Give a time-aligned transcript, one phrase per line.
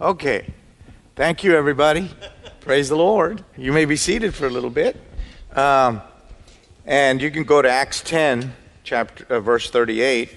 [0.00, 0.52] Okay.
[1.14, 2.10] Thank you, everybody.
[2.58, 3.44] Praise the Lord.
[3.56, 5.00] You may be seated for a little bit.
[5.54, 6.02] Um,
[6.84, 8.52] and you can go to Acts 10,
[8.82, 10.36] chapter, uh, verse 38.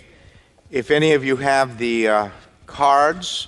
[0.69, 2.29] If any of you have the uh,
[2.67, 3.47] cards,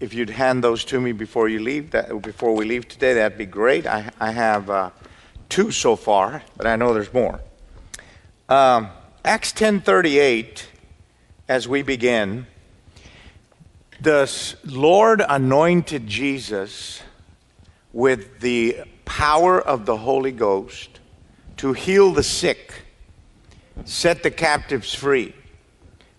[0.00, 3.36] if you'd hand those to me before you leave, that, before we leave today, that'd
[3.36, 3.86] be great.
[3.86, 4.90] I, I have uh,
[5.50, 7.38] two so far, but I know there's more.
[8.48, 8.88] Um,
[9.26, 10.64] Acts 10:38,
[11.48, 12.46] as we begin,
[14.00, 17.02] the Lord anointed Jesus
[17.92, 21.00] with the power of the Holy Ghost
[21.56, 22.74] to heal the sick,
[23.84, 25.34] set the captives free,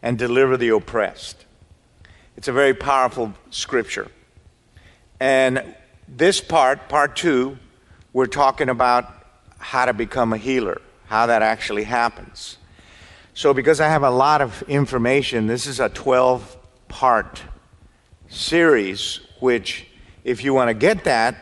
[0.02, 1.46] and deliver the oppressed.
[2.36, 4.10] It's a very powerful scripture.
[5.20, 5.76] And
[6.08, 7.58] this part, part two,
[8.12, 9.14] we're talking about
[9.58, 12.58] how to become a healer, how that actually happens.
[13.34, 17.42] So, because I have a lot of information, this is a 12 part
[18.30, 19.88] series, which,
[20.24, 21.36] if you want to get that,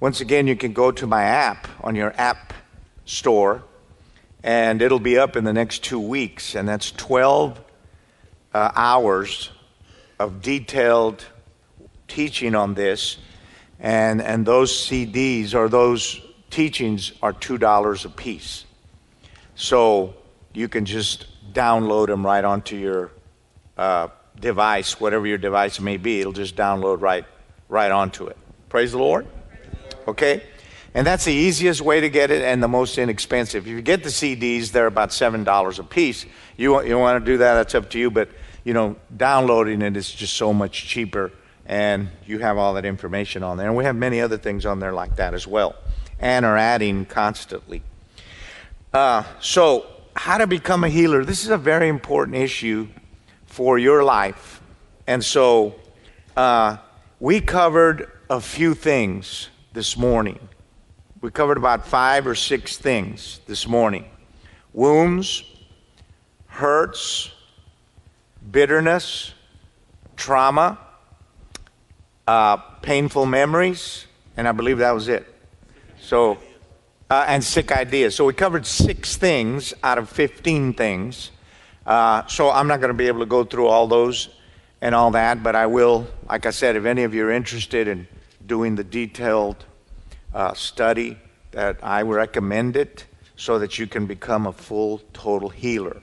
[0.00, 2.54] once again, you can go to my app on your app
[3.04, 3.62] store,
[4.42, 6.54] and it'll be up in the next two weeks.
[6.54, 7.60] And that's 12
[8.54, 9.50] uh, hours
[10.18, 11.24] of detailed
[12.08, 13.18] teaching on this.
[13.78, 16.20] And, and those CDs or those
[16.50, 18.64] teachings are $2 a piece.
[19.54, 20.14] So
[20.52, 23.10] you can just download them right onto your
[23.76, 24.08] uh,
[24.42, 26.20] device, whatever your device may be.
[26.20, 27.24] It'll just download right,
[27.70, 28.36] right onto it.
[28.68, 29.26] Praise the Lord.
[30.06, 30.42] Okay?
[30.94, 33.66] And that's the easiest way to get it and the most inexpensive.
[33.66, 36.26] If you get the CDs, they're about $7 a piece.
[36.58, 38.10] You, you want to do that, that's up to you.
[38.10, 38.28] But,
[38.64, 41.32] you know, downloading it is just so much cheaper.
[41.64, 43.68] And you have all that information on there.
[43.68, 45.76] And we have many other things on there like that as well.
[46.18, 47.82] And are adding constantly.
[48.92, 51.24] Uh, so, how to become a healer.
[51.24, 52.88] This is a very important issue
[53.52, 54.62] for your life.
[55.06, 55.74] And so,
[56.34, 56.78] uh,
[57.20, 60.38] we covered a few things this morning.
[61.20, 64.06] We covered about five or six things this morning
[64.72, 65.44] wounds,
[66.46, 67.30] hurts,
[68.50, 69.34] bitterness,
[70.16, 70.78] trauma,
[72.26, 75.26] uh, painful memories, and I believe that was it.
[76.00, 76.38] So,
[77.10, 78.14] uh, and sick ideas.
[78.14, 81.32] So we covered six things out of 15 things.
[81.86, 84.28] Uh, so I'm not going to be able to go through all those
[84.80, 87.88] and all that, but I will, like I said, if any of you are interested
[87.88, 88.06] in
[88.46, 89.64] doing the detailed
[90.34, 91.18] uh, study
[91.52, 93.06] that I recommend it
[93.36, 96.02] so that you can become a full, total healer.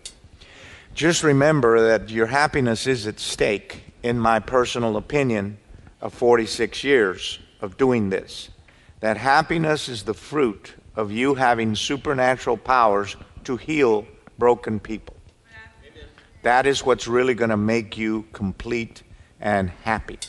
[0.93, 5.57] Just remember that your happiness is at stake, in my personal opinion,
[6.01, 8.49] of 46 years of doing this.
[8.99, 14.05] That happiness is the fruit of you having supernatural powers to heal
[14.37, 15.15] broken people.
[16.41, 19.03] That is what's really going to make you complete
[19.41, 20.19] and happy.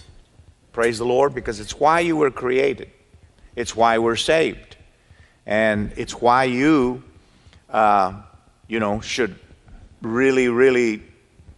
[0.73, 2.91] Praise the Lord, because it's why you were created.
[3.57, 4.77] It's why we're saved.
[5.47, 7.03] And it's why you,
[7.69, 8.23] uh,
[8.69, 9.37] you know, should
[10.03, 11.03] really, really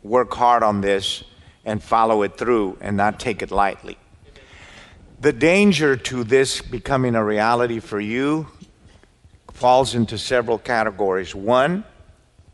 [0.03, 1.25] work hard on this
[1.65, 3.97] and follow it through and not take it lightly.
[5.21, 8.49] The danger to this becoming a reality for you
[9.53, 11.35] falls into several categories.
[11.35, 11.85] One,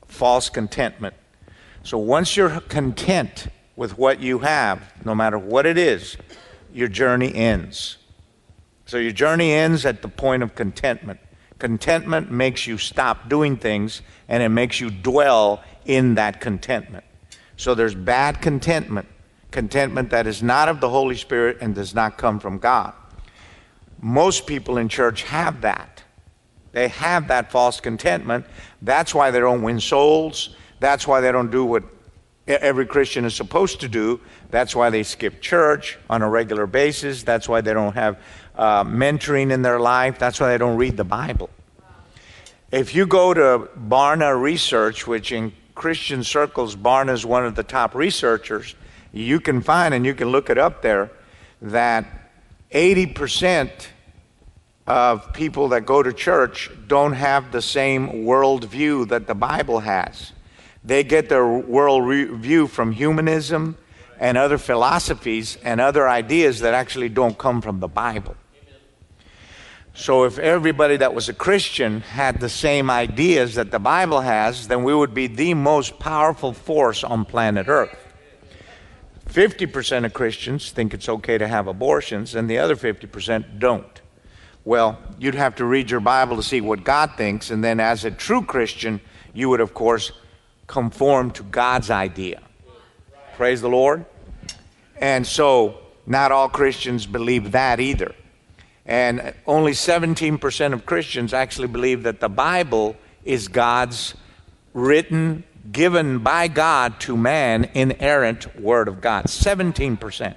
[0.06, 1.15] false contentment.
[1.88, 6.19] So once you're content with what you have, no matter what it is,
[6.71, 7.97] your journey ends.
[8.84, 11.19] So your journey ends at the point of contentment.
[11.59, 17.06] Contentment makes you stop doing things and it makes you dwell in that contentment.
[17.56, 19.09] So there's bad contentment,
[19.50, 22.93] contentment that is not of the Holy Spirit and does not come from God.
[24.03, 26.03] Most people in church have that.
[26.72, 28.44] They have that false contentment.
[28.82, 30.50] That's why they don't win souls.
[30.81, 31.84] That's why they don't do what
[32.47, 34.21] every Christian is supposed to do.
[34.50, 37.22] That's why they skip church on a regular basis.
[37.22, 38.19] That's why they don't have
[38.55, 40.19] uh, mentoring in their life.
[40.19, 41.50] That's why they don't read the Bible.
[42.71, 47.62] If you go to Barna Research, which in Christian circles, Barna is one of the
[47.62, 48.75] top researchers,
[49.12, 51.10] you can find, and you can look it up there,
[51.62, 52.31] that
[52.72, 53.71] 80%
[54.86, 60.33] of people that go to church don't have the same worldview that the Bible has.
[60.88, 62.08] They get their world
[62.40, 63.76] view from humanism
[64.18, 68.34] and other philosophies and other ideas that actually don't come from the Bible.
[69.92, 74.68] So, if everybody that was a Christian had the same ideas that the Bible has,
[74.68, 78.14] then we would be the most powerful force on planet Earth.
[79.26, 84.00] 50% of Christians think it's okay to have abortions, and the other 50% don't.
[84.64, 88.06] Well, you'd have to read your Bible to see what God thinks, and then as
[88.06, 89.02] a true Christian,
[89.34, 90.12] you would, of course,
[90.68, 92.41] conform to God's idea.
[93.36, 94.04] Praise the Lord.
[95.00, 98.15] And so Not all Christians believe that either.
[98.86, 104.15] And only 17% of Christians actually believe that the Bible is God's
[104.72, 109.26] written, given by God to man, inerrant Word of God.
[109.26, 110.34] 17%.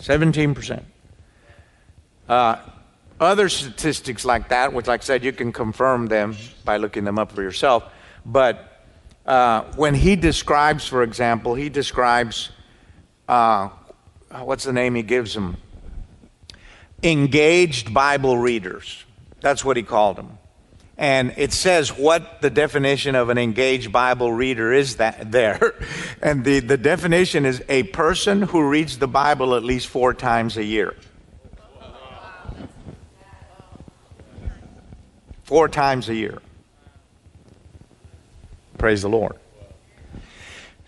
[0.00, 0.82] 17%.
[2.26, 2.56] Uh,
[3.20, 7.18] other statistics like that, which, like I said, you can confirm them by looking them
[7.18, 7.84] up for yourself.
[8.24, 8.84] But
[9.24, 12.50] uh, when he describes, for example, he describes
[13.28, 13.70] uh,
[14.30, 15.56] what's the name he gives them?
[17.02, 19.04] Engaged Bible readers.
[19.40, 20.38] That's what he called them.
[20.98, 25.74] And it says what the definition of an engaged Bible reader is that there.
[26.22, 30.56] And the, the definition is a person who reads the Bible at least four times
[30.56, 30.96] a year.
[35.46, 36.42] Four times a year.
[38.78, 39.36] Praise the Lord.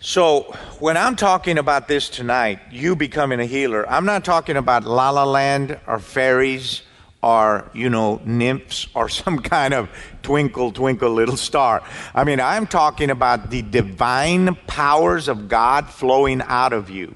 [0.01, 4.83] So, when I'm talking about this tonight, you becoming a healer, I'm not talking about
[4.83, 6.81] la la land or fairies
[7.23, 9.89] or, you know, nymphs or some kind of
[10.23, 11.81] twinkle, twinkle little star.
[12.13, 17.15] I mean, I'm talking about the divine powers of God flowing out of you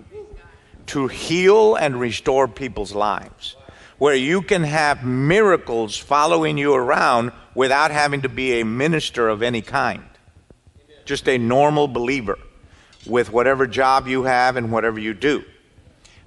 [0.86, 3.58] to heal and restore people's lives
[4.04, 9.42] where you can have miracles following you around without having to be a minister of
[9.42, 10.04] any kind.
[11.06, 12.38] Just a normal believer
[13.06, 15.42] with whatever job you have and whatever you do.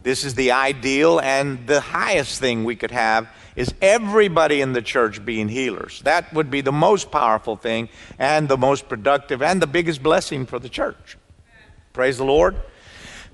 [0.03, 4.81] This is the ideal and the highest thing we could have is everybody in the
[4.81, 6.01] church being healers.
[6.01, 10.47] That would be the most powerful thing and the most productive and the biggest blessing
[10.47, 11.19] for the church.
[11.93, 12.57] Praise the Lord.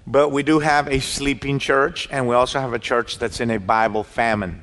[0.06, 3.50] But we do have a sleeping church, and we also have a church that's in
[3.50, 4.62] a Bible famine.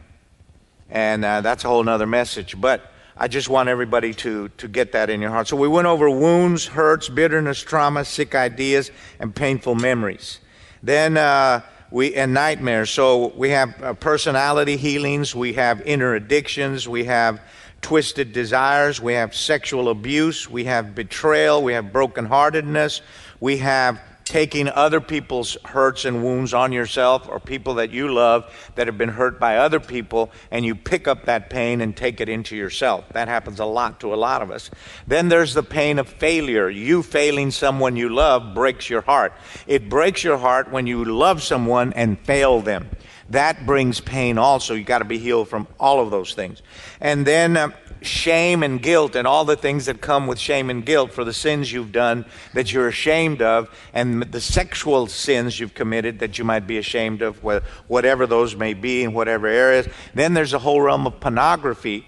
[0.89, 2.59] And uh, that's a whole other message.
[2.59, 5.47] But I just want everybody to, to get that in your heart.
[5.47, 10.39] So we went over wounds, hurts, bitterness, trauma, sick ideas, and painful memories.
[10.81, 12.89] Then uh, we and nightmares.
[12.89, 17.41] So we have uh, personality healings, we have inner addictions, we have
[17.81, 23.01] twisted desires, we have sexual abuse, we have betrayal, we have brokenheartedness,
[23.39, 23.99] we have
[24.29, 28.97] taking other people's hurts and wounds on yourself or people that you love that have
[28.97, 32.55] been hurt by other people and you pick up that pain and take it into
[32.55, 33.03] yourself.
[33.13, 34.69] That happens a lot to a lot of us.
[35.07, 36.69] Then there's the pain of failure.
[36.69, 39.33] You failing someone you love breaks your heart.
[39.65, 42.87] It breaks your heart when you love someone and fail them.
[43.31, 44.75] That brings pain also.
[44.75, 46.61] You got to be healed from all of those things.
[47.01, 47.69] And then uh,
[48.01, 51.33] shame and guilt and all the things that come with shame and guilt for the
[51.33, 56.43] sins you've done that you're ashamed of and the sexual sins you've committed that you
[56.43, 57.43] might be ashamed of,
[57.87, 59.87] whatever those may be in whatever areas.
[60.13, 62.07] Then there's a whole realm of pornography.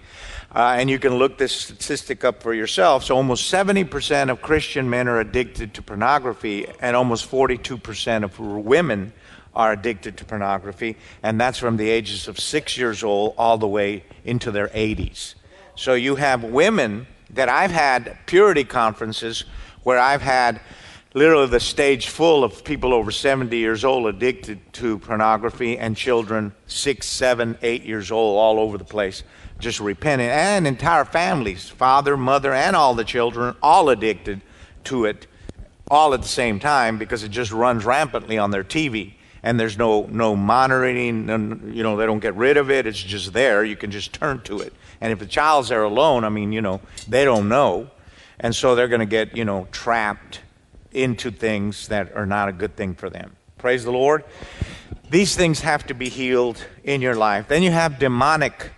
[0.54, 3.04] Uh, and you can look this statistic up for yourself.
[3.04, 9.14] So, almost 70% of Christian men are addicted to pornography, and almost 42% of women
[9.54, 13.68] are addicted to pornography, and that's from the ages of six years old all the
[13.68, 15.34] way into their 80s.
[15.82, 19.46] So you have women that I've had purity conferences
[19.82, 20.60] where I've had
[21.12, 26.52] literally the stage full of people over 70 years old addicted to pornography and children
[26.68, 29.24] six, seven, eight years old all over the place
[29.58, 30.28] just repenting.
[30.28, 34.40] And entire families father mother and all the children all addicted
[34.84, 35.26] to it
[35.90, 39.76] all at the same time because it just runs rampantly on their tv and there's
[39.76, 42.86] no no monitoring and you know they don't get rid of it.
[42.86, 43.64] It's just there.
[43.64, 44.72] You can just turn to it
[45.02, 47.90] and if the child's there alone, I mean, you know, they don't know.
[48.38, 50.42] And so they're going to get, you know, trapped
[50.92, 53.34] into things that are not a good thing for them.
[53.58, 54.22] Praise the Lord.
[55.10, 57.48] These things have to be healed in your life.
[57.48, 58.70] Then you have demonic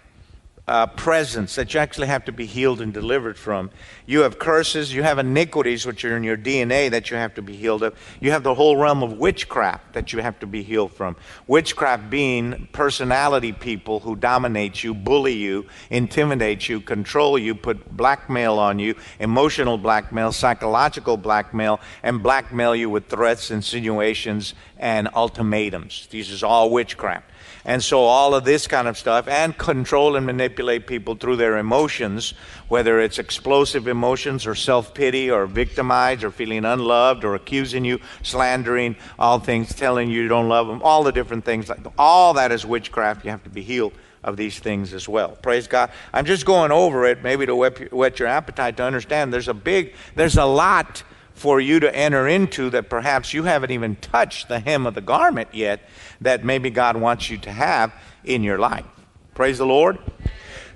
[0.66, 3.70] uh, presence that you actually have to be healed and delivered from.
[4.06, 7.42] You have curses, you have iniquities which are in your DNA that you have to
[7.42, 7.94] be healed of.
[8.18, 11.16] You have the whole realm of witchcraft that you have to be healed from.
[11.46, 18.58] Witchcraft being personality people who dominate you, bully you, intimidate you, control you, put blackmail
[18.58, 26.08] on you, emotional blackmail, psychological blackmail, and blackmail you with threats, insinuations, and ultimatums.
[26.10, 27.30] This is all witchcraft.
[27.66, 31.56] And so all of this kind of stuff and control and manipulate people through their
[31.56, 32.34] emotions,
[32.68, 38.96] whether it's explosive emotions or self-pity or victimized or feeling unloved or accusing you, slandering,
[39.18, 41.70] all things, telling you you don't love them, all the different things.
[41.96, 43.24] All that is witchcraft.
[43.24, 45.30] You have to be healed of these things as well.
[45.30, 45.90] Praise God.
[46.12, 49.94] I'm just going over it maybe to whet your appetite to understand there's a big,
[50.16, 51.02] there's a lot
[51.34, 55.00] for you to enter into that perhaps you haven't even touched the hem of the
[55.00, 55.80] garment yet
[56.20, 57.92] that maybe God wants you to have
[58.24, 58.86] in your life.
[59.34, 59.98] Praise the Lord.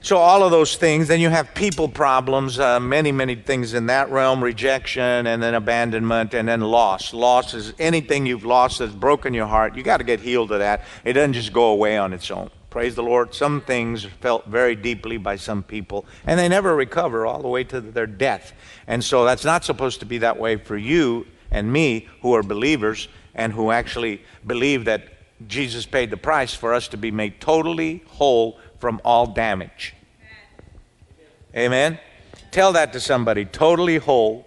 [0.01, 1.09] So, all of those things.
[1.09, 5.55] Then you have people problems, uh, many, many things in that realm rejection, and then
[5.55, 7.13] abandonment, and then loss.
[7.13, 9.75] Loss is anything you've lost that's broken your heart.
[9.75, 10.85] You got to get healed of that.
[11.05, 12.51] It doesn't just go away on its own.
[12.71, 13.35] Praise the Lord.
[13.35, 17.65] Some things felt very deeply by some people, and they never recover all the way
[17.65, 18.53] to their death.
[18.87, 22.43] And so, that's not supposed to be that way for you and me who are
[22.43, 25.05] believers and who actually believe that
[25.47, 29.95] Jesus paid the price for us to be made totally whole from all damage.
[31.57, 31.99] Amen?
[32.51, 34.47] Tell that to somebody totally whole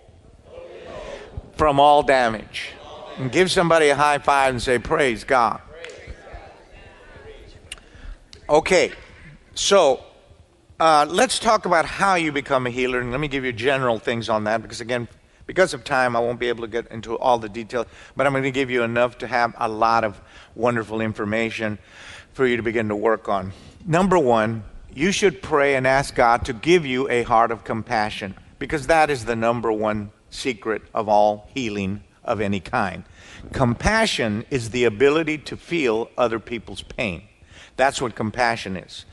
[1.56, 2.74] from all damage.
[3.18, 5.62] And give somebody a high five and say, Praise God.
[8.52, 8.92] Okay,
[9.56, 10.04] so
[10.78, 13.00] uh, let's talk about how you become a healer.
[13.00, 15.08] And let me give you general things on that because, again,
[15.48, 17.86] because of time, I won't be able to get into all the details,
[18.18, 20.20] but I'm going to give you enough to have a lot of
[20.54, 21.80] wonderful information
[22.34, 23.54] for you to begin to work on.
[23.86, 28.36] Number one, you should pray and ask God to give you a heart of compassion
[28.60, 33.06] because that is the number one secret of all healing of any kind.
[33.54, 37.24] Compassion is the ability to feel other people's pain.
[37.82, 39.06] That's what compassion is.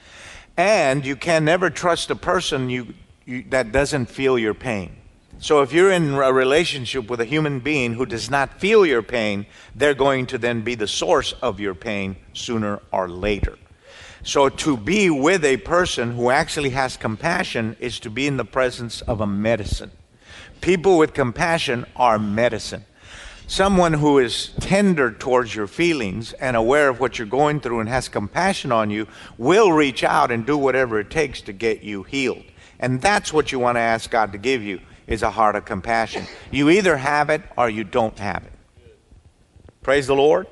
[0.55, 2.93] And you can never trust a person you,
[3.25, 4.95] you, that doesn't feel your pain.
[5.39, 9.01] So if you're in a relationship with a human being who does not feel your
[9.01, 13.57] pain, they're going to then be the source of your pain sooner or later.
[14.23, 18.45] So to be with a person who actually has compassion is to be in the
[18.45, 19.93] presence of a medicine.
[20.61, 22.85] People with compassion are medicine.
[23.49, 27.89] Someone who is tender towards your feelings and aware of what you're going through and
[27.89, 32.03] has compassion on you will reach out and do whatever it takes to get you
[32.03, 32.45] healed.
[32.79, 35.65] And that's what you want to ask God to give you is a heart of
[35.65, 36.27] compassion.
[36.51, 38.53] You either have it or you don't have it.
[39.81, 40.47] Praise the Lord.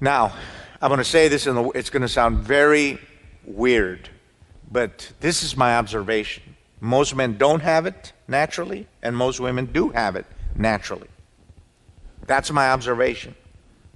[0.00, 0.36] Now,
[0.80, 3.00] I'm going to say this, and it's going to sound very
[3.44, 4.08] weird,
[4.70, 6.44] but this is my observation.
[6.80, 11.08] Most men don't have it naturally, and most women do have it naturally.
[12.26, 13.34] That's my observation.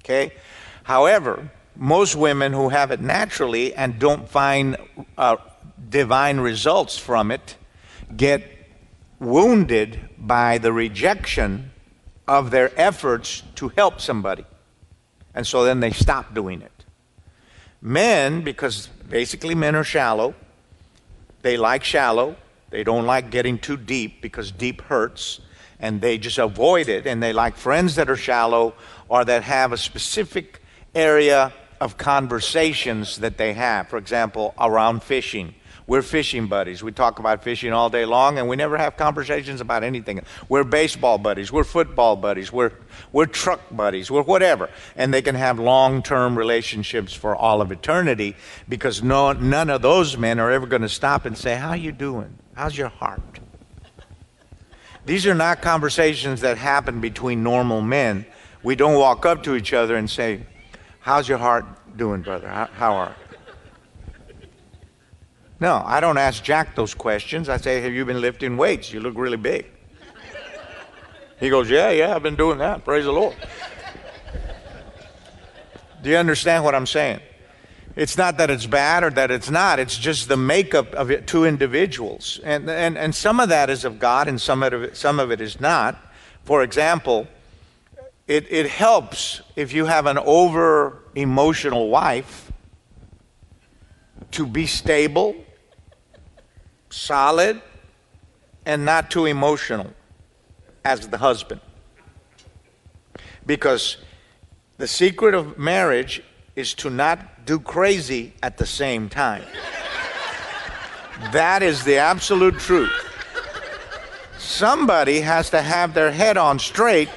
[0.00, 0.32] Okay?
[0.84, 4.76] However, most women who have it naturally and don't find
[5.16, 5.37] uh,
[5.88, 7.56] divine results from it
[8.16, 8.44] get
[9.18, 11.70] wounded by the rejection
[12.26, 14.44] of their efforts to help somebody.
[15.34, 16.84] And so then they stop doing it.
[17.80, 20.34] Men, because basically men are shallow,
[21.42, 22.37] they like shallow.
[22.70, 25.40] They don't like getting too deep because deep hurts,
[25.80, 27.06] and they just avoid it.
[27.06, 28.75] And they like friends that are shallow
[29.08, 30.62] or that have a specific
[30.94, 33.88] area of conversations that they have.
[33.88, 35.54] For example, around fishing
[35.90, 36.84] we're fishing buddies.
[36.84, 40.20] We talk about fishing all day long, and we never have conversations about anything.
[40.49, 41.50] We're baseball buddies.
[41.50, 42.52] We're football buddies.
[42.52, 42.70] We're,
[43.10, 44.08] we're truck buddies.
[44.08, 44.70] We're whatever.
[44.94, 48.37] And they can have long term relationships for all of eternity
[48.68, 51.90] because no, none of those men are ever going to stop and say, How you
[51.90, 52.38] doing?
[52.54, 53.29] How's your heart?
[55.07, 58.26] These are not conversations that happen between normal men.
[58.62, 60.47] We don't walk up to each other and say,
[61.00, 61.64] How's your heart
[61.97, 62.49] doing, brother?
[62.49, 63.16] How, are
[65.61, 67.49] no, I don't ask Jack those questions.
[67.49, 68.92] I say, Have you been lifting weights?
[68.92, 69.66] You look really big.
[71.38, 72.85] He goes, Yeah, yeah, I've been doing that.
[72.85, 73.37] Praise the Lord.
[76.02, 77.21] Do you understand what I'm saying?
[78.00, 79.78] It's not that it's bad or that it's not.
[79.78, 82.40] It's just the makeup of it, two individuals.
[82.42, 85.30] And, and, and some of that is of God and some of it, some of
[85.30, 85.99] it is not.
[86.45, 87.28] For example,
[88.26, 92.50] it, it helps if you have an over emotional wife
[94.30, 95.37] to be stable
[96.90, 97.61] solid,
[98.66, 99.92] and not too emotional
[100.85, 101.61] as the husband.
[103.47, 103.97] Because
[104.76, 106.23] the secret of marriage
[106.57, 109.42] is to not do crazy at the same time.
[111.33, 112.92] that is the absolute truth.
[114.38, 117.09] Somebody has to have their head on straight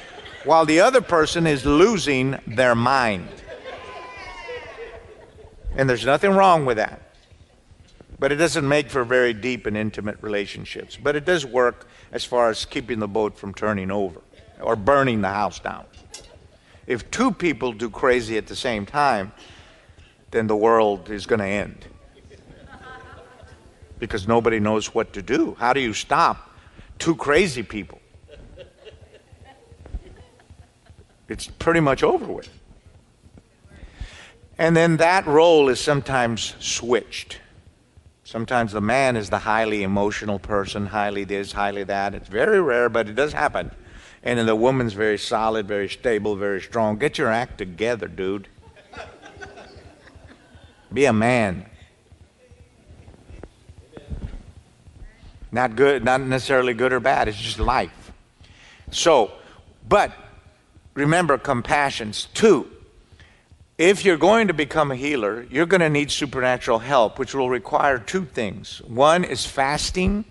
[0.42, 3.28] while the other person is losing their mind.
[5.76, 7.00] And there's nothing wrong with that.
[8.18, 10.98] But it doesn't make for very deep and intimate relationships.
[11.00, 14.20] But it does work as far as keeping the boat from turning over
[14.60, 15.84] or burning the house down.
[16.88, 19.32] If two people do crazy at the same time,
[20.34, 21.86] then the world is going to end.
[24.00, 25.56] Because nobody knows what to do.
[25.60, 26.50] How do you stop
[26.98, 28.00] two crazy people?
[31.28, 32.48] It's pretty much over with.
[34.58, 37.38] And then that role is sometimes switched.
[38.24, 42.14] Sometimes the man is the highly emotional person, highly this, highly that.
[42.14, 43.70] It's very rare, but it does happen.
[44.22, 46.98] And then the woman's very solid, very stable, very strong.
[46.98, 48.48] Get your act together, dude.
[50.94, 51.66] Be a man.
[55.50, 58.12] Not good, not necessarily good or bad, it's just life.
[58.90, 59.32] So,
[59.88, 60.12] but
[60.94, 62.28] remember compassions.
[62.32, 62.70] Two,
[63.76, 67.50] if you're going to become a healer, you're going to need supernatural help, which will
[67.50, 68.80] require two things.
[68.82, 70.24] One is fasting,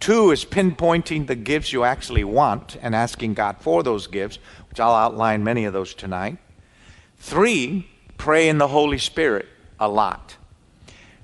[0.00, 4.80] two is pinpointing the gifts you actually want and asking God for those gifts, which
[4.80, 6.38] I'll outline many of those tonight.
[7.18, 9.46] Three, pray in the Holy Spirit
[9.80, 10.36] a lot.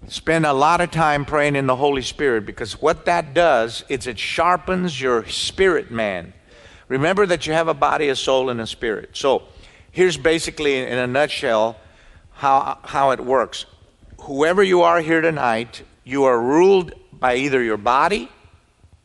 [0.09, 4.07] Spend a lot of time praying in the Holy Spirit because what that does is
[4.07, 6.33] it sharpens your spirit man.
[6.89, 9.11] Remember that you have a body, a soul, and a spirit.
[9.15, 9.45] So
[9.91, 11.77] here's basically, in a nutshell,
[12.33, 13.65] how, how it works.
[14.21, 18.29] Whoever you are here tonight, you are ruled by either your body,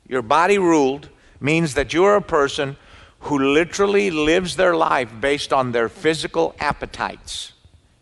[0.07, 2.75] your body ruled means that you are a person
[3.21, 7.53] who literally lives their life based on their physical appetites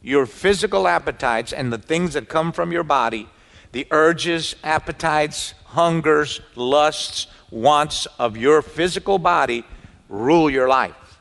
[0.02, 3.28] your physical appetites and the things that come from your body,
[3.72, 9.64] the urges, appetites, hungers, lusts, wants of your physical body
[10.10, 11.20] rule your life.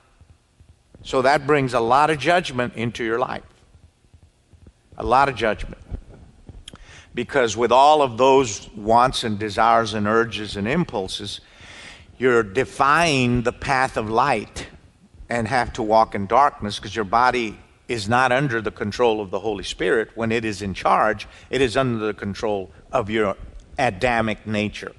[1.03, 3.45] So that brings a lot of judgment into your life.
[4.99, 5.81] A lot of judgment.
[7.15, 11.41] Because with all of those wants and desires and urges and impulses,
[12.19, 14.69] you're defying the path of light
[15.29, 19.31] and have to walk in darkness because your body is not under the control of
[19.31, 20.11] the Holy Spirit.
[20.15, 23.37] When it is in charge, it is under the control of your
[23.79, 24.93] Adamic nature.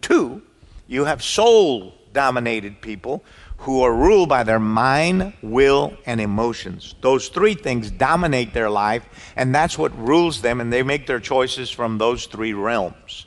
[0.00, 0.42] Two,
[0.86, 3.24] you have soul dominated people
[3.58, 6.94] who are ruled by their mind, will, and emotions.
[7.00, 11.20] Those three things dominate their life, and that's what rules them, and they make their
[11.20, 13.26] choices from those three realms.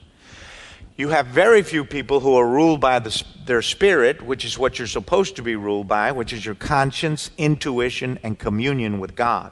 [0.97, 4.79] You have very few people who are ruled by the, their spirit, which is what
[4.79, 9.51] you're supposed to be ruled by, which is your conscience, intuition, and communion with God.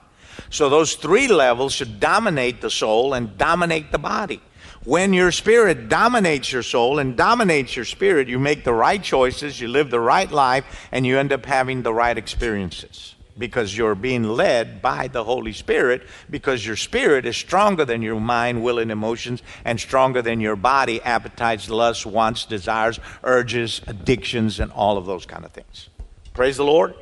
[0.50, 4.42] So those three levels should dominate the soul and dominate the body.
[4.86, 9.62] When your spirit dominates your soul and dominates your spirit, you make the right choices,
[9.62, 13.96] you live the right life, and you end up having the right experiences because you're
[13.96, 18.80] being led by the Holy Spirit because your spirit is stronger than your mind, will,
[18.80, 24.98] and emotions, and stronger than your body, appetites, lusts, wants, desires, urges, addictions, and all
[24.98, 25.90] of those kind of things.
[26.34, 26.96] Praise the Lord.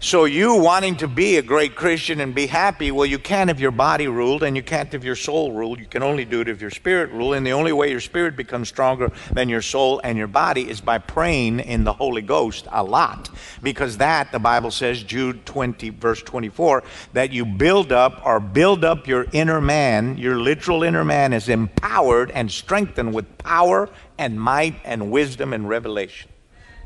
[0.00, 3.58] So, you wanting to be a great Christian and be happy, well, you can't if
[3.58, 5.80] your body ruled and you can't if your soul ruled.
[5.80, 7.34] You can only do it if your spirit ruled.
[7.34, 10.80] And the only way your spirit becomes stronger than your soul and your body is
[10.80, 13.28] by praying in the Holy Ghost a lot.
[13.60, 16.84] Because that, the Bible says, Jude 20, verse 24,
[17.14, 21.48] that you build up or build up your inner man, your literal inner man is
[21.48, 26.30] empowered and strengthened with power and might and wisdom and revelation.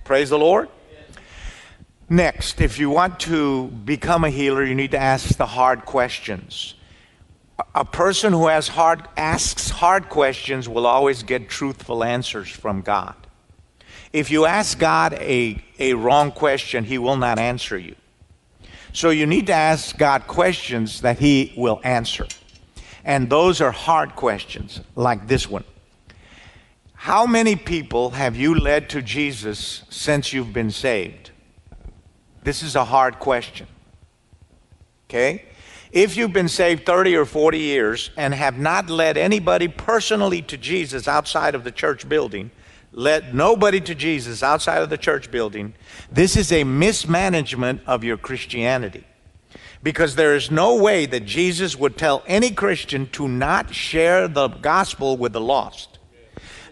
[0.03, 0.70] Praise the Lord.
[2.12, 6.75] Next, if you want to become a healer, you need to ask the hard questions.
[7.75, 13.14] A person who has hard, asks hard questions will always get truthful answers from God.
[14.12, 17.96] If you ask God a, a wrong question, He will not answer you.
[18.92, 22.27] So you need to ask God questions that He will answer.
[23.07, 25.64] And those are hard questions, like this one.
[26.92, 31.31] How many people have you led to Jesus since you've been saved?
[32.42, 33.66] This is a hard question.
[35.09, 35.44] Okay?
[35.92, 40.57] If you've been saved 30 or 40 years and have not led anybody personally to
[40.57, 42.50] Jesus outside of the church building,
[42.92, 45.74] led nobody to Jesus outside of the church building,
[46.11, 49.05] this is a mismanagement of your Christianity.
[49.83, 54.48] Because there is no way that Jesus would tell any Christian to not share the
[54.48, 55.91] gospel with the lost.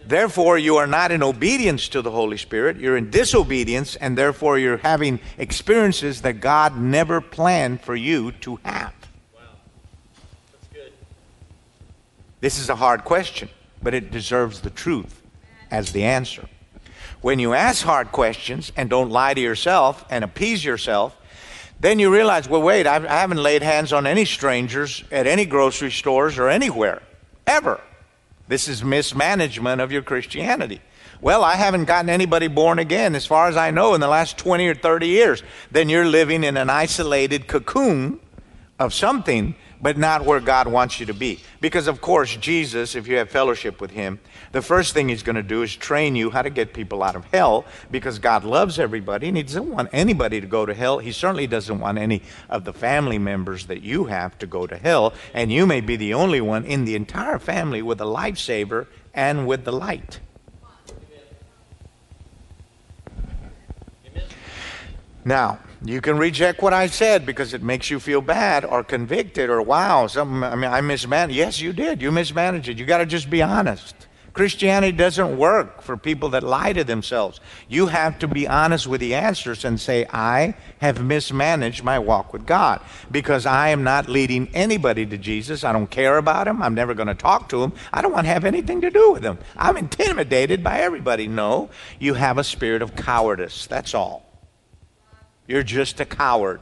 [0.05, 4.57] Therefore, you are not in obedience to the Holy Spirit, you're in disobedience, and therefore
[4.57, 8.93] you're having experiences that God never planned for you to have.
[9.33, 9.41] Wow.
[10.51, 10.93] That's good.
[12.39, 13.49] This is a hard question,
[13.81, 15.21] but it deserves the truth
[15.69, 16.47] as the answer.
[17.21, 21.15] When you ask hard questions and don't lie to yourself and appease yourself,
[21.79, 25.91] then you realize, well, wait, I haven't laid hands on any strangers at any grocery
[25.91, 27.01] stores or anywhere,
[27.45, 27.81] ever.
[28.51, 30.81] This is mismanagement of your Christianity.
[31.21, 34.37] Well, I haven't gotten anybody born again, as far as I know, in the last
[34.37, 35.41] 20 or 30 years.
[35.71, 38.19] Then you're living in an isolated cocoon
[38.77, 41.39] of something, but not where God wants you to be.
[41.59, 44.19] Because, of course, Jesus, if you have fellowship with Him,
[44.51, 47.15] the first thing He's going to do is train you how to get people out
[47.15, 50.99] of hell because God loves everybody and He doesn't want anybody to go to hell.
[50.99, 54.77] He certainly doesn't want any of the family members that you have to go to
[54.77, 55.13] hell.
[55.33, 59.47] And you may be the only one in the entire family with a lifesaver and
[59.47, 60.19] with the light.
[65.23, 69.49] Now, you can reject what I said because it makes you feel bad or convicted
[69.49, 71.35] or wow, something, I mean, I mismanaged.
[71.35, 72.01] Yes, you did.
[72.01, 72.77] You mismanaged it.
[72.77, 73.95] You got to just be honest.
[74.33, 77.41] Christianity doesn't work for people that lie to themselves.
[77.67, 82.31] You have to be honest with the answers and say, I have mismanaged my walk
[82.31, 85.65] with God because I am not leading anybody to Jesus.
[85.65, 86.61] I don't care about him.
[86.61, 87.73] I'm never going to talk to him.
[87.91, 89.37] I don't want to have anything to do with him.
[89.57, 91.27] I'm intimidated by everybody.
[91.27, 93.67] No, you have a spirit of cowardice.
[93.67, 94.30] That's all.
[95.47, 96.61] You're just a coward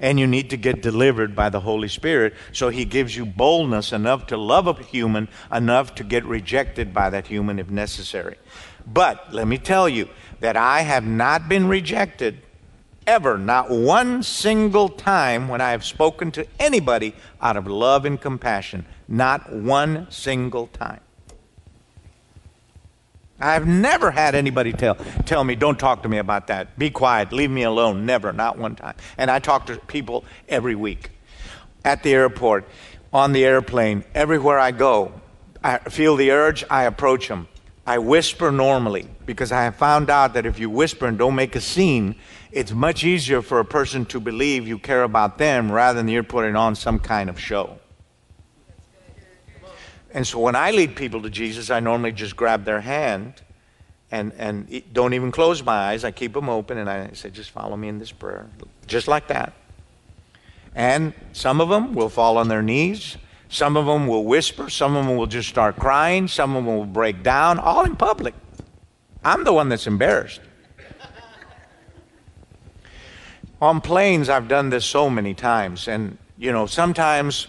[0.00, 2.34] and you need to get delivered by the Holy Spirit.
[2.52, 7.10] So He gives you boldness enough to love a human, enough to get rejected by
[7.10, 8.36] that human if necessary.
[8.86, 10.08] But let me tell you
[10.40, 12.42] that I have not been rejected
[13.06, 18.20] ever, not one single time when I have spoken to anybody out of love and
[18.20, 18.86] compassion.
[19.08, 21.00] Not one single time.
[23.40, 26.78] I've never had anybody tell, tell me, don't talk to me about that.
[26.78, 27.32] Be quiet.
[27.32, 28.04] Leave me alone.
[28.04, 28.32] Never.
[28.32, 28.96] Not one time.
[29.16, 31.10] And I talk to people every week.
[31.84, 32.68] At the airport,
[33.12, 35.12] on the airplane, everywhere I go,
[35.62, 37.48] I feel the urge, I approach them.
[37.86, 41.56] I whisper normally because I have found out that if you whisper and don't make
[41.56, 42.16] a scene,
[42.52, 46.22] it's much easier for a person to believe you care about them rather than you're
[46.22, 47.78] putting on some kind of show.
[50.12, 53.42] And so when I lead people to Jesus, I normally just grab their hand
[54.10, 56.04] and, and don't even close my eyes.
[56.04, 58.46] I keep them open and I say, just follow me in this prayer.
[58.86, 59.52] Just like that.
[60.74, 63.16] And some of them will fall on their knees.
[63.48, 64.70] Some of them will whisper.
[64.70, 66.28] Some of them will just start crying.
[66.28, 68.34] Some of them will break down, all in public.
[69.24, 70.40] I'm the one that's embarrassed.
[73.60, 75.88] on planes, I've done this so many times.
[75.88, 77.48] And, you know, sometimes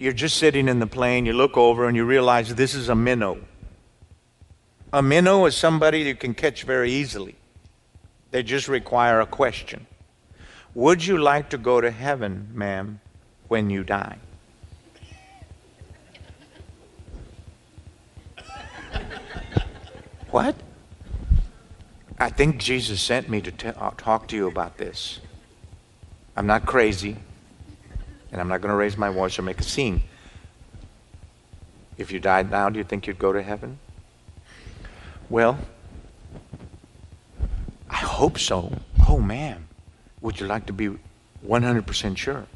[0.00, 2.94] you're just sitting in the plane, you look over and you realize this is a
[2.94, 3.38] minnow.
[4.94, 7.36] A minnow is somebody you can catch very easily.
[8.30, 9.86] They just require a question.
[10.74, 13.02] Would you like to go to heaven, ma'am,
[13.48, 14.16] when you die?
[20.30, 20.56] what?
[22.18, 25.20] I think Jesus sent me to t- uh, talk to you about this.
[26.34, 27.18] I'm not crazy
[28.32, 30.02] and I'm not going to raise my voice or make a scene.
[31.98, 33.78] If you died now, do you think you'd go to heaven?
[35.28, 35.58] Well,
[37.88, 38.78] I hope so.
[39.08, 39.66] Oh, man.
[40.20, 40.90] Would you like to be
[41.46, 42.46] 100% sure?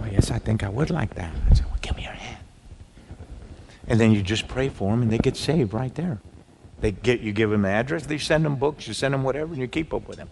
[0.00, 1.32] Well, yes, I think I would like that.
[1.50, 2.44] I said, well, give me your hand.
[3.88, 6.18] And then you just pray for them, and they get saved right there.
[6.80, 9.52] They get you give them the address, they send them books, you send them whatever,
[9.52, 10.28] and you keep up with them.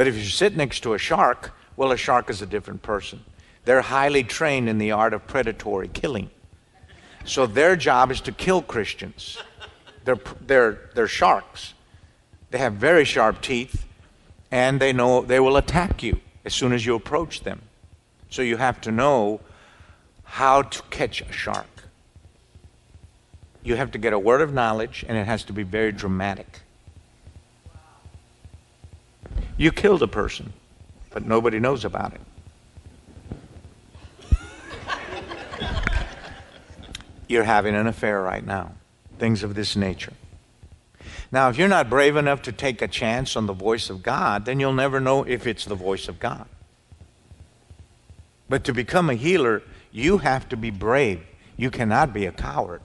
[0.00, 3.22] But if you sit next to a shark, well, a shark is a different person.
[3.66, 6.30] They're highly trained in the art of predatory killing.
[7.26, 9.36] So their job is to kill Christians.
[10.06, 11.74] They're, they're, they're sharks.
[12.50, 13.86] They have very sharp teeth,
[14.50, 17.60] and they know they will attack you as soon as you approach them.
[18.30, 19.40] So you have to know
[20.24, 21.82] how to catch a shark.
[23.62, 26.60] You have to get a word of knowledge, and it has to be very dramatic.
[29.56, 30.52] You killed a person,
[31.10, 32.20] but nobody knows about it.
[37.28, 38.72] You're having an affair right now.
[39.18, 40.14] Things of this nature.
[41.30, 44.46] Now, if you're not brave enough to take a chance on the voice of God,
[44.46, 46.46] then you'll never know if it's the voice of God.
[48.48, 51.20] But to become a healer, you have to be brave.
[51.56, 52.82] You cannot be a coward.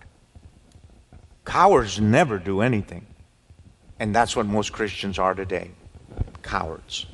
[1.43, 3.07] Cowards never do anything.
[3.99, 5.71] And that's what most Christians are today
[6.45, 7.07] cowards.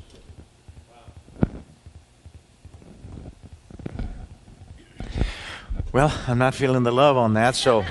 [5.93, 7.83] Well, I'm not feeling the love on that, so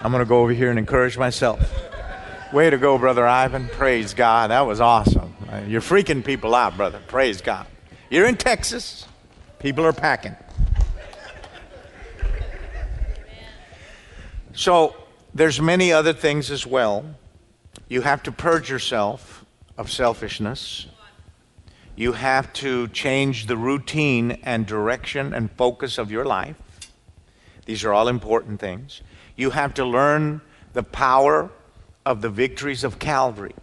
[0.00, 1.60] I'm going to go over here and encourage myself.
[2.52, 3.68] Way to go, Brother Ivan.
[3.68, 4.50] Praise God.
[4.50, 5.34] That was awesome.
[5.50, 7.00] Uh, you're freaking people out, brother.
[7.08, 7.66] Praise God.
[8.10, 9.06] You're in Texas.
[9.58, 10.36] People are packing.
[14.52, 14.94] So,
[15.34, 17.04] there's many other things as well.
[17.88, 19.43] You have to purge yourself
[19.76, 20.86] of selfishness.
[21.96, 26.56] You have to change the routine and direction and focus of your life.
[27.66, 29.00] These are all important things.
[29.36, 30.40] You have to learn
[30.72, 31.50] the power
[32.04, 33.54] of the victories of Calvary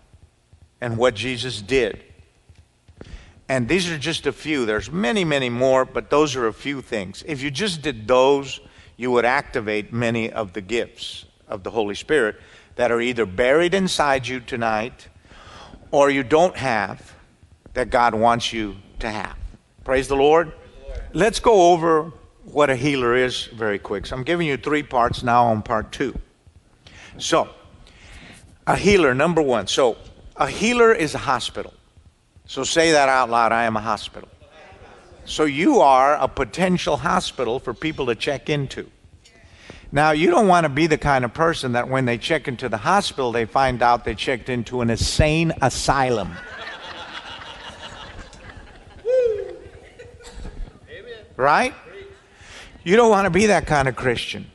[0.79, 2.03] and what Jesus did.
[3.47, 4.65] And these are just a few.
[4.65, 7.23] There's many, many more, but those are a few things.
[7.27, 8.61] If you just did those,
[8.95, 12.39] you would activate many of the gifts of the Holy Spirit
[12.75, 15.09] that are either buried inside you tonight
[15.91, 17.15] or you don't have
[17.73, 19.37] that God wants you to have.
[19.83, 20.53] Praise the Lord.
[21.13, 22.11] Let's go over
[22.43, 24.05] what a healer is very quick.
[24.05, 26.17] So I'm giving you three parts now on part two.
[27.17, 27.49] So,
[28.65, 29.67] a healer, number one.
[29.67, 29.97] So,
[30.35, 31.73] a healer is a hospital.
[32.45, 34.27] So say that out loud I am a hospital.
[35.25, 38.89] So you are a potential hospital for people to check into.
[39.91, 42.69] Now, you don't want to be the kind of person that when they check into
[42.69, 46.37] the hospital, they find out they checked into an insane asylum.
[51.35, 51.73] right?
[52.83, 54.49] You don't want to be that kind of Christian.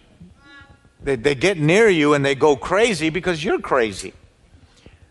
[1.02, 4.14] They, they get near you and they go crazy because you're crazy.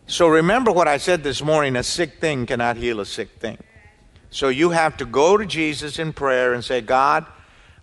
[0.06, 3.58] So remember what I said this morning a sick thing cannot heal a sick thing.
[4.30, 7.26] So you have to go to Jesus in prayer and say, God,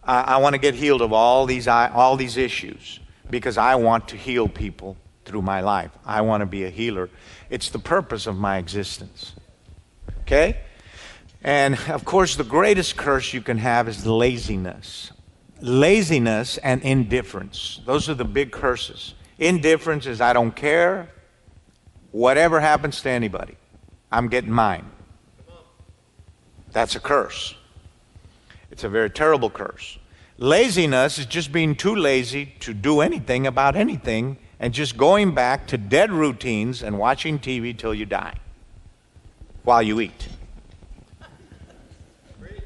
[0.06, 4.10] I, I want to get healed of all these, all these issues because I want
[4.10, 5.92] to heal people through my life.
[6.06, 7.10] I want to be a healer.
[7.50, 9.34] It's the purpose of my existence.
[10.22, 10.58] Okay?
[11.44, 15.12] And of course, the greatest curse you can have is laziness.
[15.62, 17.82] Laziness and indifference.
[17.86, 19.14] Those are the big curses.
[19.40, 21.10] Indifference is I don't care.
[22.12, 23.56] Whatever happens to anybody,
[24.12, 24.86] I'm getting mine.
[26.72, 27.56] That's a curse.
[28.74, 30.00] It's a very terrible curse.
[30.40, 35.68] Laziness is just being too lazy to do anything about anything and just going back
[35.68, 38.34] to dead routines and watching TV till you die
[39.62, 40.28] while you eat.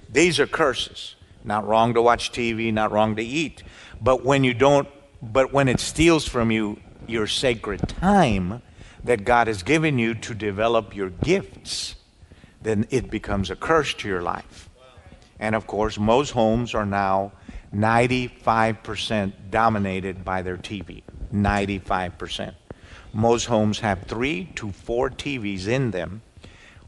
[0.10, 1.16] These are curses.
[1.44, 3.64] Not wrong to watch TV, not wrong to eat.
[4.02, 4.88] But when you don't,
[5.22, 8.62] but when it steals from you your sacred time
[9.04, 11.96] that God has given you to develop your gifts,
[12.62, 14.67] then it becomes a curse to your life.
[15.40, 17.32] And of course, most homes are now
[17.74, 21.04] 95% dominated by their TV.
[21.34, 22.54] 95%.
[23.14, 26.22] Most homes have three to four TVs in them,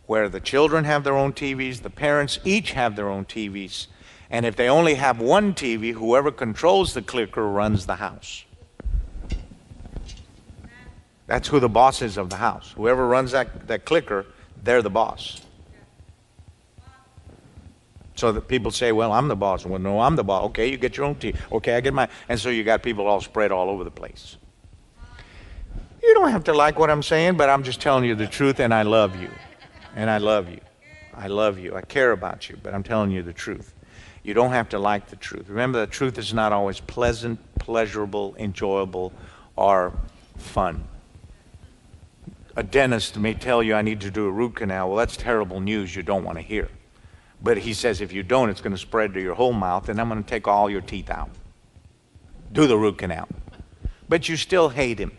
[0.05, 3.87] where the children have their own TVs, the parents each have their own TVs.
[4.29, 8.45] And if they only have one TV, whoever controls the clicker runs the house.
[11.25, 12.73] That's who the boss is of the house.
[12.75, 14.25] Whoever runs that, that clicker,
[14.63, 15.41] they're the boss.
[18.19, 19.65] So that people say, well, I'm the boss.
[19.65, 20.43] Well, no, I'm the boss.
[20.47, 21.33] Okay, you get your own tea.
[21.53, 22.09] Okay, I get my.
[22.27, 24.35] And so you got people all spread all over the place.
[26.03, 28.59] You don't have to like what I'm saying, but I'm just telling you the truth,
[28.59, 29.29] and I love you.
[29.95, 30.59] And I love you.
[31.13, 31.77] I love you.
[31.77, 33.73] I care about you, but I'm telling you the truth.
[34.21, 35.47] You don't have to like the truth.
[35.47, 39.13] Remember, the truth is not always pleasant, pleasurable, enjoyable,
[39.55, 39.93] or
[40.37, 40.83] fun.
[42.57, 44.89] A dentist may tell you, I need to do a root canal.
[44.89, 46.67] Well, that's terrible news you don't want to hear.
[47.41, 49.99] But he says if you don't, it's going to spread to your whole mouth, and
[49.99, 51.29] I'm going to take all your teeth out.
[52.51, 53.27] Do the root canal.
[54.07, 55.17] But you still hate him.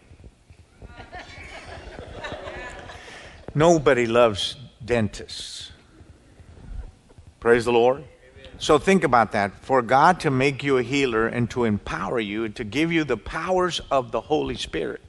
[3.54, 5.72] Nobody loves dentists.
[7.40, 8.04] Praise the Lord.
[8.59, 9.52] So think about that.
[9.64, 13.04] For God to make you a healer and to empower you and to give you
[13.04, 15.00] the powers of the Holy Spirit,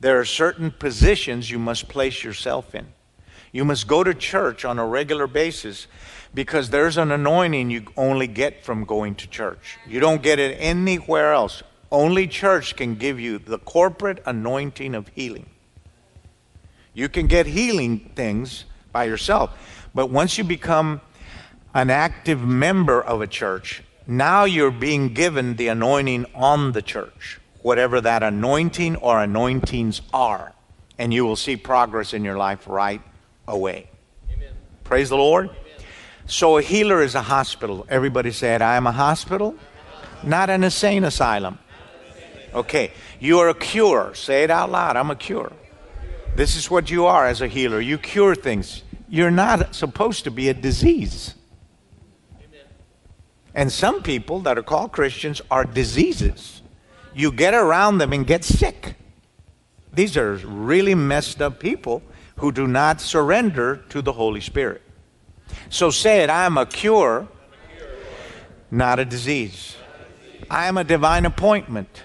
[0.00, 2.88] there are certain positions you must place yourself in.
[3.52, 5.86] You must go to church on a regular basis
[6.34, 9.78] because there's an anointing you only get from going to church.
[9.86, 11.62] You don't get it anywhere else.
[11.90, 15.46] Only church can give you the corporate anointing of healing.
[16.94, 19.50] You can get healing things by yourself,
[19.94, 21.00] but once you become
[21.74, 27.40] an active member of a church, now you're being given the anointing on the church,
[27.62, 30.52] whatever that anointing or anointings are,
[30.98, 33.00] and you will see progress in your life right
[33.48, 33.88] away.
[34.30, 34.52] Amen.
[34.84, 35.50] Praise the Lord.
[36.32, 37.84] So a healer is a hospital.
[37.90, 39.54] Everybody said, I am a hospital,
[40.22, 41.58] not an insane asylum.
[42.54, 42.90] Okay,
[43.20, 44.14] you are a cure.
[44.14, 44.96] Say it out loud.
[44.96, 45.52] I'm a cure.
[46.34, 47.82] This is what you are as a healer.
[47.82, 48.82] You cure things.
[49.10, 51.34] You're not supposed to be a disease.
[53.54, 56.62] And some people that are called Christians are diseases.
[57.14, 58.94] You get around them and get sick.
[59.92, 62.02] These are really messed up people
[62.36, 64.80] who do not surrender to the Holy Spirit.
[65.70, 67.28] So say it I am a cure,
[68.70, 69.76] not a disease.
[70.50, 72.02] I am a divine appointment.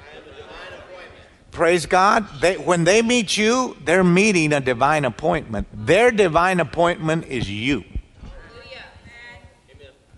[1.51, 2.27] Praise God.
[2.39, 5.67] They, when they meet you, they're meeting a divine appointment.
[5.73, 7.83] Their divine appointment is you.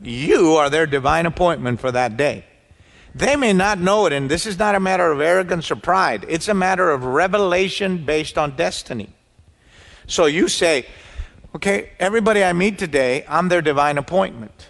[0.01, 2.45] You are their divine appointment for that day.
[3.15, 6.25] They may not know it, and this is not a matter of arrogance or pride.
[6.29, 9.09] It's a matter of revelation based on destiny.
[10.07, 10.85] So you say,
[11.55, 14.69] Okay, everybody I meet today, I'm their divine appointment.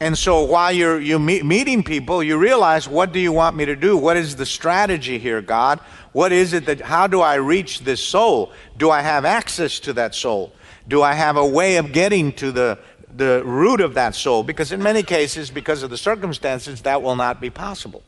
[0.00, 3.66] And so while you're you meet, meeting people, you realize what do you want me
[3.66, 3.96] to do?
[3.96, 5.80] What is the strategy here, God?
[6.12, 8.52] What is it that how do I reach this soul?
[8.78, 10.52] Do I have access to that soul?
[10.88, 12.78] Do I have a way of getting to the
[13.14, 14.44] the root of that soul?
[14.44, 18.02] Because in many cases, because of the circumstances, that will not be possible.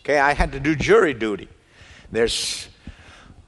[0.00, 1.48] Okay, I had to do jury duty.
[2.10, 2.68] There's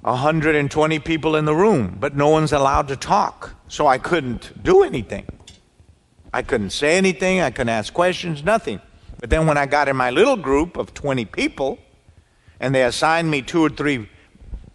[0.02, 4.82] 120 people in the room, but no one's allowed to talk, so I couldn't do
[4.82, 5.26] anything.
[6.34, 8.80] I couldn't say anything, I couldn't ask questions, nothing.
[9.20, 11.78] But then when I got in my little group of 20 people,
[12.58, 14.08] and they assigned me two or three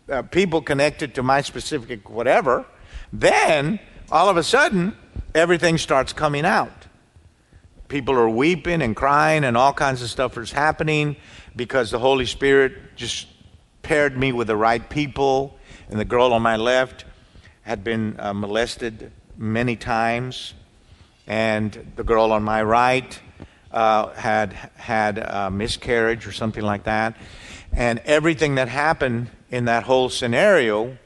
[0.10, 2.66] uh, people connected to my specific whatever,
[3.12, 4.96] then all of a sudden
[5.36, 6.88] everything starts coming out.
[7.90, 11.18] People are weeping and crying, and all kinds of stuff is happening
[11.56, 13.28] because the Holy Spirit just
[13.88, 15.58] paired me with the right people.
[15.90, 17.06] And the girl on my left
[17.62, 20.54] had been uh, molested many times,
[21.26, 23.18] and the girl on my right
[23.72, 27.16] uh, had had a miscarriage or something like that.
[27.72, 30.98] And everything that happened in that whole scenario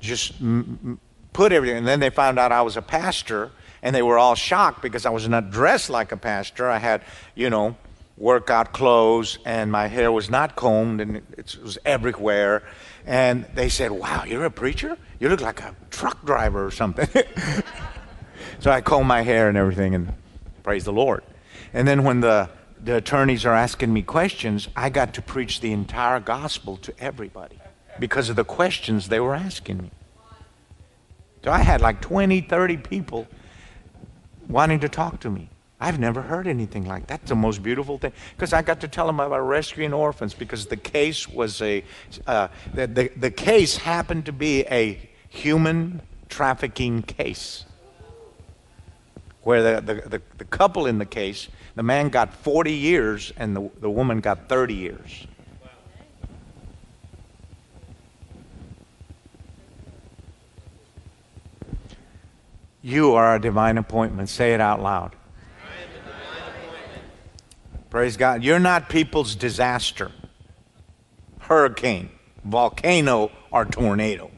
[0.00, 0.98] just m-
[1.34, 1.78] put everything.
[1.78, 3.50] And then they found out I was a pastor,
[3.82, 6.70] and they were all shocked because I was not dressed like a pastor.
[6.70, 7.02] I had,
[7.34, 7.76] you know,
[8.20, 12.62] workout clothes, and my hair was not combed, and it was everywhere.
[13.06, 14.96] And they said, Wow, you're a preacher?
[15.18, 17.08] You look like a truck driver or something.
[18.60, 20.12] so I combed my hair and everything, and
[20.62, 21.24] praise the Lord.
[21.72, 22.50] And then when the,
[22.82, 27.58] the attorneys are asking me questions, I got to preach the entire gospel to everybody
[27.98, 29.90] because of the questions they were asking me.
[31.42, 33.26] So I had like 20, 30 people
[34.46, 35.48] wanting to talk to me.
[35.80, 37.20] I've never heard anything like that.
[37.20, 38.12] That's the most beautiful thing.
[38.36, 41.82] Because I got to tell them about rescuing orphans because the case was a,
[42.26, 44.98] uh, the, the, the case happened to be a
[45.30, 47.64] human trafficking case.
[49.42, 53.56] Where the, the, the, the couple in the case, the man got 40 years and
[53.56, 55.26] the, the woman got 30 years.
[62.82, 64.28] You are a divine appointment.
[64.28, 65.16] Say it out loud.
[67.90, 68.44] Praise God.
[68.44, 70.12] You're not people's disaster,
[71.40, 72.10] hurricane,
[72.44, 74.30] volcano, or tornado.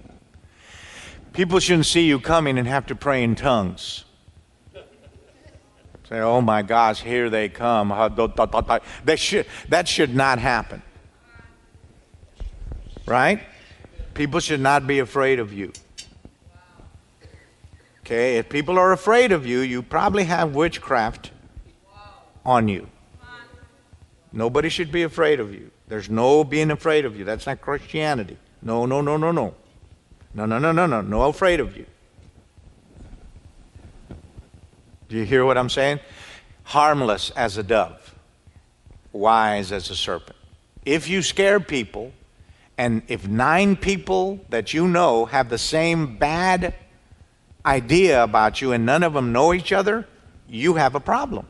[1.34, 4.04] People shouldn't see you coming and have to pray in tongues.
[6.08, 7.88] Say, oh my gosh, here they come.
[7.88, 10.82] That should, that should not happen.
[13.06, 13.42] Right?
[14.14, 15.72] People should not be afraid of you.
[18.00, 21.30] Okay, if people are afraid of you, you probably have witchcraft
[22.44, 22.88] on you.
[24.32, 25.70] Nobody should be afraid of you.
[25.88, 27.24] There's no being afraid of you.
[27.24, 28.38] That's not Christianity.
[28.62, 29.54] No, no, no, no, no.
[30.34, 31.00] No, no, no, no, no.
[31.02, 31.86] No afraid of you.
[35.08, 36.00] Do you hear what I'm saying?
[36.64, 38.14] Harmless as a dove,
[39.12, 40.38] wise as a serpent.
[40.86, 42.12] If you scare people,
[42.78, 46.74] and if nine people that you know have the same bad
[47.66, 50.08] idea about you and none of them know each other,
[50.48, 51.46] you have a problem.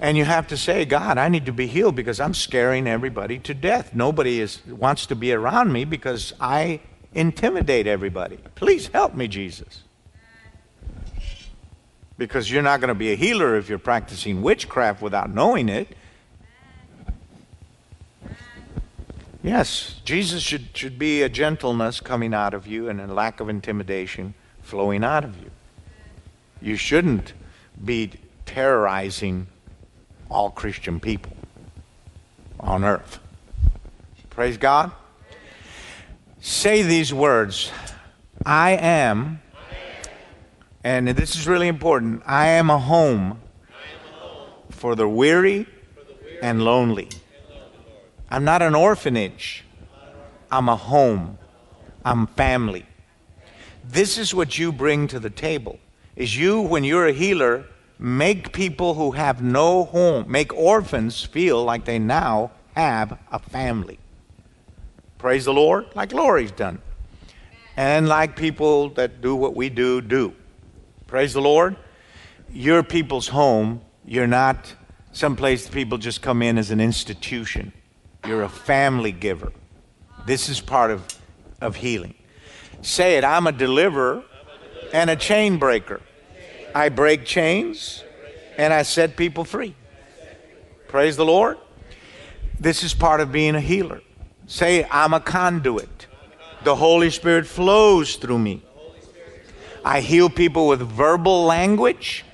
[0.00, 3.38] And you have to say, God, I need to be healed because I'm scaring everybody
[3.40, 3.94] to death.
[3.94, 6.80] Nobody is, wants to be around me because I
[7.14, 8.38] intimidate everybody.
[8.54, 9.82] Please help me, Jesus.
[12.16, 15.88] Because you're not going to be a healer if you're practicing witchcraft without knowing it.
[19.42, 23.48] Yes, Jesus should, should be a gentleness coming out of you and a lack of
[23.48, 25.50] intimidation flowing out of you.
[26.60, 27.32] You shouldn't
[27.82, 28.12] be
[28.46, 29.46] terrorizing
[30.30, 31.32] all Christian people
[32.60, 33.18] on earth.
[34.30, 34.92] Praise God.
[36.40, 37.72] Say these words
[38.46, 39.40] I am,
[40.84, 43.40] and this is really important I am a home
[44.70, 45.66] for the weary
[46.40, 47.08] and lonely.
[48.30, 49.64] I'm not an orphanage.
[50.52, 51.38] I'm a home.
[52.04, 52.86] I'm family.
[53.84, 55.80] This is what you bring to the table.
[56.14, 57.64] Is you when you're a healer
[57.98, 63.98] make people who have no home, make orphans feel like they now have a family.
[65.18, 66.80] Praise the Lord, like Lori's done.
[67.76, 70.32] And like people that do what we do do.
[71.06, 71.76] Praise the Lord.
[72.52, 74.74] Your people's home, you're not
[75.12, 77.72] someplace people just come in as an institution.
[78.26, 79.52] You're a family giver.
[80.26, 81.04] This is part of,
[81.60, 82.14] of healing.
[82.82, 84.22] Say it I'm a deliverer
[84.92, 86.00] and a chain breaker.
[86.78, 88.04] I break chains
[88.56, 89.74] and I set people free.
[90.86, 91.58] Praise the Lord.
[92.60, 94.00] This is part of being a healer.
[94.46, 96.06] Say, I'm a conduit.
[96.62, 98.62] The Holy Spirit flows through me.
[99.84, 102.24] I heal people with verbal language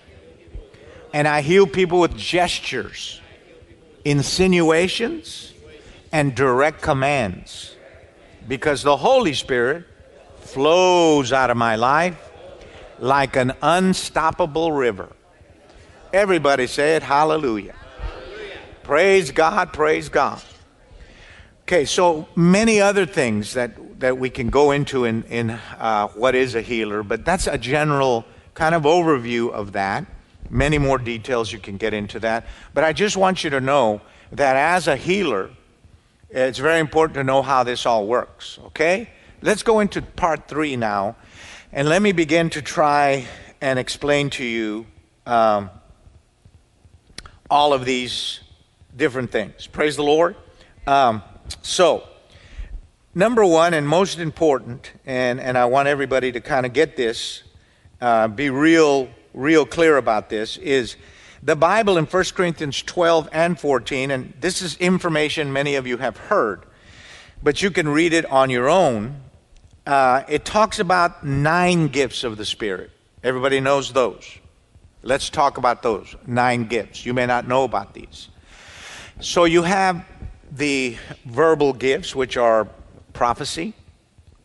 [1.14, 3.22] and I heal people with gestures,
[4.04, 5.54] insinuations,
[6.12, 7.76] and direct commands
[8.46, 9.86] because the Holy Spirit
[10.40, 12.32] flows out of my life
[12.98, 15.10] like an unstoppable river.
[16.12, 17.74] Everybody say it, hallelujah.
[18.00, 18.58] hallelujah.
[18.82, 20.40] Praise God, praise God.
[21.62, 26.34] Okay, so many other things that, that we can go into in, in uh, what
[26.34, 30.06] is a healer, but that's a general kind of overview of that.
[30.50, 32.46] Many more details you can get into that.
[32.74, 35.50] But I just want you to know that as a healer,
[36.30, 39.08] it's very important to know how this all works, okay?
[39.40, 41.16] Let's go into part three now,
[41.76, 43.26] and let me begin to try
[43.60, 44.86] and explain to you
[45.26, 45.70] um,
[47.50, 48.38] all of these
[48.96, 49.66] different things.
[49.66, 50.36] Praise the Lord.
[50.86, 51.20] Um,
[51.62, 52.04] so,
[53.12, 57.42] number one, and most important, and, and I want everybody to kind of get this,
[58.00, 60.94] uh, be real, real clear about this, is
[61.42, 65.96] the Bible in 1 Corinthians 12 and 14, and this is information many of you
[65.96, 66.66] have heard,
[67.42, 69.23] but you can read it on your own.
[69.86, 72.90] Uh, it talks about nine gifts of the Spirit.
[73.22, 74.38] Everybody knows those.
[75.02, 77.04] Let's talk about those nine gifts.
[77.04, 78.28] You may not know about these.
[79.20, 80.06] So you have
[80.50, 82.66] the verbal gifts, which are
[83.12, 83.74] prophecy,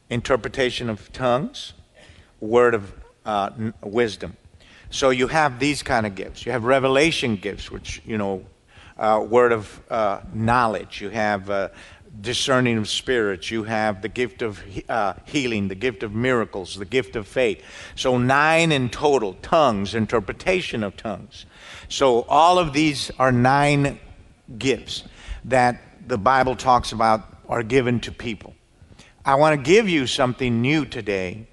[0.09, 1.73] interpretation of tongues,
[2.41, 2.93] word of
[3.25, 4.35] uh, wisdom.
[4.89, 6.45] So you have these kind of gifts.
[6.45, 8.45] You have revelation gifts, which, you know,
[8.97, 10.99] uh, word of uh, knowledge.
[10.99, 11.69] You have uh,
[12.21, 13.51] discerning of spirits.
[13.51, 17.63] You have the gift of uh, healing, the gift of miracles, the gift of faith.
[17.95, 21.45] So nine in total tongues, interpretation of tongues.
[21.87, 23.99] So all of these are nine
[24.57, 25.03] gifts
[25.45, 28.53] that the Bible talks about are given to people.
[29.25, 31.47] I want to give you something new today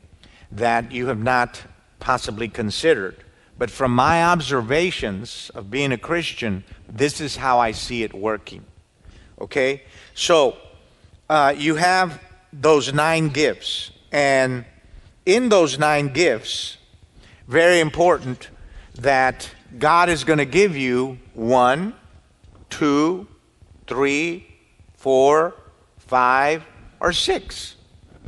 [0.52, 1.62] that you have not
[2.00, 3.24] possibly considered.
[3.58, 8.64] But from my observations of being a Christian, this is how I see it working.
[9.40, 9.82] Okay?
[10.14, 10.56] So,
[11.28, 12.20] uh, you have
[12.52, 13.90] those nine gifts.
[14.12, 14.64] And
[15.24, 16.78] in those nine gifts,
[17.48, 18.50] very important
[18.94, 21.94] that God is going to give you one,
[22.70, 23.26] two,
[23.86, 24.46] three,
[24.96, 25.54] four,
[25.98, 26.64] five,
[27.00, 27.76] or six,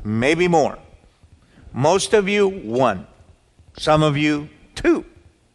[0.04, 0.78] maybe more.
[1.72, 3.06] Most of you, one.
[3.78, 5.04] Some of you, two.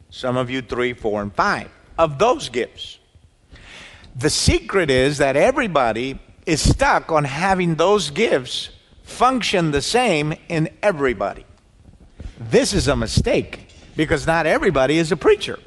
[0.10, 3.00] Some of you, three, four, and five of those gifts.
[4.16, 8.70] The secret is that everybody is stuck on having those gifts
[9.04, 11.46] function the same in everybody.
[12.40, 15.60] This is a mistake because not everybody is a preacher.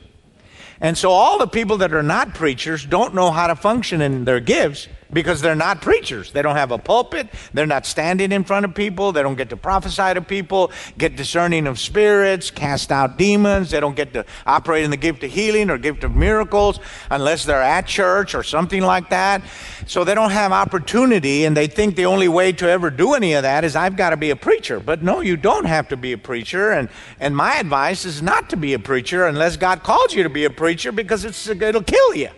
[0.80, 4.24] And so all the people that are not preachers don't know how to function in
[4.24, 6.32] their gifts because they're not preachers.
[6.32, 7.28] They don't have a pulpit.
[7.54, 9.12] They're not standing in front of people.
[9.12, 13.70] They don't get to prophesy to people, get discerning of spirits, cast out demons.
[13.70, 16.80] They don't get to operate in the gift of healing or gift of miracles
[17.10, 19.42] unless they're at church or something like that.
[19.86, 23.34] So they don't have opportunity and they think the only way to ever do any
[23.34, 24.80] of that is I've got to be a preacher.
[24.80, 26.72] But no, you don't have to be a preacher.
[26.72, 26.88] And,
[27.20, 30.44] and my advice is not to be a preacher unless God calls you to be
[30.44, 32.30] a preacher because it's, it'll kill you.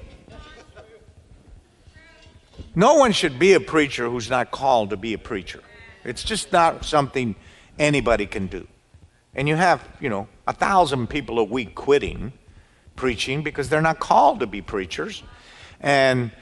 [2.75, 5.63] No one should be a preacher who's not called to be a preacher.
[6.05, 7.35] It's just not something
[7.79, 8.67] anybody can do.
[9.35, 12.33] And you have, you know, a thousand people a week quitting
[12.97, 15.23] preaching because they're not called to be preachers.
[15.81, 16.33] And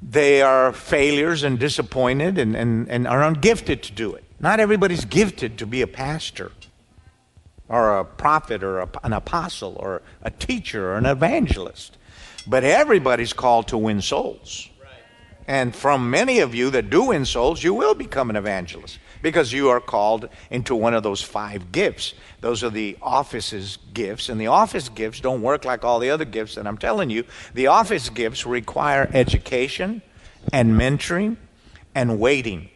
[0.00, 4.24] they are failures and disappointed and, and, and are ungifted to do it.
[4.40, 6.52] Not everybody's gifted to be a pastor
[7.68, 11.98] or a prophet or a, an apostle or a teacher or an evangelist.
[12.46, 14.70] But everybody's called to win souls.
[15.48, 19.50] And from many of you that do win souls, you will become an evangelist because
[19.50, 22.12] you are called into one of those five gifts.
[22.42, 24.28] Those are the office's gifts.
[24.28, 27.24] And the office gifts don't work like all the other gifts that I'm telling you.
[27.54, 30.02] The office gifts require education
[30.52, 31.38] and mentoring
[31.94, 32.68] and waiting,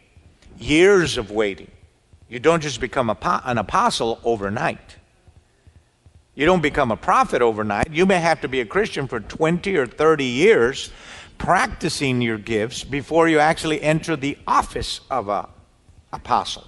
[0.57, 1.69] years of waiting.
[2.27, 4.95] You don't just become an apostle overnight.
[6.33, 7.91] You don't become a prophet overnight.
[7.91, 10.91] You may have to be a Christian for 20 or 30 years
[11.43, 15.49] practicing your gifts before you actually enter the office of a
[16.13, 16.65] apostle.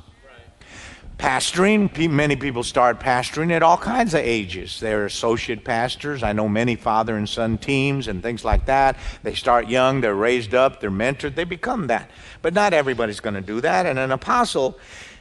[1.18, 4.82] Pastoring, many people start pastoring at all kinds of ages.
[4.82, 6.24] They're associate pastors.
[6.24, 8.98] I know many father and son teams and things like that.
[9.24, 12.12] They start young, they're raised up, they're mentored, they become that.
[12.42, 13.86] But not everybody's going to do that.
[13.86, 14.78] And an apostle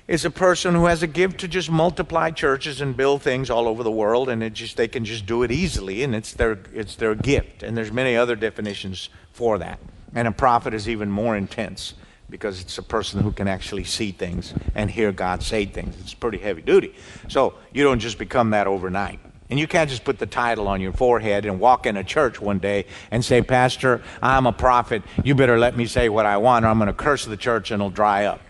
[0.09, 3.68] is a person who has a gift to just multiply churches and build things all
[3.68, 6.59] over the world and it just they can just do it easily and it's their
[6.74, 9.78] it's their gift and there's many other definitions for that.
[10.14, 11.95] And a prophet is even more intense
[12.30, 15.97] because it's a person who can actually see things and hear God say things.
[16.01, 16.95] It's pretty heavy duty.
[17.28, 19.18] So you don't just become that overnight.
[19.51, 22.41] And you can't just put the title on your forehead and walk in a church
[22.41, 25.03] one day and say pastor I'm a prophet.
[25.22, 27.70] You better let me say what I want or I'm going to curse the church
[27.70, 28.41] and it'll dry up.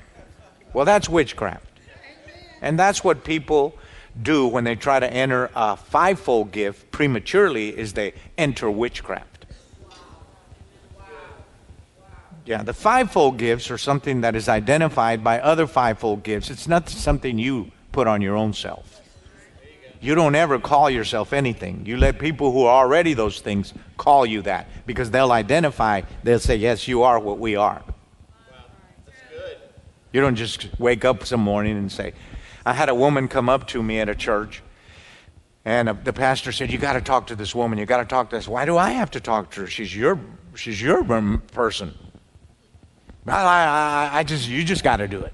[0.72, 1.66] Well, that's witchcraft.
[2.60, 3.76] And that's what people
[4.22, 9.33] do when they try to enter a fivefold gift prematurely is they enter witchcraft.
[12.44, 16.50] Yeah, the fivefold gifts are something that is identified by other fivefold gifts.
[16.50, 19.00] It's not something you put on your own self.
[20.00, 21.86] You don't ever call yourself anything.
[21.86, 26.38] You let people who are already those things call you that because they'll identify, they'll
[26.38, 27.82] say, Yes, you are what we are.
[30.12, 32.12] You don't just wake up some morning and say,
[32.66, 34.62] I had a woman come up to me at a church,
[35.64, 37.78] and uh, the pastor said, "You got to talk to this woman.
[37.78, 39.66] You got to talk to this." Why do I have to talk to her?
[39.66, 40.18] She's your,
[40.54, 41.04] she's your
[41.52, 41.94] person.
[43.26, 45.32] I, I, I just, you just got to do it.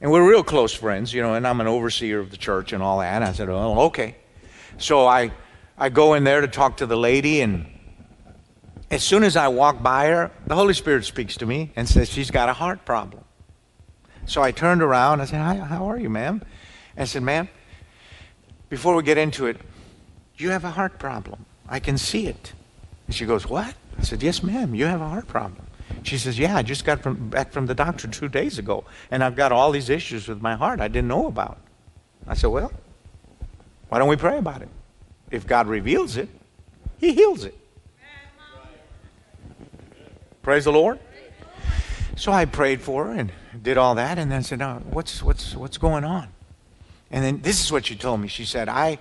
[0.00, 2.82] And we're real close friends, you know, and I'm an overseer of the church and
[2.82, 3.14] all that.
[3.14, 4.16] And I said, "Oh, okay."
[4.78, 5.30] So I,
[5.76, 7.66] I go in there to talk to the lady, and
[8.90, 12.08] as soon as I walk by her, the Holy Spirit speaks to me and says
[12.08, 13.24] she's got a heart problem.
[14.26, 15.20] So I turned around.
[15.20, 16.42] I said, Hi, how are you, ma'am?
[16.96, 17.48] I said, Ma'am,
[18.68, 19.58] before we get into it,
[20.36, 21.44] you have a heart problem.
[21.68, 22.52] I can see it.
[23.06, 23.74] And she goes, What?
[23.98, 25.66] I said, Yes, ma'am, you have a heart problem.
[26.02, 29.22] She says, Yeah, I just got from, back from the doctor two days ago, and
[29.22, 31.58] I've got all these issues with my heart I didn't know about.
[32.26, 32.72] I said, Well,
[33.88, 34.68] why don't we pray about it?
[35.30, 36.28] If God reveals it,
[36.98, 37.56] He heals it.
[40.42, 40.98] Praise the Lord.
[42.16, 43.32] So I prayed for her and
[43.62, 46.28] did all that, and then said, "Now, what's what's what's going on?"
[47.10, 48.28] And then this is what she told me.
[48.28, 48.98] She said, "I,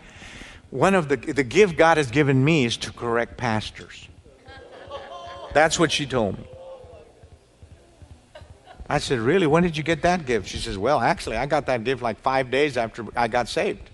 [0.69, 4.07] one of the the gift God has given me is to correct pastors."
[5.53, 6.45] That's what she told me.
[8.89, 9.47] I said, "Really?
[9.47, 12.19] When did you get that gift?" She says, "Well, actually, I got that gift like
[12.19, 13.89] five days after I got saved,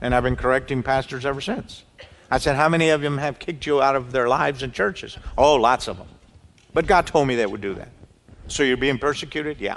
[0.00, 1.84] and I've been correcting pastors ever since."
[2.30, 5.16] I said, "How many of them have kicked you out of their lives and churches?"
[5.38, 6.08] Oh, lots of them.
[6.74, 7.88] But God told me they would do that.
[8.48, 9.60] So you're being persecuted?
[9.60, 9.76] Yeah.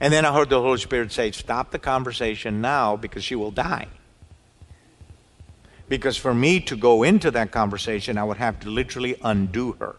[0.00, 3.50] And then I heard the Holy Spirit say, Stop the conversation now because she will
[3.50, 3.88] die.
[5.88, 9.96] Because for me to go into that conversation, I would have to literally undo her.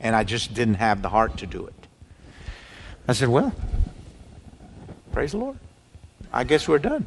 [0.00, 1.81] And I just didn't have the heart to do it.
[3.08, 3.52] I said, Well,
[5.12, 5.58] praise the Lord.
[6.32, 7.06] I guess we're done.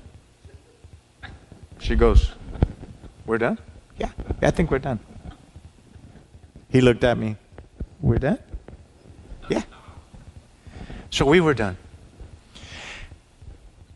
[1.79, 2.31] She goes,
[3.25, 3.57] We're done?
[3.97, 4.99] Yeah, I think we're done.
[6.69, 7.37] He looked at me,
[8.01, 8.39] We're done?
[9.49, 9.63] Yeah.
[11.09, 11.77] So we were done.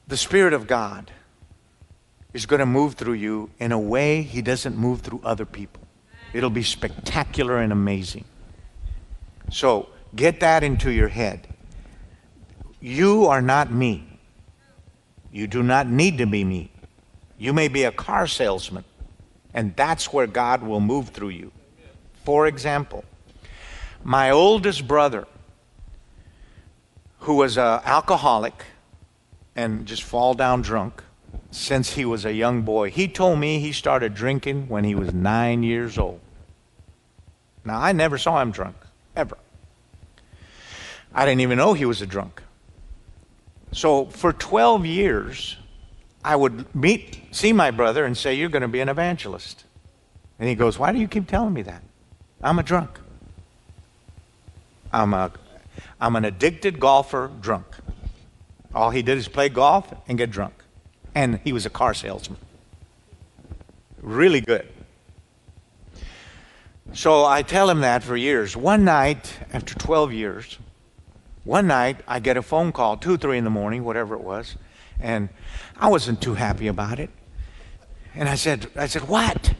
[0.07, 1.11] The Spirit of God
[2.33, 5.83] is going to move through you in a way He doesn't move through other people.
[6.33, 8.25] It'll be spectacular and amazing.
[9.51, 11.48] So get that into your head.
[12.81, 14.05] You are not me.
[15.31, 16.71] You do not need to be me.
[17.37, 18.83] You may be a car salesman,
[19.53, 21.51] and that's where God will move through you.
[22.25, 23.03] For example,
[24.03, 25.27] my oldest brother
[27.19, 28.65] who was an alcoholic
[29.55, 31.03] and just fall down drunk
[31.51, 32.89] since he was a young boy.
[32.89, 36.21] He told me he started drinking when he was nine years old.
[37.65, 38.77] Now, I never saw him drunk,
[39.15, 39.37] ever.
[41.13, 42.41] I didn't even know he was a drunk.
[43.71, 45.57] So, for 12 years,
[46.23, 49.63] I would meet, see my brother and say, You're going to be an evangelist.
[50.39, 51.83] And he goes, Why do you keep telling me that?
[52.41, 52.99] I'm a drunk.
[54.91, 55.31] I'm a
[56.01, 57.65] I'm an addicted golfer drunk.
[58.73, 60.53] All he did is play golf and get drunk.
[61.13, 62.39] And he was a car salesman.
[64.01, 64.67] Really good.
[66.93, 68.55] So I tell him that for years.
[68.55, 70.57] One night, after 12 years,
[71.49, 74.55] one night I get a phone call, 2, 3 in the morning, whatever it was,
[74.99, 75.29] and
[75.79, 77.09] I wasn't too happy about it.
[78.13, 79.55] And I said, I said, what?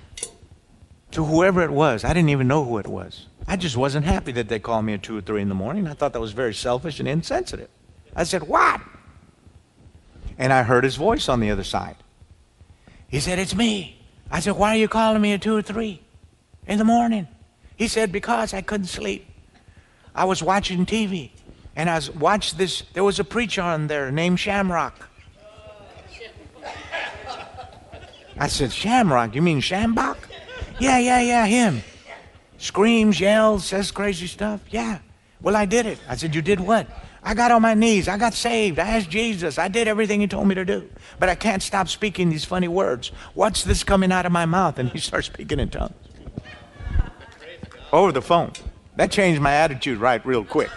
[1.12, 2.04] To whoever it was.
[2.04, 3.26] I didn't even know who it was.
[3.48, 5.88] I just wasn't happy that they called me at 2 or 3 in the morning.
[5.88, 7.70] I thought that was very selfish and insensitive.
[8.16, 8.82] I said, What?
[10.38, 11.96] And I heard his voice on the other side.
[13.08, 14.06] He said, It's me.
[14.30, 16.00] I said, Why are you calling me at 2 or 3
[16.68, 17.28] in the morning?
[17.76, 19.26] He said, Because I couldn't sleep.
[20.14, 21.32] I was watching TV
[21.76, 22.84] and I was watched this.
[22.94, 25.08] There was a preacher on there named Shamrock.
[28.38, 29.36] I said, Shamrock?
[29.36, 30.18] You mean Schambach?
[30.80, 31.84] Yeah, yeah, yeah, him
[32.60, 34.62] screams, yells, says crazy stuff.
[34.70, 35.00] Yeah.
[35.42, 35.98] Well, I did it.
[36.08, 36.88] I said, You did what?
[37.24, 38.08] I got on my knees.
[38.08, 38.80] I got saved.
[38.80, 39.58] I asked Jesus.
[39.58, 40.90] I did everything he told me to do.
[41.20, 43.12] But I can't stop speaking these funny words.
[43.34, 44.80] What's this coming out of my mouth?
[44.80, 45.96] And he starts speaking in tongues.
[47.92, 48.52] Over the phone.
[48.96, 50.70] That changed my attitude right real quick.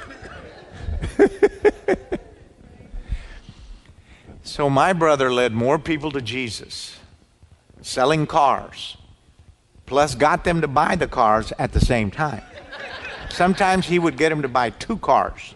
[4.43, 6.99] so my brother led more people to Jesus
[7.81, 8.97] selling cars
[9.93, 12.43] plus got them to buy the cars at the same time.
[13.29, 15.55] Sometimes he would get them to buy two cars.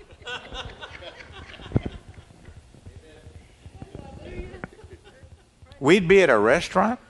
[5.80, 7.01] We'd be at a restaurant,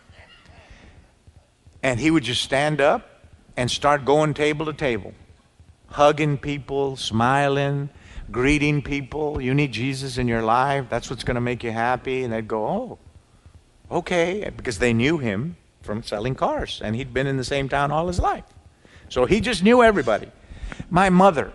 [1.82, 3.24] and he would just stand up
[3.56, 5.12] and start going table to table,
[5.88, 7.88] hugging people, smiling,
[8.30, 9.40] greeting people.
[9.40, 10.86] You need Jesus in your life.
[10.88, 12.24] That's what's going to make you happy.
[12.24, 12.98] And they'd go, Oh,
[13.90, 17.92] Okay, because they knew him from selling cars, and he'd been in the same town
[17.92, 18.44] all his life.
[19.08, 20.30] So he just knew everybody.
[20.90, 21.52] My mother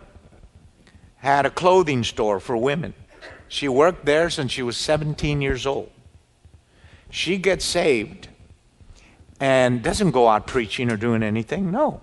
[1.18, 2.94] had a clothing store for women.
[3.50, 5.92] She worked there since she was 17 years old.
[7.10, 8.30] She gets saved
[9.42, 11.70] and doesn't go out preaching or doing anything.
[11.70, 12.00] No.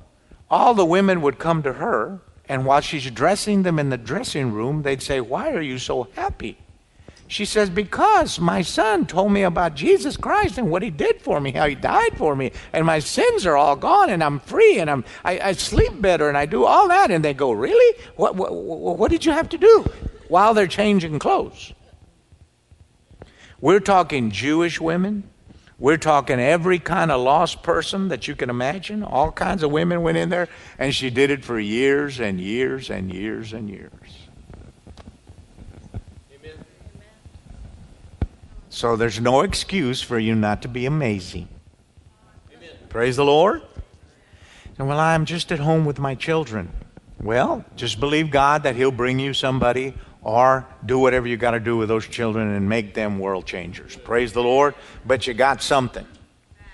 [0.51, 4.53] All the women would come to her, and while she's dressing them in the dressing
[4.53, 6.57] room, they'd say, Why are you so happy?
[7.27, 11.41] She says, Because my son told me about Jesus Christ and what he did for
[11.41, 14.79] me, how he died for me, and my sins are all gone, and I'm free,
[14.79, 17.11] and I'm, I, I sleep better, and I do all that.
[17.11, 18.03] And they go, Really?
[18.17, 19.85] What, what, what did you have to do?
[20.29, 21.75] While they're changing clothes.
[23.61, 25.29] We're talking Jewish women.
[25.79, 29.05] We're talking every kind of lost person that you can imagine.
[29.05, 32.91] All kinds of women went in there, and she did it for years and years
[32.91, 34.29] and years and years.
[38.71, 41.49] So there's no excuse for you not to be amazing.
[42.55, 42.71] Amen.
[42.89, 43.63] Praise the Lord.
[44.79, 46.71] And well, I'm just at home with my children.
[47.21, 51.61] Well, just believe God that He'll bring you somebody or do whatever you got to
[51.61, 53.97] do with those children and make them world changers.
[53.97, 54.75] Praise the Lord.
[55.07, 56.07] But you got something.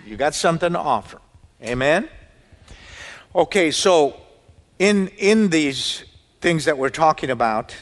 [0.06, 1.20] You got something to offer.
[1.62, 2.08] Amen.
[3.34, 4.16] Okay, so
[4.78, 6.04] in in these
[6.40, 7.74] things that we're talking about,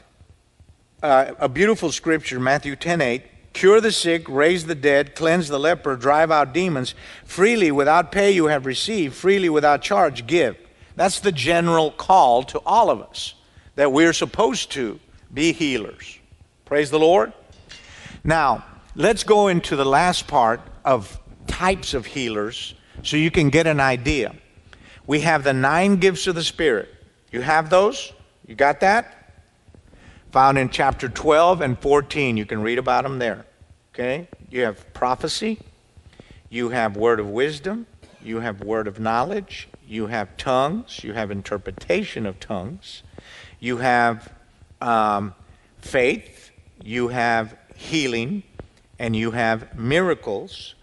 [1.02, 5.58] uh, a beautiful scripture, Matthew 10 8, cure the sick, raise the dead, cleanse the
[5.58, 6.94] leper, drive out demons.
[7.24, 10.56] Freely without pay you have received, freely without charge give.
[10.94, 13.34] That's the general call to all of us
[13.74, 15.00] that we're supposed to
[15.32, 16.18] be healers.
[16.64, 17.32] Praise the Lord.
[18.24, 18.64] Now,
[18.94, 23.80] let's go into the last part of types of healers so you can get an
[23.80, 24.34] idea.
[25.06, 26.88] We have the nine gifts of the Spirit.
[27.30, 28.12] You have those?
[28.46, 29.22] You got that?
[30.32, 32.36] found in chapter 12 and 14.
[32.36, 33.44] You can read about them there.
[33.94, 34.26] Okay?
[34.50, 35.60] You have prophecy,
[36.48, 37.86] you have word of wisdom,
[38.22, 43.02] you have word of knowledge, you have tongues, you have interpretation of tongues,
[43.60, 44.32] you have
[44.82, 45.34] um,
[45.78, 46.50] faith,
[46.82, 48.42] you have healing,
[48.98, 50.74] and you have miracles,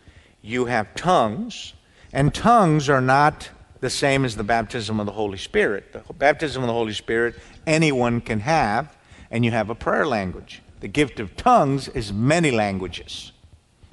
[0.42, 1.74] you have tongues,
[2.12, 3.50] and tongues are not
[3.82, 5.94] the same as the baptism of the Holy Spirit.
[5.94, 7.36] The baptism of the Holy Spirit
[7.66, 8.98] anyone can have
[9.32, 10.62] and you have a prayer language.
[10.80, 13.32] The gift of tongues is many languages,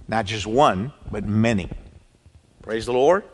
[0.08, 1.68] not just one, but many.
[2.62, 3.24] Praise the Lord.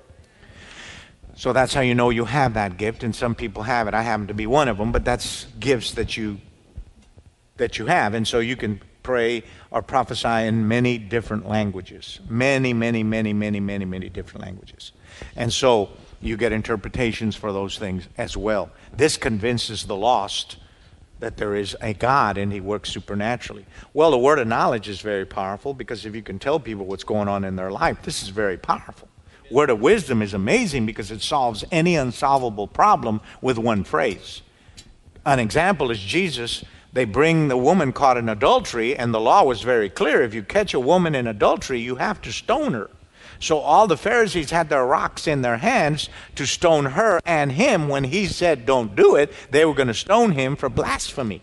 [1.35, 3.95] So that's how you know you have that gift, and some people have it.
[3.95, 6.39] I happen to be one of them, but that's gifts that you
[7.63, 12.73] that you have, and so you can pray or prophesy in many different languages, many,
[12.73, 14.93] many, many, many, many, many different languages,
[15.37, 15.91] and so
[16.21, 18.71] you get interpretations for those things as well.
[18.97, 20.57] This convinces the lost
[21.19, 23.65] that there is a God and He works supernaturally.
[23.95, 27.05] Well, the word of knowledge is very powerful because if you can tell people what's
[27.05, 29.09] going on in their life, this is very powerful.
[29.51, 34.43] Word of wisdom is amazing because it solves any unsolvable problem with one phrase.
[35.25, 36.65] An example is Jesus.
[36.93, 40.23] They bring the woman caught in adultery, and the law was very clear.
[40.23, 42.91] If you catch a woman in adultery, you have to stone her.
[43.41, 47.89] So all the Pharisees had their rocks in their hands to stone her and him.
[47.89, 51.43] When he said, Don't do it, they were going to stone him for blasphemy.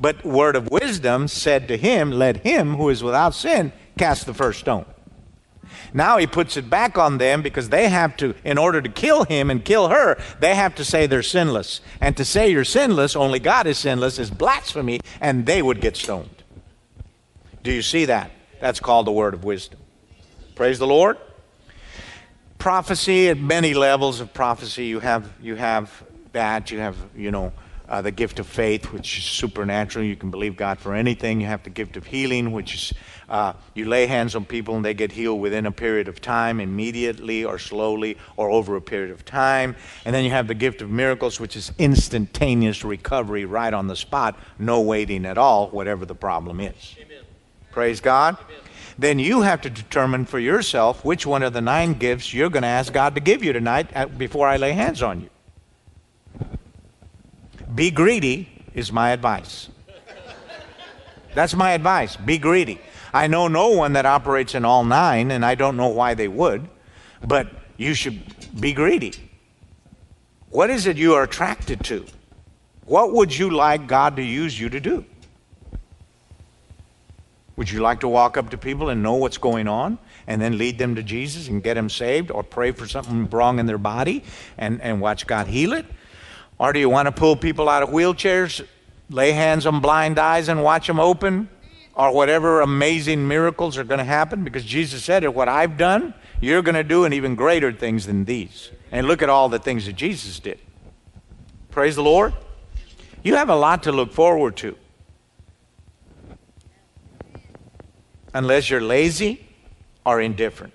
[0.00, 4.34] But word of wisdom said to him, Let him who is without sin cast the
[4.34, 4.86] first stone.
[5.92, 9.24] Now he puts it back on them because they have to, in order to kill
[9.24, 11.80] him and kill her, they have to say they're sinless.
[12.00, 15.96] And to say you're sinless, only God is sinless, is blasphemy, and they would get
[15.96, 16.42] stoned.
[17.62, 18.30] Do you see that?
[18.60, 19.80] That's called the word of wisdom.
[20.54, 21.18] Praise the Lord.
[22.58, 24.86] Prophecy at many levels of prophecy.
[24.86, 26.70] You have you have that.
[26.70, 27.52] You have you know
[27.92, 30.02] uh, the gift of faith, which is supernatural.
[30.02, 31.42] You can believe God for anything.
[31.42, 32.94] You have the gift of healing, which is
[33.28, 36.58] uh, you lay hands on people and they get healed within a period of time,
[36.58, 39.76] immediately or slowly or over a period of time.
[40.06, 43.96] And then you have the gift of miracles, which is instantaneous recovery right on the
[43.96, 46.96] spot, no waiting at all, whatever the problem is.
[46.98, 47.24] Amen.
[47.70, 48.38] Praise God.
[48.40, 48.56] Amen
[48.98, 52.62] then you have to determine for yourself which one of the nine gifts you're going
[52.62, 55.30] to ask God to give you tonight before I lay hands on you.
[57.74, 59.68] Be greedy is my advice.
[61.34, 62.16] That's my advice.
[62.16, 62.80] Be greedy.
[63.14, 66.28] I know no one that operates in all nine, and I don't know why they
[66.28, 66.68] would,
[67.26, 68.20] but you should
[68.60, 69.12] be greedy.
[70.50, 72.04] What is it you are attracted to?
[72.84, 75.04] What would you like God to use you to do?
[77.56, 80.58] Would you like to walk up to people and know what's going on and then
[80.58, 83.78] lead them to Jesus and get them saved or pray for something wrong in their
[83.78, 84.24] body
[84.58, 85.86] and, and watch God heal it?
[86.62, 88.66] Or do you want to pull people out of wheelchairs,
[89.10, 91.50] lay hands on blind eyes and watch them open?
[91.94, 96.62] or whatever amazing miracles are going to happen because Jesus said what I've done, you're
[96.62, 98.70] going to do and even greater things than these.
[98.90, 100.58] And look at all the things that Jesus did.
[101.70, 102.34] Praise the Lord.
[103.22, 104.76] You have a lot to look forward to.
[108.34, 109.46] Unless you're lazy
[110.04, 110.72] or indifferent.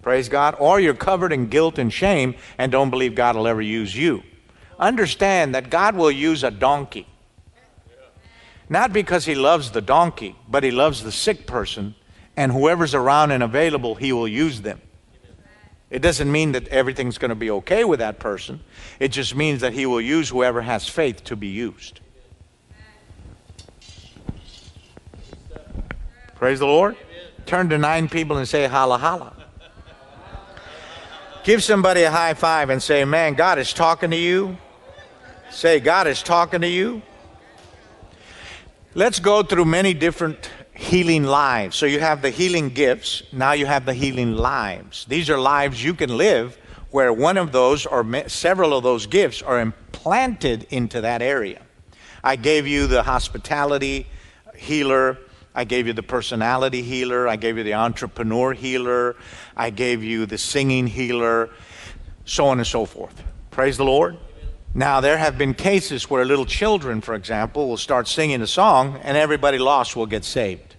[0.00, 0.56] Praise God.
[0.58, 4.22] Or you're covered in guilt and shame and don't believe God will ever use you.
[4.78, 7.06] Understand that God will use a donkey.
[8.68, 11.94] Not because he loves the donkey, but he loves the sick person,
[12.36, 14.80] and whoever's around and available, he will use them.
[15.88, 18.60] It doesn't mean that everything's going to be okay with that person.
[18.98, 22.00] It just means that he will use whoever has faith to be used.
[26.34, 26.96] Praise the Lord.
[27.46, 29.32] Turn to nine people and say, holla, holla.
[31.44, 34.58] Give somebody a high five and say, man, God is talking to you.
[35.56, 37.00] Say, God is talking to you.
[38.94, 41.76] Let's go through many different healing lives.
[41.76, 45.06] So you have the healing gifts, now you have the healing lives.
[45.06, 46.58] These are lives you can live
[46.90, 51.62] where one of those or several of those gifts are implanted into that area.
[52.22, 54.08] I gave you the hospitality
[54.58, 55.16] healer.
[55.54, 57.26] I gave you the personality healer.
[57.26, 59.16] I gave you the entrepreneur healer.
[59.56, 61.48] I gave you the singing healer,
[62.26, 63.24] so on and so forth.
[63.50, 64.18] Praise the Lord.
[64.74, 69.00] Now, there have been cases where little children, for example, will start singing a song
[69.02, 70.76] and everybody lost will get saved.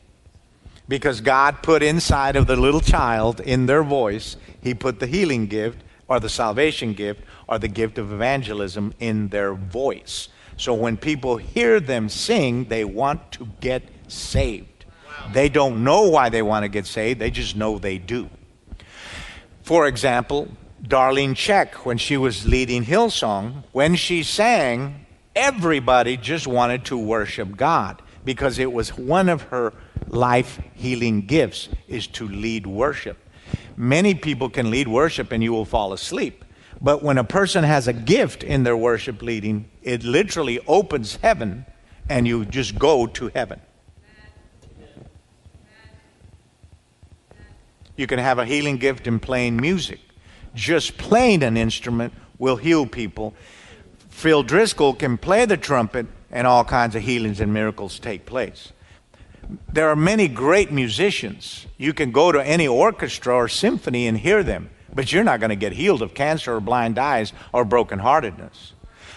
[0.87, 5.47] Because God put inside of the little child, in their voice, He put the healing
[5.47, 10.29] gift or the salvation gift or the gift of evangelism in their voice.
[10.55, 14.85] So when people hear them sing, they want to get saved.
[15.05, 15.31] Wow.
[15.33, 18.29] They don't know why they want to get saved, they just know they do.
[19.63, 20.47] For example,
[20.87, 27.57] Darlene Zschech, when she was leading Hillsong, when she sang, everybody just wanted to worship
[27.57, 29.73] God because it was one of her
[30.07, 33.17] life healing gifts is to lead worship.
[33.75, 36.45] Many people can lead worship and you will fall asleep.
[36.79, 41.65] But when a person has a gift in their worship leading, it literally opens heaven
[42.07, 43.59] and you just go to heaven.
[47.97, 49.99] You can have a healing gift in playing music
[50.57, 53.33] just playing an instrument will heal people.
[54.09, 58.73] Phil Driscoll can play the trumpet, and all kinds of healings and miracles take place.
[59.71, 61.67] There are many great musicians.
[61.77, 65.51] You can go to any orchestra or symphony and hear them, but you're not going
[65.51, 68.73] to get healed of cancer or blind eyes or brokenheartedness.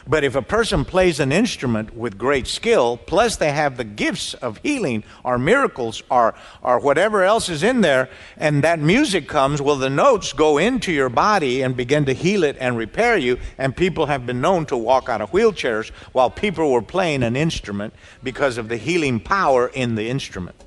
[0.07, 4.34] But if a person plays an instrument with great skill, plus they have the gifts
[4.34, 9.61] of healing or miracles or, or whatever else is in there, and that music comes,
[9.61, 13.38] well, the notes go into your body and begin to heal it and repair you.
[13.59, 17.36] And people have been known to walk out of wheelchairs while people were playing an
[17.36, 20.64] instrument because of the healing power in the instrument.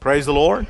[0.00, 0.66] Praise the Lord.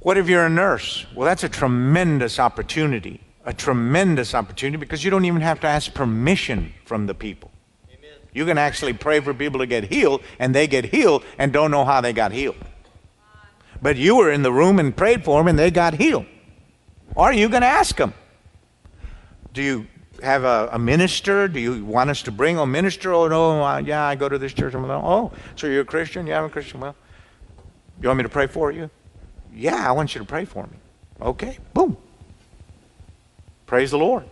[0.00, 1.06] What if you're a nurse?
[1.14, 3.20] Well, that's a tremendous opportunity.
[3.44, 7.50] A tremendous opportunity because you don't even have to ask permission from the people.
[7.88, 8.10] Amen.
[8.32, 11.70] You can actually pray for people to get healed, and they get healed and don't
[11.70, 12.56] know how they got healed.
[13.82, 16.26] But you were in the room and prayed for them, and they got healed.
[17.16, 18.14] Are you going to ask them?
[19.52, 19.86] Do you
[20.22, 21.48] have a, a, minister?
[21.48, 23.12] Do you want us to bring a minister?
[23.12, 24.74] Oh, no, uh, yeah, I go to this church.
[24.74, 26.26] oh, so you're a Christian?
[26.26, 26.80] Yeah, I'm a Christian.
[26.80, 26.94] Well,
[28.00, 28.90] you want me to pray for you?
[29.54, 30.76] Yeah, I want you to pray for me.
[31.20, 31.96] Okay, boom.
[33.66, 34.24] Praise the Lord.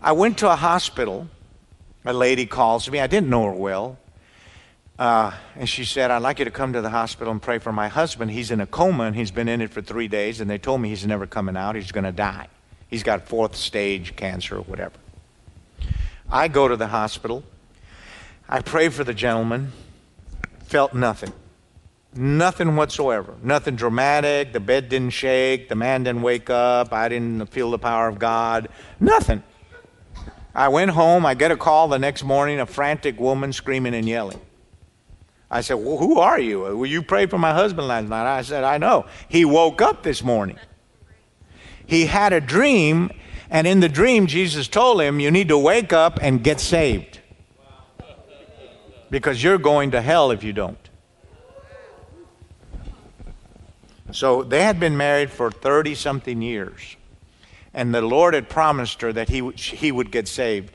[0.00, 1.28] I went to a hospital.
[2.04, 2.98] A lady calls me.
[2.98, 3.98] I didn't know her well.
[4.98, 7.72] Uh, and she said, I'd like you to come to the hospital and pray for
[7.72, 8.30] my husband.
[8.30, 10.80] He's in a coma and he's been in it for three days, and they told
[10.80, 11.74] me he's never coming out.
[11.74, 12.48] He's going to die.
[12.88, 14.94] He's got fourth stage cancer or whatever.
[16.30, 17.44] I go to the hospital.
[18.48, 19.72] I pray for the gentleman.
[20.64, 21.32] Felt nothing.
[22.14, 23.34] Nothing whatsoever.
[23.42, 24.52] Nothing dramatic.
[24.52, 25.68] The bed didn't shake.
[25.68, 26.92] The man didn't wake up.
[26.92, 28.68] I didn't feel the power of God.
[28.98, 29.42] Nothing.
[30.54, 31.24] I went home.
[31.24, 34.40] I get a call the next morning, a frantic woman screaming and yelling.
[35.50, 36.60] I said, Well, who are you?
[36.60, 38.26] Well, you prayed for my husband last night.
[38.26, 39.06] I said, I know.
[39.28, 40.58] He woke up this morning.
[41.86, 43.10] He had a dream,
[43.50, 47.20] and in the dream, Jesus told him, You need to wake up and get saved.
[49.10, 50.79] Because you're going to hell if you don't.
[54.12, 56.96] So they had been married for 30 something years.
[57.72, 60.74] And the Lord had promised her that he, he would get saved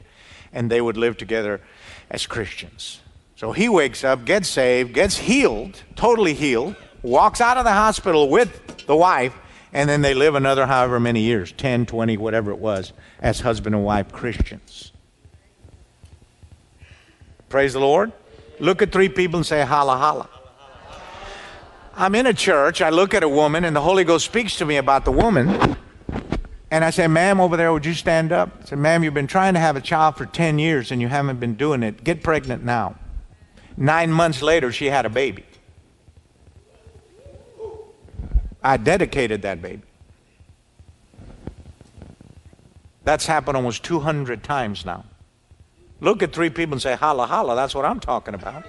[0.53, 1.61] and they would live together
[2.09, 3.01] as Christians.
[3.35, 8.29] So he wakes up, gets saved, gets healed, totally healed, walks out of the hospital
[8.29, 9.35] with the wife,
[9.73, 13.75] and then they live another however many years 10, 20, whatever it was as husband
[13.75, 14.93] and wife Christians.
[17.49, 18.13] Praise the Lord.
[18.59, 20.29] Look at three people and say, holla, holla.
[21.95, 22.81] I'm in a church.
[22.81, 25.77] I look at a woman, and the Holy Ghost speaks to me about the woman.
[26.69, 28.49] And I say, Ma'am, over there, would you stand up?
[28.61, 31.07] I said, Ma'am, you've been trying to have a child for 10 years and you
[31.07, 32.03] haven't been doing it.
[32.03, 32.95] Get pregnant now.
[33.77, 35.45] Nine months later, she had a baby.
[38.61, 39.83] I dedicated that baby.
[43.03, 45.05] That's happened almost 200 times now.
[46.01, 47.55] Look at three people and say, holla, holla.
[47.55, 48.65] That's what I'm talking about.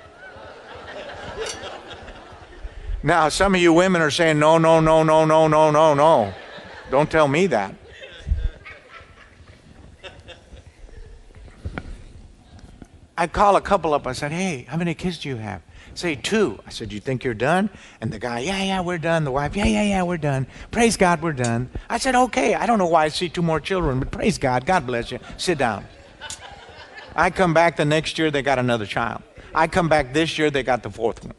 [3.06, 6.34] Now, some of you women are saying, no, no, no, no, no, no, no, no.
[6.90, 7.72] Don't tell me that.
[13.16, 14.08] I call a couple up.
[14.08, 15.62] I said, hey, how many kids do you have?
[15.94, 16.58] Say two.
[16.66, 17.70] I said, You think you're done?
[18.00, 19.22] And the guy, Yeah, yeah, we're done.
[19.22, 20.48] The wife, Yeah, yeah, yeah, we're done.
[20.72, 21.70] Praise God, we're done.
[21.88, 22.54] I said, Okay.
[22.54, 24.66] I don't know why I see two more children, but praise God.
[24.66, 25.20] God bless you.
[25.36, 25.86] Sit down.
[27.14, 29.22] I come back the next year, they got another child.
[29.54, 31.34] I come back this year, they got the fourth one.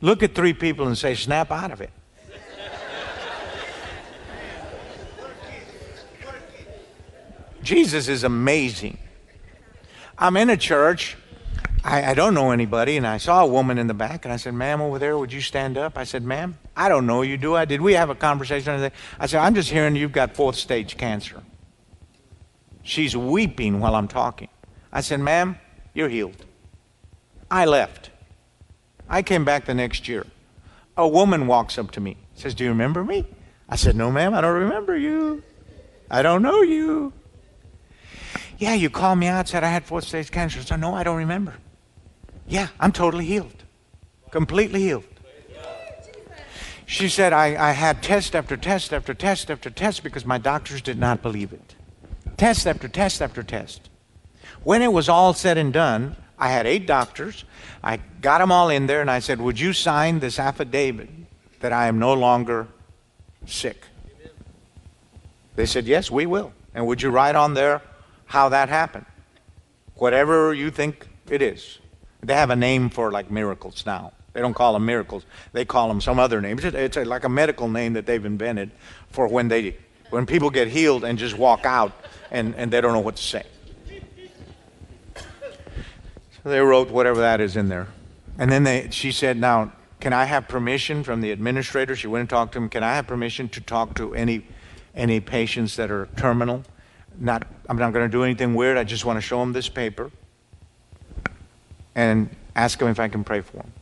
[0.00, 1.90] Look at three people and say, Snap out of it.
[7.62, 8.96] Jesus is amazing.
[10.16, 11.16] I'm in a church.
[11.82, 14.36] I, I, don't know anybody, and I saw a woman in the back, and I
[14.36, 15.98] said, Ma'am, over there, would you stand up?
[15.98, 17.64] I said, Ma'am, I don't know you, do I?
[17.64, 18.90] Did we have a conversation?
[19.18, 21.42] I said, I'm just hearing you've got fourth stage cancer.
[22.82, 24.48] She's weeping while I'm talking.
[24.92, 25.58] I said, Ma'am,
[25.92, 26.44] you're healed.
[27.50, 28.10] I left.
[29.08, 30.26] I came back the next year.
[30.96, 33.26] A woman walks up to me, says, Do you remember me?
[33.68, 35.42] I said, No, ma'am, I don't remember you.
[36.10, 37.12] I don't know you.
[38.58, 40.60] Yeah, you called me out, said I had fourth stage cancer.
[40.60, 41.54] I said, No, I don't remember.
[42.48, 43.64] Yeah, I'm totally healed,
[44.30, 45.04] completely healed.
[46.86, 50.80] She said, I, I had test after test after test after test because my doctors
[50.80, 51.74] did not believe it.
[52.36, 53.90] Test after test after test.
[54.62, 57.44] When it was all said and done, I had eight doctors.
[57.82, 61.08] I got them all in there and I said, Would you sign this affidavit
[61.60, 62.68] that I am no longer
[63.46, 63.84] sick?
[65.54, 66.52] They said, Yes, we will.
[66.74, 67.80] And would you write on there
[68.26, 69.06] how that happened.
[69.94, 71.78] Whatever you think it is.
[72.22, 74.12] They have a name for like miracles now.
[74.32, 75.24] They don't call them miracles.
[75.52, 76.58] They call them some other name.
[76.60, 78.70] It's like a medical name that they've invented
[79.08, 79.76] for when they
[80.10, 81.92] when people get healed and just walk out
[82.30, 83.44] and, and they don't know what to say.
[86.46, 87.88] They wrote whatever that is in there.
[88.38, 91.96] And then they, she said, Now, can I have permission from the administrator?
[91.96, 92.68] She went and talked to him.
[92.68, 94.46] Can I have permission to talk to any,
[94.94, 96.62] any patients that are terminal?
[97.18, 98.76] not, I'm not going to do anything weird.
[98.76, 100.10] I just want to show them this paper
[101.94, 103.72] and ask them if I can pray for them.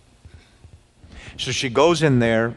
[1.36, 2.54] So she goes in there,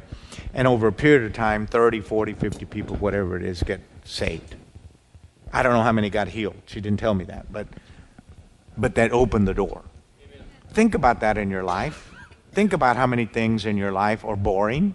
[0.53, 4.55] and over a period of time, 30, 40, 50 people, whatever it is, get saved.
[5.51, 6.55] I don't know how many got healed.
[6.67, 7.67] She didn't tell me that, but,
[8.77, 9.83] but that opened the door.
[10.78, 12.13] Think about that in your life.
[12.51, 14.93] Think about how many things in your life are boring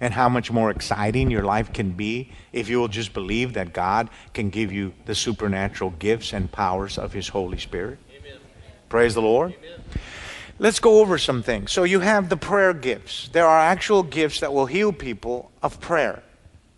[0.00, 3.74] and how much more exciting your life can be if you will just believe that
[3.74, 7.98] God can give you the supernatural gifts and powers of His Holy Spirit.
[8.10, 8.38] Amen.
[8.88, 9.54] Praise the Lord.
[9.58, 9.80] Amen.
[10.58, 11.72] Let's go over some things.
[11.72, 13.28] So, you have the prayer gifts.
[13.28, 16.22] There are actual gifts that will heal people of prayer.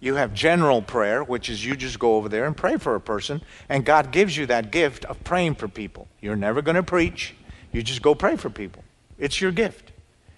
[0.00, 3.00] You have general prayer, which is you just go over there and pray for a
[3.00, 6.08] person, and God gives you that gift of praying for people.
[6.20, 7.36] You're never going to preach,
[7.72, 8.84] you just go pray for people.
[9.18, 9.92] It's your gift.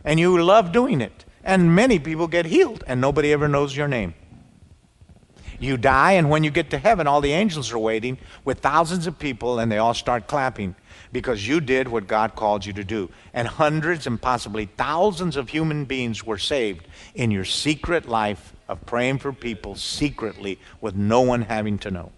[0.05, 1.24] And you love doing it.
[1.43, 4.14] And many people get healed, and nobody ever knows your name.
[5.59, 9.07] You die, and when you get to heaven, all the angels are waiting with thousands
[9.07, 10.74] of people, and they all start clapping
[11.12, 13.11] because you did what God called you to do.
[13.35, 18.85] And hundreds and possibly thousands of human beings were saved in your secret life of
[18.87, 22.12] praying for people secretly with no one having to know.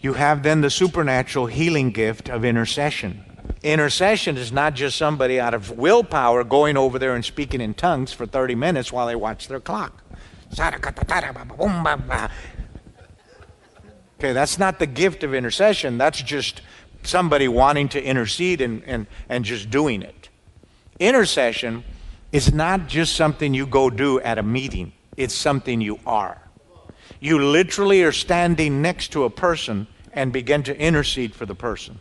[0.00, 3.24] You have then the supernatural healing gift of intercession.
[3.62, 8.12] Intercession is not just somebody out of willpower going over there and speaking in tongues
[8.12, 10.02] for 30 minutes while they watch their clock.
[14.18, 15.98] Okay, that's not the gift of intercession.
[15.98, 16.60] That's just
[17.02, 20.28] somebody wanting to intercede and, and, and just doing it.
[20.98, 21.84] Intercession
[22.32, 26.40] is not just something you go do at a meeting, it's something you are.
[27.20, 31.98] You literally are standing next to a person and begin to intercede for the person.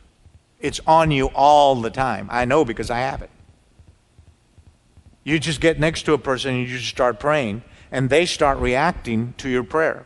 [0.60, 2.28] It's on you all the time.
[2.32, 3.30] I know because I have it.
[5.24, 8.60] You just get next to a person and you just start praying, and they start
[8.60, 10.06] reacting to your prayer.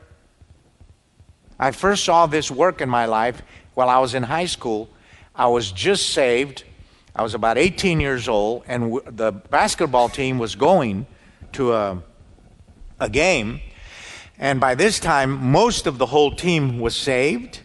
[1.60, 3.44] I first saw this work in my life
[3.76, 4.90] while I was in high school.
[5.36, 6.64] I was just saved.
[7.16, 11.06] I was about 18 years old, and the basketball team was going
[11.52, 12.02] to a,
[13.00, 13.62] a game
[14.42, 17.60] And by this time, most of the whole team was saved,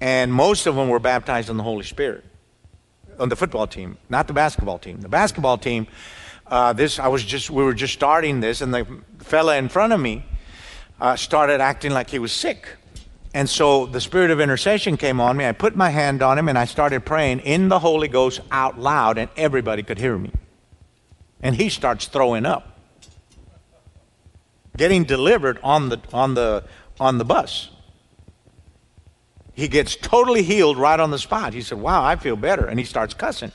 [0.00, 2.24] and most of them were baptized in the Holy Spirit.
[3.18, 5.00] On the football team, not the basketball team.
[5.00, 5.88] The basketball team,
[6.46, 8.86] uh, this I was just we were just starting this, and the
[9.18, 10.24] fella in front of me
[11.00, 12.68] uh, started acting like he was sick.
[13.34, 15.44] And so the spirit of intercession came on me.
[15.44, 18.78] I put my hand on him and I started praying in the Holy Ghost out
[18.78, 20.30] loud, and everybody could hear me.
[21.40, 22.71] And he starts throwing up
[24.76, 26.64] getting delivered on the on the
[26.98, 27.70] on the bus.
[29.54, 31.52] He gets totally healed right on the spot.
[31.52, 33.52] He said, "Wow, I feel better." And he starts cussing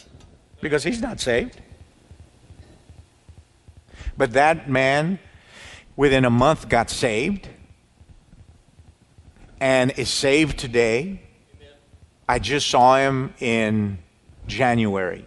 [0.62, 1.60] because he's not saved.
[4.16, 5.20] But that man
[5.96, 7.50] within a month got saved
[9.60, 11.22] and is saved today.
[12.30, 14.00] I just saw him in
[14.48, 15.26] January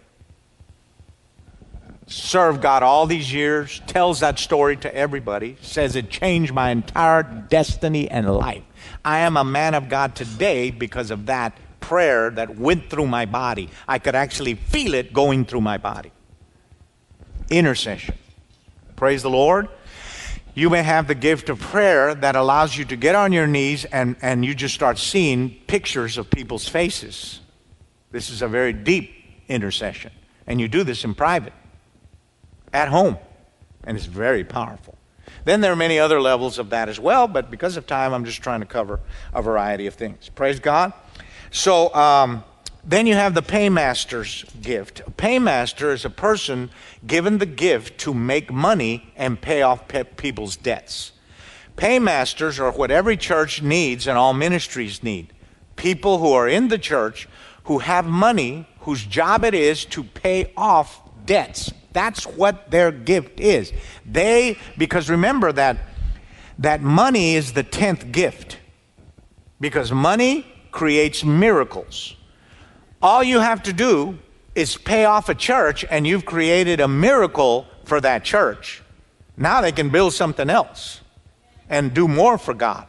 [2.11, 7.23] served God all these years, tells that story to everybody, says it changed my entire
[7.23, 8.63] destiny and life.
[9.03, 13.25] I am a man of God today because of that prayer that went through my
[13.25, 13.69] body.
[13.87, 16.11] I could actually feel it going through my body.
[17.49, 18.15] Intercession.
[18.95, 19.67] Praise the Lord.
[20.53, 23.85] You may have the gift of prayer that allows you to get on your knees
[23.85, 27.39] and, and you just start seeing pictures of people's faces.
[28.11, 29.13] This is a very deep
[29.47, 30.11] intercession.
[30.45, 31.53] And you do this in private
[32.73, 33.17] at home.
[33.83, 34.97] And it's very powerful.
[35.45, 38.25] Then there are many other levels of that as well, but because of time, I'm
[38.25, 38.99] just trying to cover
[39.33, 40.29] a variety of things.
[40.29, 40.93] Praise God.
[41.49, 42.43] So um,
[42.83, 45.01] then you have the paymaster's gift.
[45.05, 46.69] A paymaster is a person
[47.05, 51.11] given the gift to make money and pay off pe- people's debts.
[51.75, 55.33] Paymasters are what every church needs and all ministries need.
[55.75, 57.27] People who are in the church
[57.63, 63.39] who have money, whose job it is to pay off debts that's what their gift
[63.39, 63.73] is.
[64.05, 65.77] They, because remember that,
[66.59, 68.57] that money is the tenth gift.
[69.59, 72.15] Because money creates miracles.
[73.01, 74.19] All you have to do
[74.55, 78.81] is pay off a church, and you've created a miracle for that church.
[79.37, 81.01] Now they can build something else
[81.69, 82.87] and do more for God.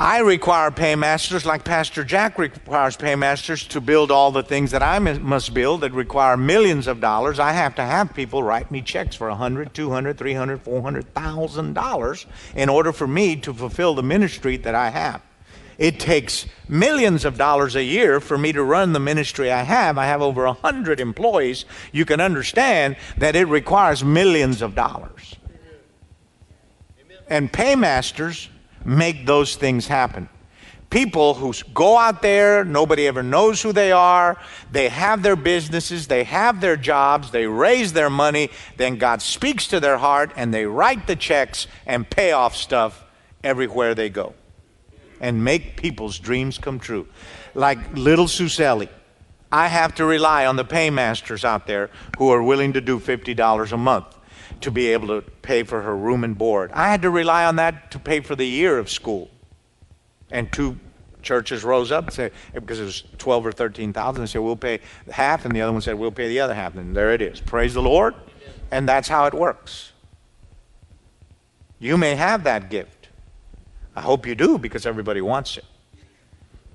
[0.00, 5.00] I require paymasters like Pastor Jack requires paymasters to build all the things that I
[5.00, 7.40] must build that require millions of dollars.
[7.40, 10.62] I have to have people write me checks for a hundred, two hundred, three hundred,
[10.62, 15.20] four hundred thousand dollars in order for me to fulfill the ministry that I have.
[15.78, 19.98] It takes millions of dollars a year for me to run the ministry I have.
[19.98, 21.64] I have over a hundred employees.
[21.90, 25.34] You can understand that it requires millions of dollars.
[27.28, 28.48] And paymasters
[28.88, 30.28] make those things happen.
[30.88, 34.40] People who go out there, nobody ever knows who they are,
[34.72, 39.66] they have their businesses, they have their jobs, they raise their money, then God speaks
[39.68, 43.04] to their heart and they write the checks and pay off stuff
[43.44, 44.32] everywhere they go
[45.20, 47.06] and make people's dreams come true.
[47.54, 48.88] Like little Suselli.
[49.52, 53.72] I have to rely on the paymasters out there who are willing to do $50
[53.72, 54.17] a month
[54.60, 56.70] to be able to pay for her room and board.
[56.72, 59.30] I had to rely on that to pay for the year of school.
[60.30, 60.78] And two
[61.22, 64.80] churches rose up and said, because it was 12 or 13,000, they said, we'll pay
[65.10, 66.76] half, and the other one said, we'll pay the other half.
[66.76, 67.40] And there it is.
[67.40, 68.14] Praise the Lord.
[68.70, 69.92] And that's how it works.
[71.78, 73.08] You may have that gift.
[73.94, 75.64] I hope you do because everybody wants it.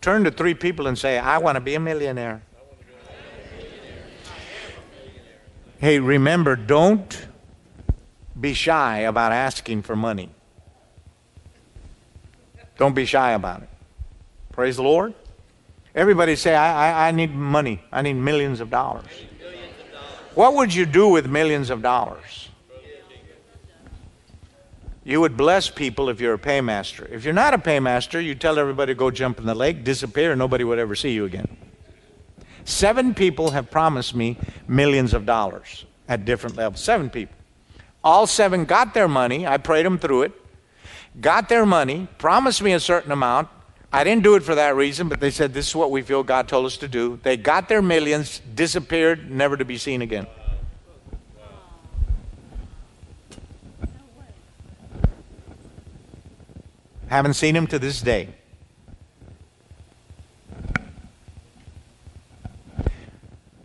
[0.01, 2.41] Turn to three people and say, I want to be a millionaire.
[5.78, 7.28] Hey, remember, don't
[8.44, 10.30] be shy about asking for money.
[12.78, 13.70] Don't be shy about it.
[14.52, 15.14] Praise the Lord.
[15.96, 17.82] Everybody say, I, I, I need money.
[17.89, 19.06] I need millions of dollars.
[20.36, 22.50] What would you do with millions of dollars?
[25.06, 27.10] You would bless people if you're a paymaster.
[27.10, 30.32] If you're not a paymaster, you tell everybody to go jump in the lake, disappear,
[30.32, 31.56] and nobody would ever see you again.
[32.66, 34.38] Seven people have promised me
[34.68, 36.84] millions of dollars at different levels.
[36.84, 37.36] Seven people.
[38.04, 39.47] All seven got their money.
[39.47, 40.32] I prayed them through it.
[41.20, 43.47] Got their money, promised me a certain amount.
[43.91, 46.24] I didn't do it for that reason, but they said, This is what we feel
[46.24, 47.20] God told us to do.
[47.22, 50.26] They got their millions, disappeared, never to be seen again.
[57.08, 58.30] Haven't seen him to this day.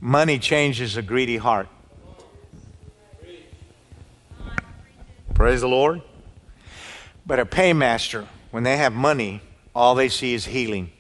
[0.01, 1.69] Money changes a greedy heart.
[5.39, 6.03] Praise the Lord.
[7.25, 9.41] But a paymaster, when they have money,
[9.73, 10.91] all they see is healing.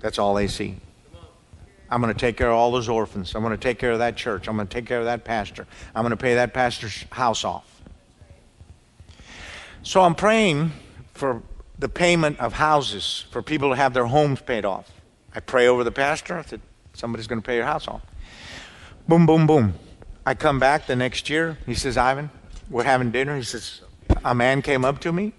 [0.00, 0.76] That's all they see.
[1.88, 3.34] I'm going to take care of all those orphans.
[3.34, 4.46] I'm going to take care of that church.
[4.46, 5.66] I'm going to take care of that pastor.
[5.94, 7.80] I'm going to pay that pastor's house off.
[9.82, 10.72] So I'm praying
[11.14, 11.42] for
[11.78, 14.90] the payment of houses, for people to have their homes paid off.
[15.34, 16.36] I pray over the pastor.
[16.36, 16.60] I said,
[16.92, 18.02] somebody's going to pay your house off.
[19.08, 19.72] Boom, boom, boom.
[20.26, 21.56] I come back the next year.
[21.64, 22.28] He says, Ivan,
[22.70, 23.36] we're having dinner.
[23.36, 23.82] He says,
[24.24, 25.32] a man came up to me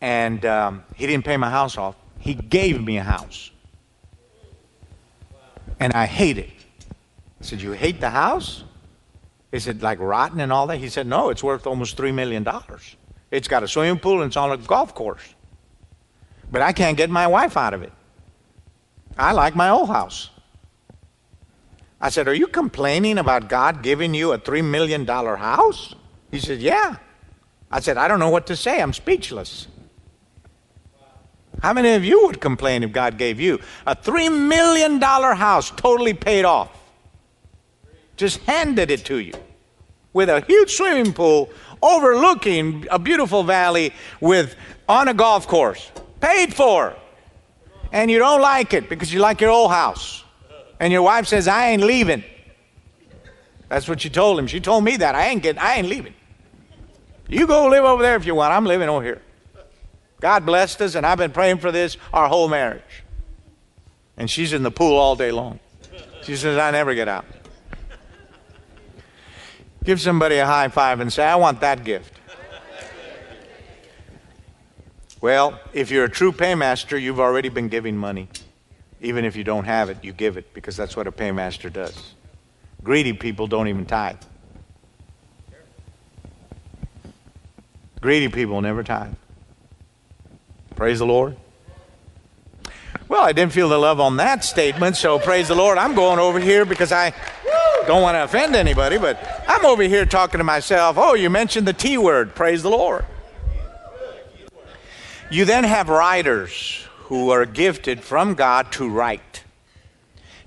[0.00, 1.96] and um, he didn't pay my house off.
[2.18, 3.50] He gave me a house.
[5.80, 6.50] And I hate it.
[7.40, 8.64] I said, You hate the house?
[9.52, 10.78] Is it like rotten and all that?
[10.78, 12.46] He said, No, it's worth almost $3 million.
[13.30, 15.34] It's got a swimming pool and it's on a golf course.
[16.50, 17.92] But I can't get my wife out of it.
[19.16, 20.30] I like my old house.
[22.00, 25.94] I said, Are you complaining about God giving you a $3 million house?
[26.30, 26.96] He said, Yeah.
[27.70, 28.80] I said, I don't know what to say.
[28.80, 29.66] I'm speechless.
[31.62, 36.14] How many of you would complain if God gave you a $3 million house totally
[36.14, 36.70] paid off?
[38.16, 39.34] Just handed it to you
[40.12, 41.50] with a huge swimming pool
[41.82, 44.56] overlooking a beautiful valley with
[44.88, 46.96] on a golf course, paid for.
[47.92, 50.24] And you don't like it because you like your old house.
[50.80, 52.22] And your wife says, I ain't leaving.
[53.68, 54.46] That's what she told him.
[54.46, 55.14] She told me that.
[55.14, 56.14] I ain't getting I ain't leaving.
[57.28, 58.52] You go live over there if you want.
[58.52, 59.22] I'm living over here.
[60.20, 63.04] God blessed us, and I've been praying for this our whole marriage.
[64.16, 65.60] And she's in the pool all day long.
[66.22, 67.24] She says, I never get out.
[69.84, 72.12] Give somebody a high five and say, I want that gift.
[75.20, 78.28] Well, if you're a true paymaster, you've already been giving money.
[79.00, 82.14] Even if you don't have it, you give it because that's what a paymaster does.
[82.82, 84.16] Greedy people don't even tithe.
[88.00, 89.14] Greedy people never tithe.
[90.76, 91.36] Praise the Lord.
[93.08, 95.78] Well, I didn't feel the love on that statement, so praise the Lord.
[95.78, 97.12] I'm going over here because I
[97.86, 99.18] don't want to offend anybody, but
[99.48, 100.96] I'm over here talking to myself.
[100.98, 102.34] Oh, you mentioned the T word.
[102.34, 103.04] Praise the Lord.
[105.30, 109.42] You then have writers who are gifted from God to write.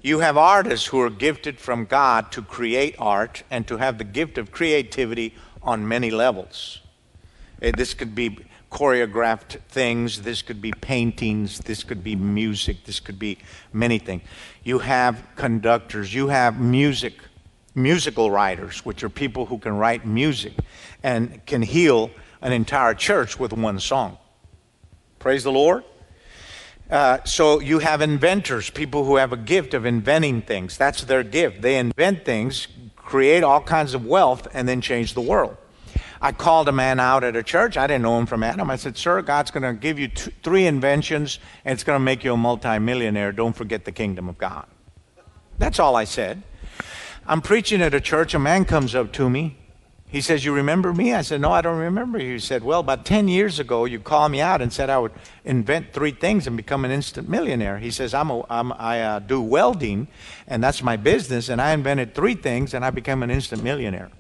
[0.02, 4.04] You have artists who are gifted from God to create art and to have the
[4.04, 6.80] gift of creativity on many levels.
[7.62, 8.38] Eh, this could be
[8.72, 10.22] choreographed things.
[10.22, 11.60] This could be paintings.
[11.60, 12.86] This could be music.
[12.86, 13.38] This could be
[13.74, 14.24] many things.
[14.64, 16.14] You have conductors.
[16.14, 17.16] You have music,
[17.76, 20.54] musical writers, which are people who can write music
[21.04, 24.18] and can heal an entire church with one song.
[25.20, 25.84] Praise the Lord.
[26.90, 30.78] Uh, so you have inventors, people who have a gift of inventing things.
[30.78, 31.62] That's their gift.
[31.62, 35.56] They invent things, create all kinds of wealth, and then change the world.
[36.24, 37.78] I called a man out at a church.
[37.78, 38.70] I didn't know him from Adam.
[38.70, 42.24] I said, Sir, God's going to give you three inventions and it's going to make
[42.24, 43.32] you a multimillionaire.
[43.32, 44.68] Don't forget the kingdom of God.
[45.58, 46.44] That's all I said.
[47.26, 48.36] I'm preaching at a church.
[48.36, 49.58] A man comes up to me.
[50.08, 51.14] He says, You remember me?
[51.14, 52.34] I said, No, I don't remember you.
[52.34, 55.14] He said, Well, about 10 years ago, you called me out and said I would
[55.46, 57.80] invent three things and become an instant millionaire.
[57.80, 60.08] He says, I'm a, I'm, I uh, do welding,
[60.48, 64.12] and that's my business, and I invented three things, and I became an instant millionaire.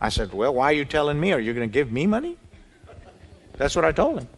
[0.00, 1.32] I said, Well, why are you telling me?
[1.32, 2.36] Are you going to give me money?
[3.56, 4.28] That's what I told him.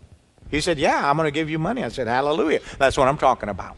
[0.50, 1.84] He said, Yeah, I'm going to give you money.
[1.84, 2.60] I said, Hallelujah.
[2.78, 3.76] That's what I'm talking about.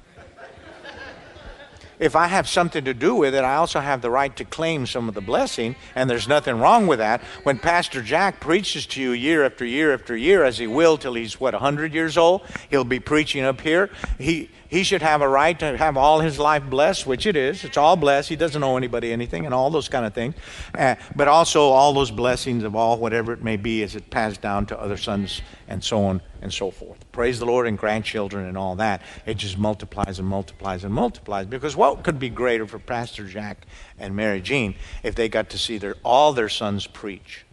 [2.03, 4.87] If I have something to do with it, I also have the right to claim
[4.87, 7.21] some of the blessing, and there's nothing wrong with that.
[7.45, 11.15] When Pastor Jack preaches to you year after year after year, as he will till
[11.15, 13.89] he's, what, 100 years old, he'll be preaching up here.
[14.19, 17.63] He, he should have a right to have all his life blessed, which it is.
[17.63, 18.29] It's all blessed.
[18.31, 20.35] He doesn't owe anybody anything and all those kind of things.
[20.77, 24.41] Uh, but also all those blessings of all, whatever it may be, as it passed
[24.41, 27.02] down to other sons and so on and so forth.
[27.13, 29.03] Praise the Lord and grandchildren and all that.
[29.27, 31.47] It just multiplies and multiplies and multiplies.
[31.47, 33.67] Because what could be greater for Pastor Jack
[33.99, 37.45] and Mary Jean if they got to see their, all their sons preach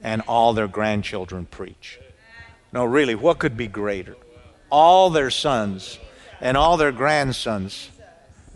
[0.00, 1.98] and all their grandchildren preach?
[2.72, 4.16] No, really, what could be greater?
[4.70, 5.98] All their sons
[6.40, 7.90] and all their grandsons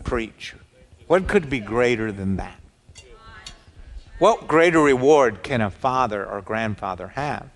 [0.05, 0.55] preach.
[1.07, 2.57] What could be greater than that?
[4.17, 7.49] What greater reward can a father or grandfather have?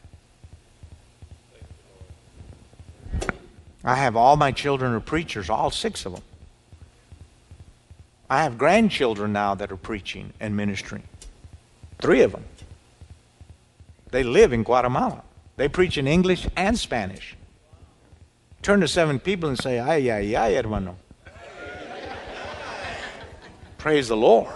[3.86, 6.24] I have all my children are preachers, all six of them.
[8.28, 11.03] I have grandchildren now that are preaching and ministering.
[11.99, 12.44] Three of them.
[14.10, 15.22] They live in Guatemala.
[15.57, 17.36] They preach in English and Spanish.
[18.64, 20.98] Turn to seven people and say, ay, ay, ay, hermano.
[23.78, 24.52] Praise the Lord.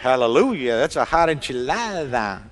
[0.00, 0.76] Hallelujah.
[0.76, 2.42] That's a hot enchilada.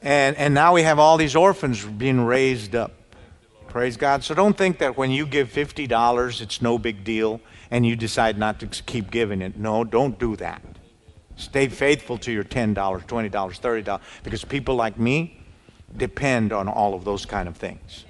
[0.00, 2.92] And, and now we have all these orphans being raised up.
[3.70, 4.24] Praise God.
[4.24, 7.40] So don't think that when you give $50, it's no big deal
[7.70, 9.56] and you decide not to keep giving it.
[9.56, 10.60] No, don't do that.
[11.36, 15.40] Stay faithful to your $10, $20, $30 because people like me,
[15.96, 18.04] depend on all of those kind of things.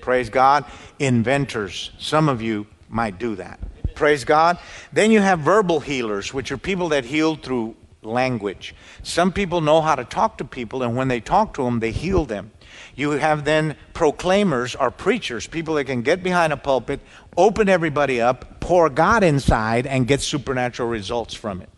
[0.00, 0.64] Praise God.
[0.98, 3.60] Inventors, some of you might do that.
[3.94, 4.58] Praise God.
[4.94, 8.74] Then you have verbal healers, which are people that heal through language.
[9.02, 11.92] Some people know how to talk to people, and when they talk to them, they
[11.92, 12.50] heal them.
[12.94, 17.00] You have then proclaimers or preachers, people that can get behind a pulpit,
[17.36, 21.68] open everybody up, pour God inside, and get supernatural results from it.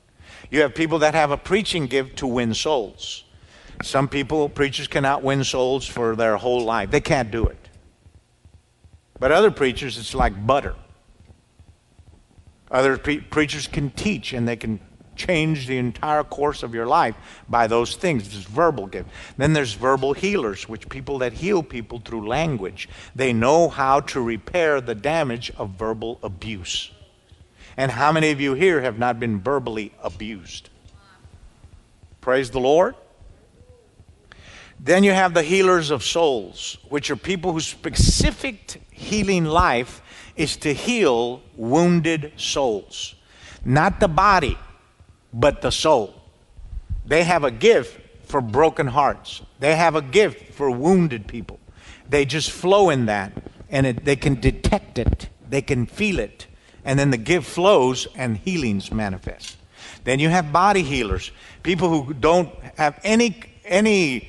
[0.51, 3.25] You have people that have a preaching gift to win souls.
[3.83, 6.91] Some people, preachers, cannot win souls for their whole life.
[6.91, 7.59] They can't do it.
[9.19, 10.75] But other preachers, it's like butter.
[12.71, 14.81] Other pre- preachers can teach and they can
[15.17, 17.15] change the entire course of your life
[17.49, 18.25] by those things.
[18.25, 19.09] This verbal gift.
[19.37, 22.89] Then there's verbal healers, which people that heal people through language.
[23.15, 26.91] They know how to repair the damage of verbal abuse.
[27.77, 30.71] And how many of you here have not been verbally abused?
[32.21, 32.95] Praise the Lord.
[34.79, 40.03] Then you have the healers of souls, which are people whose specific healing life
[40.37, 43.15] is to heal wounded souls.
[43.65, 44.59] Not the body,
[45.35, 46.15] but the soul.
[47.05, 51.59] They have a gift for broken hearts, they have a gift for wounded people.
[52.09, 53.33] They just flow in that,
[53.69, 56.47] and it, they can detect it, they can feel it,
[56.85, 59.57] and then the gift flows and healings manifest.
[60.05, 61.31] Then you have body healers,
[61.63, 64.29] people who don't have any any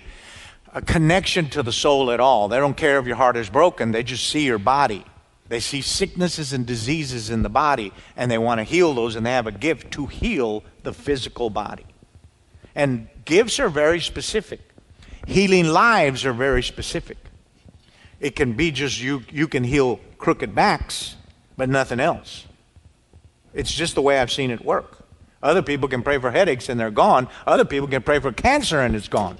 [0.73, 2.47] uh, connection to the soul at all.
[2.47, 5.05] They don't care if your heart is broken, they just see your body.
[5.47, 9.25] They see sicknesses and diseases in the body and they want to heal those, and
[9.25, 11.85] they have a gift to heal the physical body.
[12.73, 14.61] And gifts are very specific,
[15.27, 17.17] healing lives are very specific.
[18.19, 21.15] It can be just you, you can heal crooked backs,
[21.57, 22.45] but nothing else.
[23.53, 25.05] It's just the way I've seen it work.
[25.43, 27.27] Other people can pray for headaches and they're gone.
[27.45, 29.37] Other people can pray for cancer and it's gone.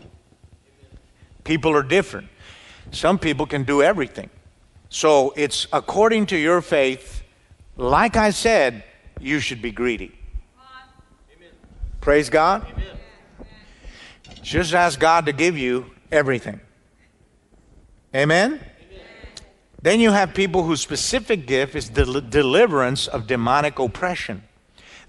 [1.44, 2.28] People are different.
[2.92, 4.30] Some people can do everything.
[4.96, 7.22] So it's according to your faith.
[7.76, 8.86] Like I said,
[9.20, 10.18] you should be greedy.
[11.36, 11.50] Amen.
[12.00, 12.66] Praise God.
[12.72, 12.96] Amen.
[14.42, 16.62] Just ask God to give you everything.
[18.16, 18.54] Amen?
[18.54, 18.60] Amen?
[19.82, 24.44] Then you have people whose specific gift is the deliverance of demonic oppression.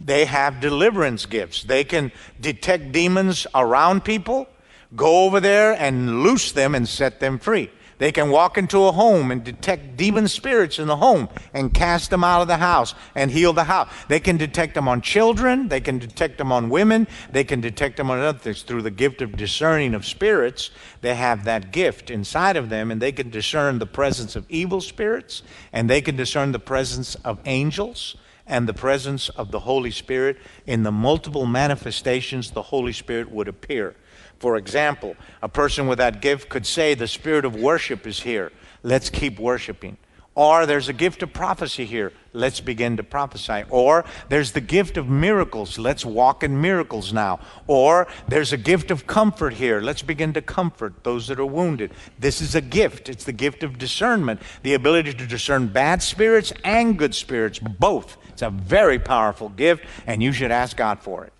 [0.01, 1.63] They have deliverance gifts.
[1.63, 2.11] They can
[2.41, 4.49] detect demons around people,
[4.97, 7.71] go over there and loose them and set them free.
[7.99, 12.11] They can walk into a home and detect demon spirits in the home and cast
[12.11, 13.89] them out of the house and heal the house.
[14.09, 15.69] They can detect them on children.
[15.69, 17.07] They can detect them on women.
[17.33, 18.63] They can detect them on other things.
[18.63, 20.71] Through the gift of discerning of spirits,
[21.01, 24.83] they have that gift inside of them and they can discern the presence of evil
[24.83, 25.43] spirits
[25.73, 28.17] and they can discern the presence of angels
[28.47, 30.37] and the presence of the Holy Spirit
[30.67, 33.97] in the multiple manifestations the Holy Spirit would appear.
[34.39, 38.53] For example, a person with that gift could say, The spirit of worship is here.
[38.83, 39.97] Let's keep worshiping.
[40.37, 42.13] Or there's a gift of prophecy here.
[42.35, 43.65] Let's begin to prophesy.
[43.71, 45.79] Or there's the gift of miracles.
[45.79, 47.41] Let's walk in miracles now.
[47.67, 49.81] Or there's a gift of comfort here.
[49.81, 51.93] Let's begin to comfort those that are wounded.
[52.19, 53.09] This is a gift.
[53.09, 58.19] It's the gift of discernment, the ability to discern bad spirits and good spirits, both.
[58.29, 61.33] It's a very powerful gift, and you should ask God for it.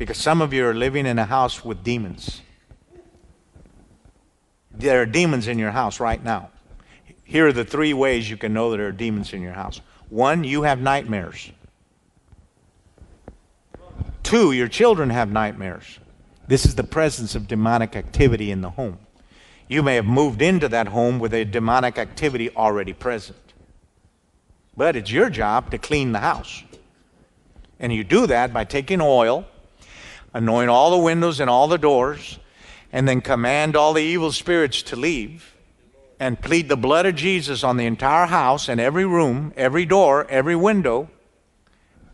[0.00, 2.40] Because some of you are living in a house with demons.
[4.70, 6.48] There are demons in your house right now.
[7.22, 9.82] Here are the three ways you can know there are demons in your house.
[10.08, 11.50] One, you have nightmares.
[14.22, 15.98] Two, your children have nightmares.
[16.48, 19.00] This is the presence of demonic activity in the home.
[19.68, 23.52] You may have moved into that home with a demonic activity already present.
[24.74, 26.62] But it's your job to clean the house.
[27.78, 29.44] And you do that by taking oil
[30.32, 32.38] anoint all the windows and all the doors,
[32.92, 35.56] and then command all the evil spirits to leave,
[36.18, 40.26] and plead the blood of Jesus on the entire house and every room, every door,
[40.28, 41.08] every window.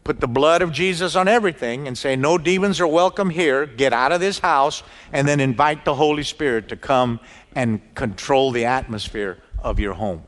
[0.05, 3.67] Put the blood of Jesus on everything and say, No demons are welcome here.
[3.67, 4.85] Get out of this house.
[5.13, 7.19] And then invite the Holy Spirit to come
[7.57, 10.23] and control the atmosphere of your home.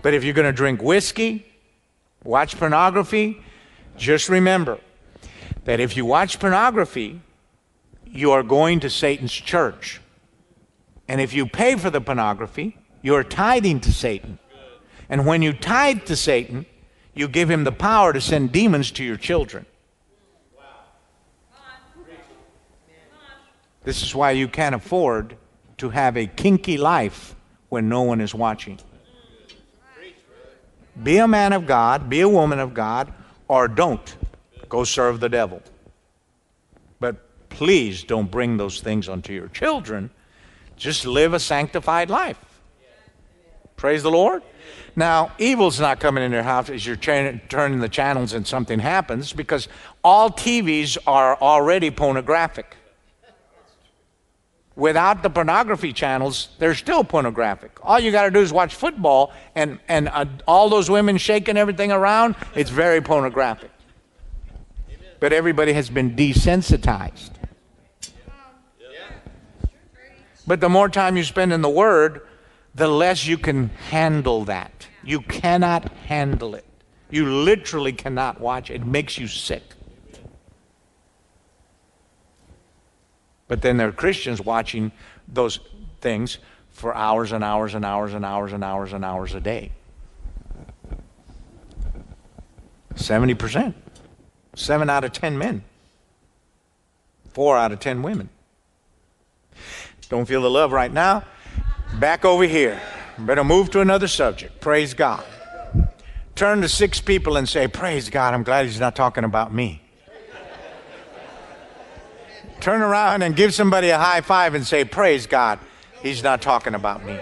[0.00, 1.44] But if you're going to drink whiskey,
[2.22, 3.42] watch pornography,
[3.96, 4.78] just remember
[5.68, 7.20] that if you watch pornography,
[8.06, 10.00] you are going to Satan's church.
[11.06, 14.38] And if you pay for the pornography, you're tithing to Satan.
[15.10, 16.64] And when you tithe to Satan,
[17.12, 19.66] you give him the power to send demons to your children.
[23.84, 25.36] This is why you can't afford
[25.76, 27.36] to have a kinky life
[27.68, 28.78] when no one is watching.
[31.02, 33.12] Be a man of God, be a woman of God,
[33.48, 34.16] or don't.
[34.68, 35.62] Go serve the devil.
[37.00, 40.10] But please don't bring those things onto your children.
[40.76, 42.38] Just live a sanctified life.
[43.76, 44.42] Praise the Lord.
[44.96, 49.32] Now, evil's not coming in your house as you're turning the channels and something happens
[49.32, 49.68] because
[50.02, 52.76] all TVs are already pornographic.
[54.74, 57.78] Without the pornography channels, they're still pornographic.
[57.82, 61.56] All you got to do is watch football and, and uh, all those women shaking
[61.56, 63.70] everything around, it's very pornographic.
[65.20, 67.30] But everybody has been desensitized.
[70.46, 72.26] But the more time you spend in the Word,
[72.74, 74.86] the less you can handle that.
[75.02, 76.64] You cannot handle it.
[77.10, 78.86] You literally cannot watch it.
[78.86, 79.62] Makes you sick.
[83.46, 84.92] But then there are Christians watching
[85.26, 85.58] those
[86.00, 86.38] things
[86.70, 89.72] for hours and hours and hours and hours and hours and hours a day.
[92.94, 93.74] 70%.
[94.58, 95.62] 7 out of 10 men.
[97.32, 98.28] 4 out of 10 women.
[100.08, 101.24] Don't feel the love right now?
[102.00, 102.80] Back over here.
[103.18, 104.60] Better move to another subject.
[104.60, 105.24] Praise God.
[106.34, 109.82] Turn to six people and say, Praise God, I'm glad he's not talking about me.
[112.60, 115.58] Turn around and give somebody a high five and say, Praise God,
[116.02, 117.18] he's not talking about me.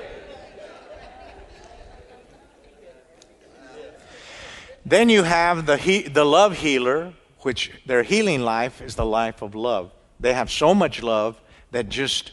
[4.85, 7.13] Then you have the, he- the love healer,
[7.47, 9.93] which their healing life is the life of love.
[10.19, 11.41] They have so much love
[11.71, 12.33] that just,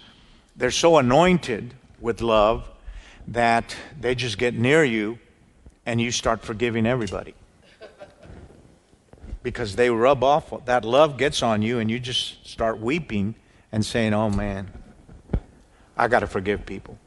[0.55, 2.67] they're so anointed with love
[3.27, 5.19] that they just get near you
[5.85, 7.35] and you start forgiving everybody.
[9.43, 13.35] Because they rub off, that love gets on you, and you just start weeping
[13.71, 14.71] and saying, Oh man,
[15.95, 16.97] I got to forgive people.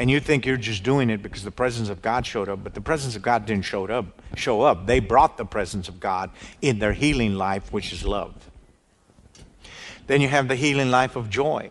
[0.00, 2.72] And you think you're just doing it because the presence of God showed up, but
[2.72, 4.22] the presence of God didn't show up.
[4.34, 4.86] Show up.
[4.86, 6.30] They brought the presence of God
[6.62, 8.50] in their healing life, which is love.
[10.06, 11.70] Then you have the healing life of joy.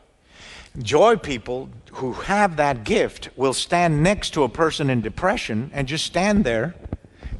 [0.78, 5.88] Joy people who have that gift will stand next to a person in depression and
[5.88, 6.76] just stand there,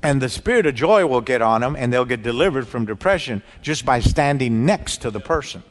[0.02, 3.44] and the spirit of joy will get on them, and they'll get delivered from depression
[3.62, 5.62] just by standing next to the person.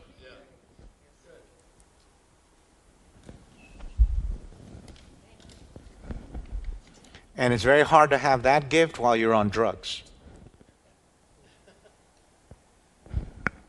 [7.38, 10.02] And it's very hard to have that gift while you're on drugs.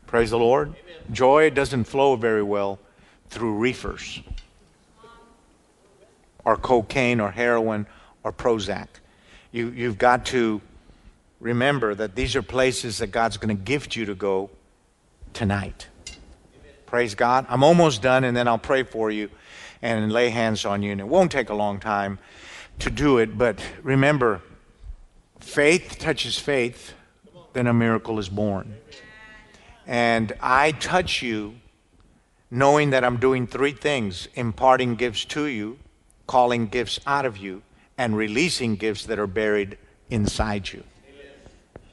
[0.08, 0.70] Praise the Lord.
[0.70, 1.12] Amen.
[1.12, 2.80] Joy doesn't flow very well
[3.28, 4.22] through reefers
[6.44, 7.86] or cocaine or heroin
[8.24, 8.88] or Prozac.
[9.52, 10.60] You, you've got to
[11.38, 14.50] remember that these are places that God's going to gift you to go
[15.32, 15.86] tonight.
[16.08, 16.18] Amen.
[16.86, 17.46] Praise God.
[17.48, 19.30] I'm almost done, and then I'll pray for you
[19.80, 20.90] and lay hands on you.
[20.90, 22.18] And it won't take a long time
[22.80, 24.42] to do it, but remember,
[25.40, 26.94] faith touches faith,
[27.52, 28.76] then a miracle is born.
[29.86, 31.56] And I touch you
[32.50, 35.78] knowing that I'm doing three things imparting gifts to you,
[36.26, 37.62] calling gifts out of you,
[37.96, 39.78] and releasing gifts that are buried
[40.10, 40.82] inside you.
[41.08, 41.32] Amen.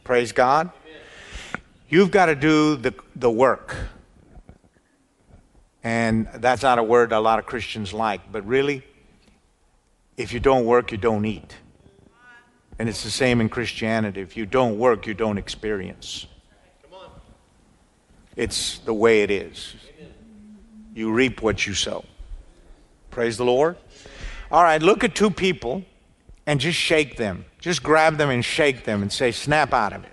[0.03, 0.71] Praise God.
[0.85, 1.61] Amen.
[1.89, 3.75] You've got to do the, the work.
[5.83, 8.83] And that's not a word a lot of Christians like, but really,
[10.17, 11.55] if you don't work, you don't eat.
[12.79, 14.21] And it's the same in Christianity.
[14.21, 16.27] If you don't work, you don't experience.
[18.35, 19.75] It's the way it is
[20.97, 22.03] you reap what you sow.
[23.11, 23.77] Praise the Lord.
[24.51, 25.83] All right, look at two people
[26.47, 27.45] and just shake them.
[27.59, 30.11] Just grab them and shake them and say, snap out of it.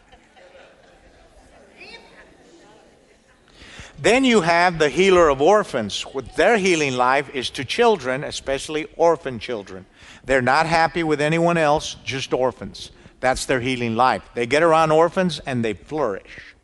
[3.98, 6.02] Then you have the healer of orphans.
[6.02, 9.86] What their healing life is to children, especially orphan children.
[10.26, 12.90] They're not happy with anyone else, just orphans.
[13.20, 14.22] That's their healing life.
[14.34, 16.54] They get around orphans and they flourish.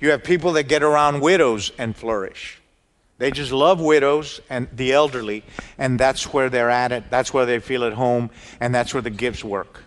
[0.00, 2.60] You have people that get around widows and flourish.
[3.18, 5.44] They just love widows and the elderly,
[5.78, 7.04] and that's where they're at it.
[7.08, 9.84] That's where they feel at home, and that's where the gifts work.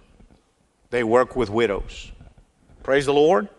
[0.89, 2.13] They work with widows.
[2.81, 3.49] Praise the Lord.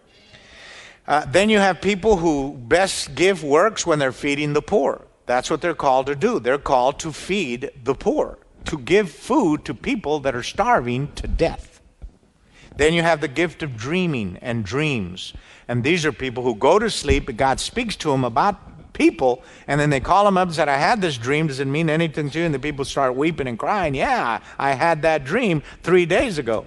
[1.07, 5.03] Uh, then you have people who best give works when they're feeding the poor.
[5.27, 6.41] That's what they're called to do.
[6.41, 11.27] They're called to feed the poor, to give food to people that are starving to
[11.27, 11.81] death.
[12.77, 15.33] Then you have the gift of dreaming and dreams.
[15.67, 19.81] And these are people who go to sleep, God speaks to them about people, and
[19.81, 21.47] then they call them up and said, I had this dream.
[21.47, 22.45] Does it mean anything to you?
[22.45, 23.95] And the people start weeping and crying.
[23.95, 26.67] Yeah, I had that dream three days ago.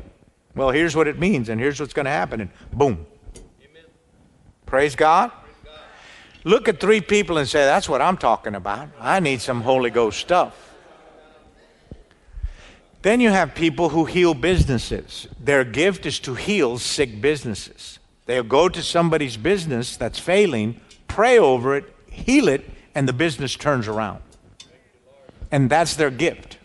[0.56, 2.42] Well, here's what it means, and here's what's going to happen.
[2.42, 3.06] And boom.
[3.36, 3.84] Amen.
[4.66, 5.32] Praise God.
[6.44, 8.90] Look at three people and say, That's what I'm talking about.
[9.00, 10.69] I need some Holy Ghost stuff.
[13.02, 15.28] Then you have people who heal businesses.
[15.40, 18.00] Their gift is to heal sick businesses.
[18.26, 23.56] They'll go to somebody's business that's failing, pray over it, heal it, and the business
[23.56, 24.22] turns around.
[25.52, 26.58] And that's their gift.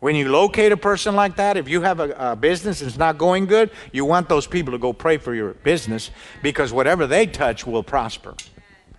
[0.00, 2.98] When you locate a person like that, if you have a, a, business and it's
[2.98, 6.10] not going good, you want those people to go pray for your business
[6.42, 8.34] because whatever they touch will prosper.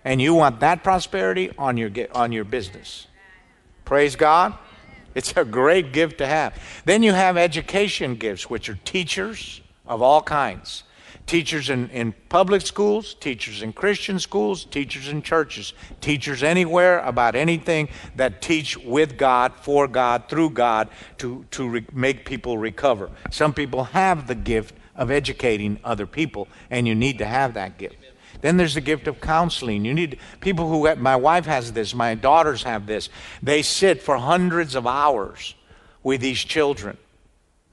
[0.04, 3.08] And you want that prosperity on your, on your business.
[3.84, 4.56] Praise God.
[5.14, 6.58] It's a great gift to have.
[6.84, 10.84] Then you have education gifts, which are teachers of all kinds
[11.26, 17.34] teachers in, in public schools, teachers in Christian schools, teachers in churches, teachers anywhere about
[17.34, 23.10] anything that teach with God, for God, through God to, to re- make people recover.
[23.30, 27.78] Some people have the gift of educating other people, and you need to have that
[27.78, 27.96] gift.
[28.42, 29.84] Then there's the gift of counseling.
[29.84, 33.08] You need people who, my wife has this, my daughters have this.
[33.42, 35.54] They sit for hundreds of hours
[36.02, 36.98] with these children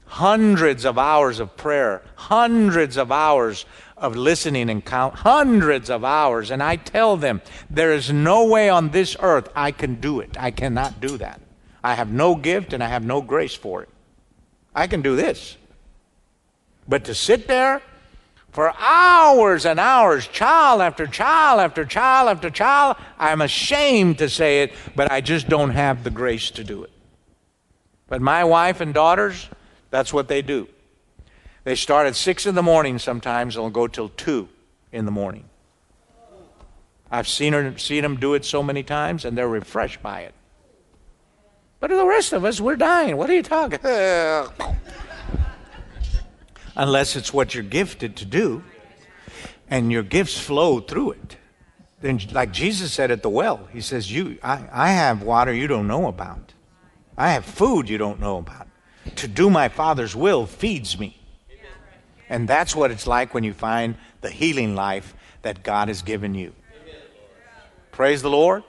[0.10, 3.66] hundreds of hours of prayer, hundreds of hours
[3.96, 6.50] of listening and count, hundreds of hours.
[6.50, 10.36] And I tell them, there is no way on this earth I can do it.
[10.40, 11.40] I cannot do that.
[11.84, 13.90] I have no gift and I have no grace for it.
[14.74, 15.58] I can do this.
[16.88, 17.82] But to sit there
[18.52, 24.64] for hours and hours, child after child after child after child, I'm ashamed to say
[24.64, 26.92] it, but I just don't have the grace to do it.
[28.08, 29.48] But my wife and daughters,
[29.92, 30.68] that's what they do.
[31.64, 34.50] They start at 6 in the morning sometimes and will go till 2
[34.92, 35.46] in the morning.
[37.12, 40.34] I've seen, her, seen them do it so many times and they're refreshed by it.
[41.80, 43.16] But the rest of us, we're dying.
[43.16, 43.80] What are you talking?
[46.80, 48.64] Unless it's what you're gifted to do
[49.70, 51.36] and your gifts flow through it.
[52.00, 55.68] Then, like Jesus said at the well, he says, you, I, I have water you
[55.68, 56.54] don't know about.
[57.18, 58.70] I have food you don't know about
[59.18, 61.18] to do my Father's will feeds me.
[62.30, 66.36] And that's what it's like when you find the healing life that God has given
[66.36, 66.54] you.
[67.92, 68.64] Praise the Lord.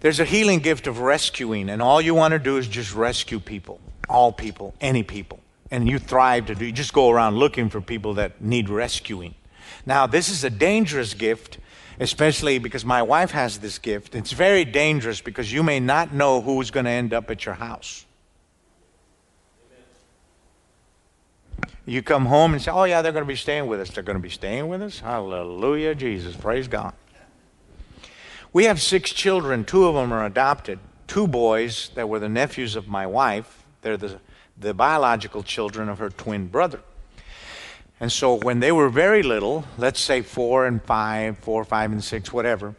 [0.00, 3.38] There's a healing gift of rescuing, and all you want to do is just rescue
[3.40, 5.38] people, all people, any people.
[5.74, 9.34] And you thrive to do, you just go around looking for people that need rescuing.
[9.84, 11.58] Now, this is a dangerous gift,
[11.98, 14.14] especially because my wife has this gift.
[14.14, 17.56] It's very dangerous because you may not know who's going to end up at your
[17.56, 18.06] house.
[21.84, 23.90] You come home and say, oh, yeah, they're going to be staying with us.
[23.90, 25.00] They're going to be staying with us?
[25.00, 26.36] Hallelujah, Jesus.
[26.36, 26.94] Praise God.
[28.52, 29.64] We have six children.
[29.64, 30.78] Two of them are adopted.
[31.08, 33.64] Two boys that were the nephews of my wife.
[33.82, 34.20] They're the,
[34.56, 36.80] the biological children of her twin brother.
[38.00, 42.02] And so when they were very little, let's say four and five, four, five, and
[42.02, 42.74] six, whatever,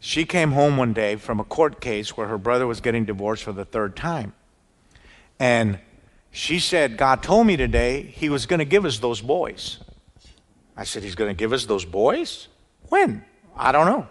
[0.00, 3.44] she came home one day from a court case where her brother was getting divorced
[3.44, 4.32] for the third time.
[5.38, 5.78] And
[6.30, 9.78] she said, God told me today he was going to give us those boys.
[10.76, 12.48] I said, He's going to give us those boys?
[12.88, 13.24] When?
[13.56, 14.06] I don't know.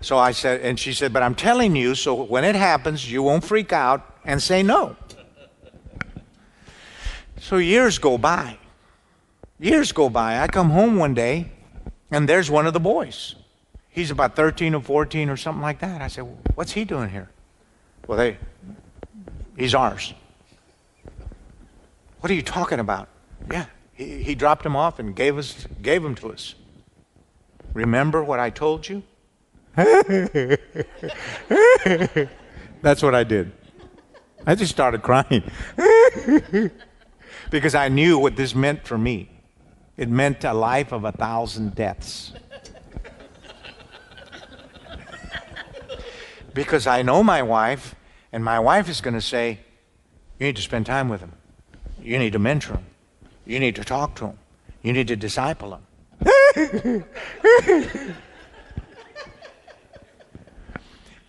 [0.00, 3.22] So I said, and she said, But I'm telling you, so when it happens, you
[3.22, 4.96] won't freak out and say no.
[7.38, 8.58] So years go by.
[9.58, 10.40] Years go by.
[10.40, 11.50] I come home one day,
[12.10, 13.34] and there's one of the boys.
[13.88, 16.02] He's about 13 or 14 or something like that.
[16.02, 17.30] I said, What's he doing here?
[18.06, 18.38] Well, they,
[19.56, 20.12] he's ours.
[22.20, 23.08] What are you talking about?
[23.50, 26.54] Yeah, he, he dropped him off and gave us gave him to us.
[27.74, 29.02] Remember what I told you?
[29.76, 30.58] That's
[33.02, 33.52] what I did.
[34.46, 35.42] I just started crying
[37.54, 39.30] because I knew what this meant for me.
[39.96, 42.32] It meant a life of a thousand deaths.
[46.52, 47.94] because I know my wife,
[48.32, 49.60] and my wife is going to say,
[50.40, 51.30] You need to spend time with him.
[52.02, 52.86] You need to mentor them.
[53.46, 54.38] You need to talk to them.
[54.82, 57.04] You need to disciple them.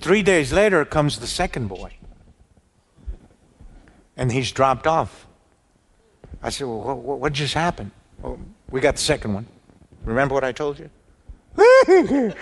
[0.01, 1.93] Three days later comes the second boy.
[4.17, 5.24] And he's dropped off.
[6.45, 7.89] I said, Well, what, what just happened?
[8.21, 8.39] Well,
[8.69, 9.47] we got the second one.
[10.03, 10.91] Remember what I told you?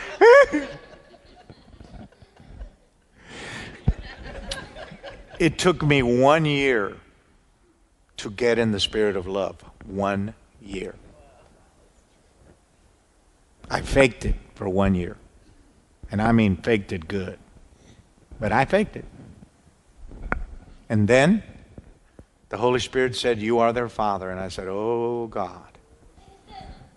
[5.40, 6.98] it took me one year
[8.18, 9.64] to get in the spirit of love.
[9.86, 10.96] One year.
[13.72, 15.16] I faked it for one year.
[16.12, 17.40] And I mean faked it good.
[18.38, 19.06] But I faked it.
[20.90, 21.44] And then
[22.54, 24.30] the Holy Spirit said, You are their father.
[24.30, 25.76] And I said, Oh God.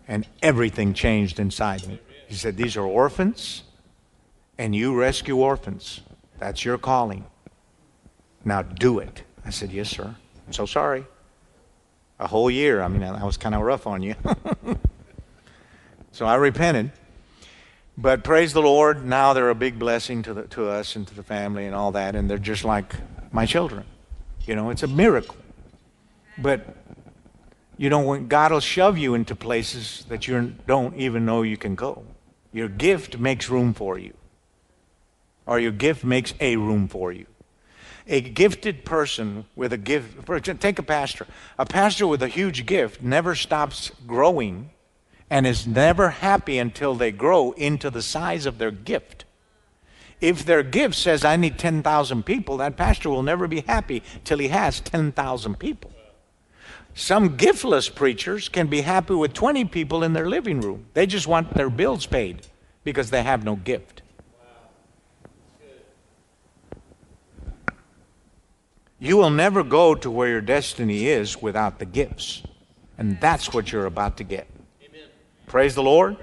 [0.06, 1.98] And everything changed inside me.
[2.28, 3.62] He said, These are orphans,
[4.58, 6.02] and you rescue orphans.
[6.38, 7.24] That's your calling.
[8.44, 9.22] Now do it.
[9.46, 10.14] I said, Yes, sir.
[10.46, 11.06] I'm so sorry
[12.18, 12.82] a whole year.
[12.82, 14.14] I mean, I was kind of rough on you.
[16.12, 16.92] so I repented.
[17.96, 21.14] But praise the Lord, now they're a big blessing to, the, to us and to
[21.14, 22.94] the family and all that, and they're just like
[23.32, 23.86] my children.
[24.44, 25.36] You know, it's a miracle.
[26.38, 26.76] But,
[27.76, 31.56] you know, when God will shove you into places that you don't even know you
[31.56, 32.04] can go,
[32.52, 34.14] your gift makes room for you,
[35.46, 37.26] or your gift makes a room for you.
[38.08, 40.26] A gifted person with a gift,
[40.60, 41.26] take a pastor.
[41.58, 44.70] A pastor with a huge gift never stops growing
[45.28, 49.24] and is never happy until they grow into the size of their gift.
[50.20, 54.38] If their gift says, I need 10,000 people, that pastor will never be happy till
[54.38, 55.90] he has 10,000 people.
[56.98, 60.86] Some giftless preachers can be happy with 20 people in their living room.
[60.94, 62.46] They just want their bills paid
[62.84, 64.00] because they have no gift.
[68.98, 72.42] You will never go to where your destiny is without the gifts.
[72.96, 74.46] And that's what you're about to get.
[74.82, 75.08] Amen.
[75.46, 76.16] Praise the Lord.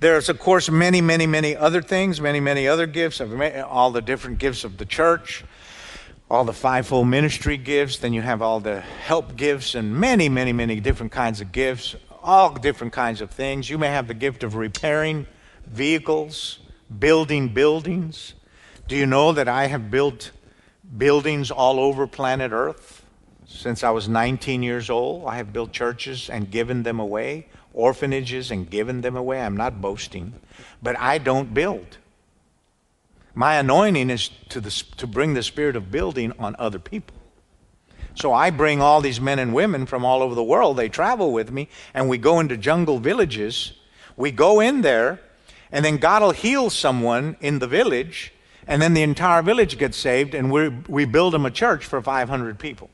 [0.00, 4.40] There's, of course, many, many, many other things, many, many other gifts, all the different
[4.40, 5.44] gifts of the church,
[6.30, 7.98] all the fivefold ministry gifts.
[7.98, 11.96] Then you have all the help gifts and many, many, many different kinds of gifts,
[12.22, 13.68] all different kinds of things.
[13.68, 15.26] You may have the gift of repairing
[15.66, 16.60] vehicles,
[16.98, 18.34] building buildings.
[18.86, 20.30] Do you know that I have built
[20.96, 23.04] buildings all over planet Earth.
[23.46, 28.50] Since I was 19 years old, I have built churches and given them away, orphanages
[28.50, 29.40] and given them away.
[29.40, 30.34] I'm not boasting,
[30.82, 31.98] but I don't build.
[33.34, 37.16] My anointing is to, the, to bring the spirit of building on other people.
[38.14, 40.76] So I bring all these men and women from all over the world.
[40.76, 43.72] They travel with me, and we go into jungle villages.
[44.16, 45.20] We go in there,
[45.70, 48.32] and then God will heal someone in the village
[48.70, 52.00] and then the entire village gets saved, and we, we build them a church for
[52.00, 52.88] 500 people.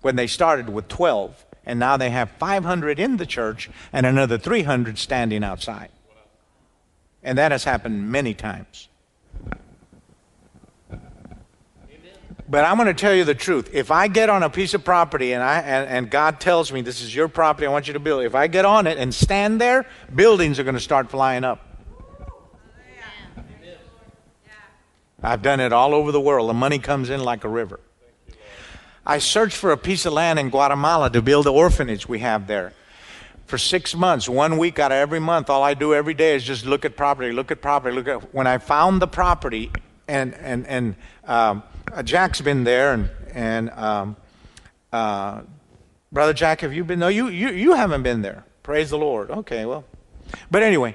[0.00, 4.38] When they started with 12, and now they have 500 in the church and another
[4.38, 5.90] 300 standing outside.
[7.22, 8.88] And that has happened many times.
[12.50, 13.70] But I'm going to tell you the truth.
[13.72, 16.80] If I get on a piece of property and, I, and, and, God tells me
[16.80, 19.14] this is your property, I want you to build, if I get on it and
[19.14, 21.64] stand there, buildings are going to start flying up.
[25.22, 26.48] I've done it all over the world.
[26.48, 27.78] The money comes in like a river.
[29.06, 32.48] I searched for a piece of land in Guatemala to build the orphanage we have
[32.48, 32.72] there.
[33.46, 36.42] For six months, one week out of every month, all I do every day is
[36.42, 38.34] just look at property, look at property, look at.
[38.34, 39.70] When I found the property,
[40.08, 40.94] and and and
[41.24, 44.16] um, uh, Jack's been there, and and um,
[44.92, 45.42] uh,
[46.12, 46.98] brother Jack, have you been?
[46.98, 48.44] No, you you you haven't been there.
[48.62, 49.30] Praise the Lord.
[49.30, 49.84] Okay, well,
[50.50, 50.94] but anyway,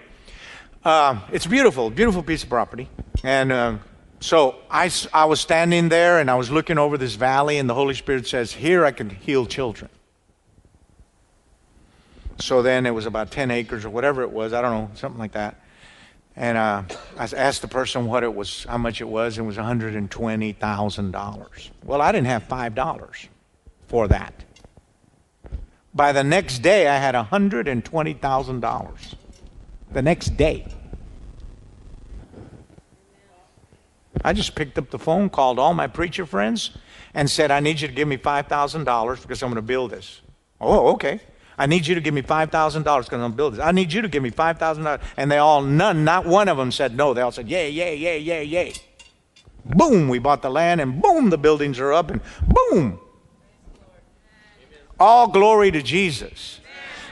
[0.84, 2.90] uh, it's beautiful, beautiful piece of property,
[3.24, 3.78] and uh,
[4.20, 7.74] so I, I was standing there and I was looking over this valley, and the
[7.74, 9.90] Holy Spirit says, Here I can heal children.
[12.40, 15.20] So then it was about 10 acres or whatever it was, I don't know, something
[15.20, 15.62] like that.
[16.38, 16.84] And uh,
[17.18, 21.70] I asked the person what it was, how much it was, and it was $120,000.
[21.84, 23.28] Well, I didn't have $5
[23.88, 24.44] for that.
[25.94, 29.16] By the next day, I had $120,000.
[29.92, 30.68] The next day.
[34.24, 36.72] I just picked up the phone, called all my preacher friends,
[37.14, 40.20] and said, I need you to give me $5,000 because I'm going to build this.
[40.60, 41.22] Oh, okay.
[41.58, 43.60] I need you to give me $5,000 because I'm going to build this.
[43.60, 45.02] I need you to give me $5,000.
[45.18, 47.14] And they all, none, not one of them said no.
[47.14, 48.74] They all said, yay, yay, yay, yay, yay.
[49.66, 53.00] Boom, we bought the land, and boom, the buildings are up, and boom.
[55.00, 56.60] All glory to Jesus.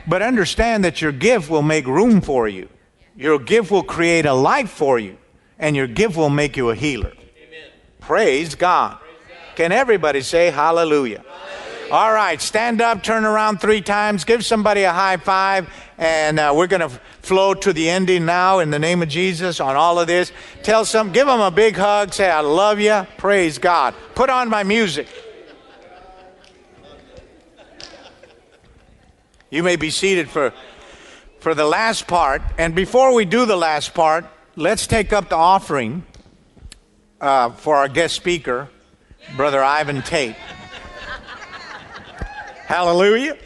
[0.08, 2.70] But understand that your gift will make room for you.
[3.16, 5.18] Your gift will create a life for you
[5.60, 7.12] and your gift will make you a healer.
[7.12, 7.70] Amen.
[8.00, 9.00] Praise God.
[9.00, 9.56] Praise God.
[9.56, 11.20] Can everybody say hallelujah?
[11.20, 11.63] hallelujah?
[11.94, 16.52] All right, stand up, turn around three times, give somebody a high five, and uh,
[16.56, 16.90] we're going to
[17.22, 20.32] flow to the ending now in the name of Jesus on all of this.
[20.64, 23.06] Tell some, give them a big hug, say, I love you.
[23.20, 23.94] Praise God.
[24.16, 25.08] Put on my music.
[29.52, 30.52] You may be seated for,
[31.42, 32.42] for the last part.
[32.58, 34.26] And before we do the last part,
[34.56, 36.02] let's take up the offering
[37.22, 38.68] uh, for our guest speaker,
[39.38, 40.36] Brother Ivan Tate.
[42.74, 43.38] Hallelujah.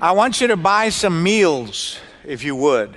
[0.00, 2.96] I want you to buy some meals, if you would.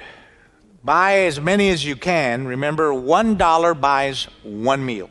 [0.84, 2.45] Buy as many as you can.
[2.45, 5.10] Remember, $1 buys one meal.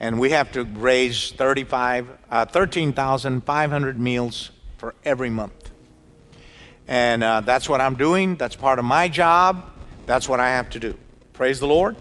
[0.00, 5.70] And we have to raise 35, uh, 13,500 meals for every month.
[6.88, 8.36] And uh, that's what I'm doing.
[8.36, 9.64] That's part of my job.
[10.04, 10.94] That's what I have to do.
[11.32, 11.96] Praise the Lord.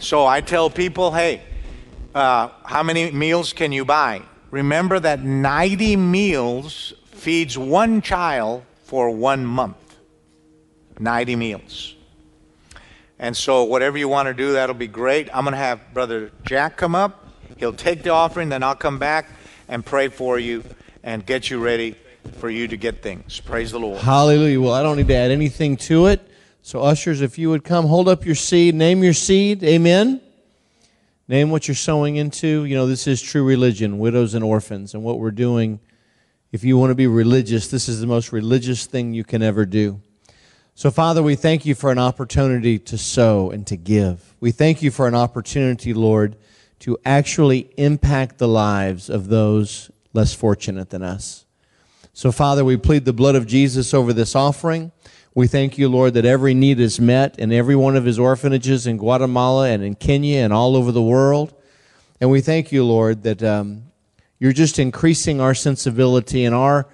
[0.00, 1.42] So I tell people, hey,
[2.16, 4.22] uh, how many meals can you buy?
[4.50, 9.76] Remember that 90 meals feeds one child for one month.
[10.98, 11.94] 90 meals.
[13.18, 15.28] And so, whatever you want to do, that'll be great.
[15.34, 17.26] I'm going to have Brother Jack come up.
[17.58, 19.28] He'll take the offering, then I'll come back
[19.68, 20.64] and pray for you
[21.02, 21.96] and get you ready
[22.38, 23.38] for you to get things.
[23.40, 24.00] Praise the Lord.
[24.00, 24.60] Hallelujah.
[24.60, 26.26] Well, I don't need to add anything to it.
[26.62, 29.62] So, ushers, if you would come, hold up your seed, name your seed.
[29.64, 30.20] Amen.
[31.30, 32.64] Name what you're sowing into.
[32.64, 34.94] You know, this is true religion, widows and orphans.
[34.94, 35.78] And what we're doing,
[36.50, 39.64] if you want to be religious, this is the most religious thing you can ever
[39.64, 40.00] do.
[40.74, 44.34] So, Father, we thank you for an opportunity to sow and to give.
[44.40, 46.34] We thank you for an opportunity, Lord,
[46.80, 51.46] to actually impact the lives of those less fortunate than us.
[52.12, 54.90] So, Father, we plead the blood of Jesus over this offering.
[55.34, 58.86] We thank you, Lord, that every need is met in every one of his orphanages
[58.86, 61.54] in Guatemala and in Kenya and all over the world.
[62.20, 63.84] And we thank you, Lord, that um,
[64.40, 66.88] you're just increasing our sensibility and our,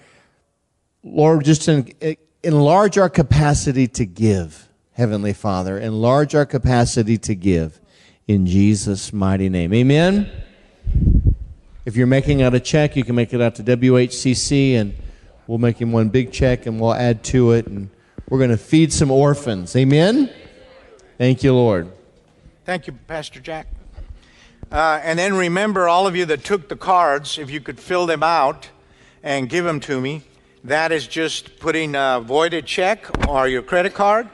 [1.03, 1.91] Lord, just in,
[2.43, 5.79] enlarge our capacity to give, Heavenly Father.
[5.79, 7.81] Enlarge our capacity to give
[8.29, 9.73] in Jesus' mighty name.
[9.73, 10.31] Amen.
[11.87, 14.95] If you're making out a check, you can make it out to WHCC and
[15.47, 17.89] we'll make him one big check and we'll add to it and
[18.29, 19.77] we're going to feed some orphans.
[19.77, 20.31] Amen.
[21.19, 21.91] Thank you, Lord.
[22.65, 23.69] Thank you, Pastor Jack.
[24.71, 28.07] Uh, and then remember, all of you that took the cards, if you could fill
[28.07, 28.69] them out
[29.23, 30.23] and give them to me.
[30.65, 34.29] That is just putting a voided check or your credit card.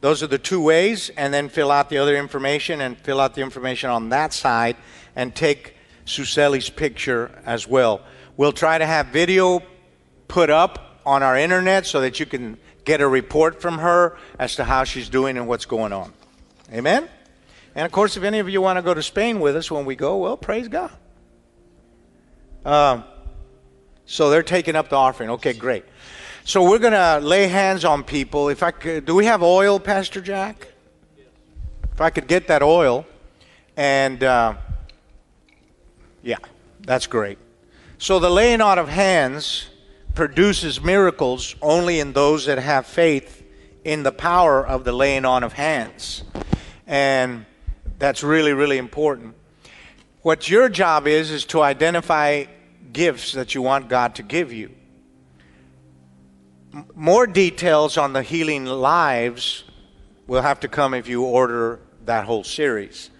[0.00, 3.34] Those are the two ways, and then fill out the other information and fill out
[3.34, 4.76] the information on that side
[5.16, 5.74] and take
[6.04, 8.02] Suseli's picture as well.
[8.36, 9.62] We'll try to have video
[10.28, 14.56] put up on our internet so that you can get a report from her as
[14.56, 16.12] to how she's doing and what's going on.
[16.72, 17.08] Amen?
[17.74, 19.84] And of course, if any of you want to go to Spain with us when
[19.84, 20.92] we go, well, praise God.
[22.64, 23.04] Um,
[24.06, 25.30] so they're taking up the offering.
[25.30, 25.84] Okay, great.
[26.44, 28.48] So we're going to lay hands on people.
[28.48, 30.68] If I could, do we have oil, Pastor Jack?
[31.92, 33.06] If I could get that oil,
[33.76, 34.54] and uh,
[36.22, 36.38] yeah,
[36.80, 37.38] that's great.
[37.98, 39.68] So the laying on of hands
[40.14, 43.42] produces miracles only in those that have faith
[43.84, 46.24] in the power of the laying on of hands,
[46.86, 47.44] and
[47.98, 49.34] that's really, really important.
[50.22, 52.44] What your job is is to identify
[52.92, 54.70] gifts that you want God to give you.
[56.94, 59.64] More details on the healing lives
[60.26, 63.10] will have to come if you order that whole series.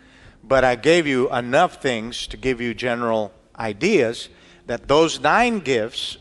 [0.42, 4.28] But I gave you enough things to give you general ideas
[4.66, 6.16] that those nine gifts,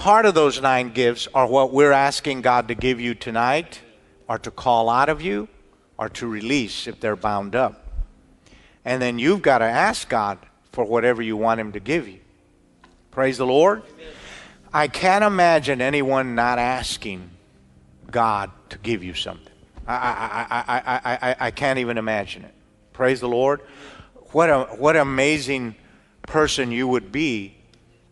[0.00, 3.82] part of those nine gifts, are what we're asking God to give you tonight,
[4.28, 5.46] or to call out of you,
[5.98, 7.86] or to release if they're bound up.
[8.82, 10.38] And then you've got to ask God
[10.72, 12.20] for whatever you want Him to give you.
[13.10, 13.82] Praise the Lord.
[14.72, 17.28] I can't imagine anyone not asking
[18.10, 19.52] God to give you something.
[19.86, 22.54] I, I, I, I, I, I can't even imagine it.
[22.94, 23.60] Praise the Lord.
[24.32, 25.74] What, a, what amazing
[26.22, 27.59] person you would be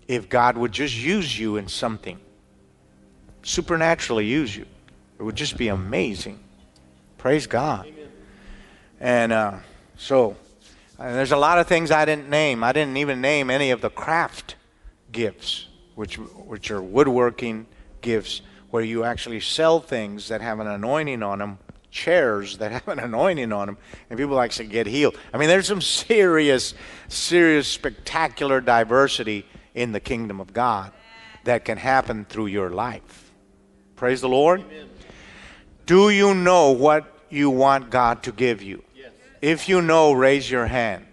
[0.09, 2.19] if God would just use you in something,
[3.43, 4.67] supernaturally use you.
[5.19, 6.41] It would just be amazing.
[7.19, 7.93] Praise God.
[9.01, 9.59] And uh,
[9.97, 10.37] so,
[10.99, 12.65] uh, there's a lot of things I didn't name.
[12.65, 14.57] I didn't even name any of the craft
[15.13, 17.67] gifts, which, which are woodworking
[18.01, 18.41] gifts,
[18.71, 21.59] where you actually sell things that have an anointing on them,
[21.91, 23.77] chairs that have an anointing on them,
[24.09, 25.19] and people actually get healed.
[25.35, 26.75] I mean, there's some serious,
[27.09, 30.93] serious, spectacular diversity in the kingdom of God
[31.45, 33.33] that can happen through your life.
[33.97, 34.61] Praise the Lord.
[34.61, 34.89] Amen.
[35.87, 38.85] Do you know what you want God to give you?
[38.95, 39.13] Yes.
[39.41, 41.07] If you know, raise your hand.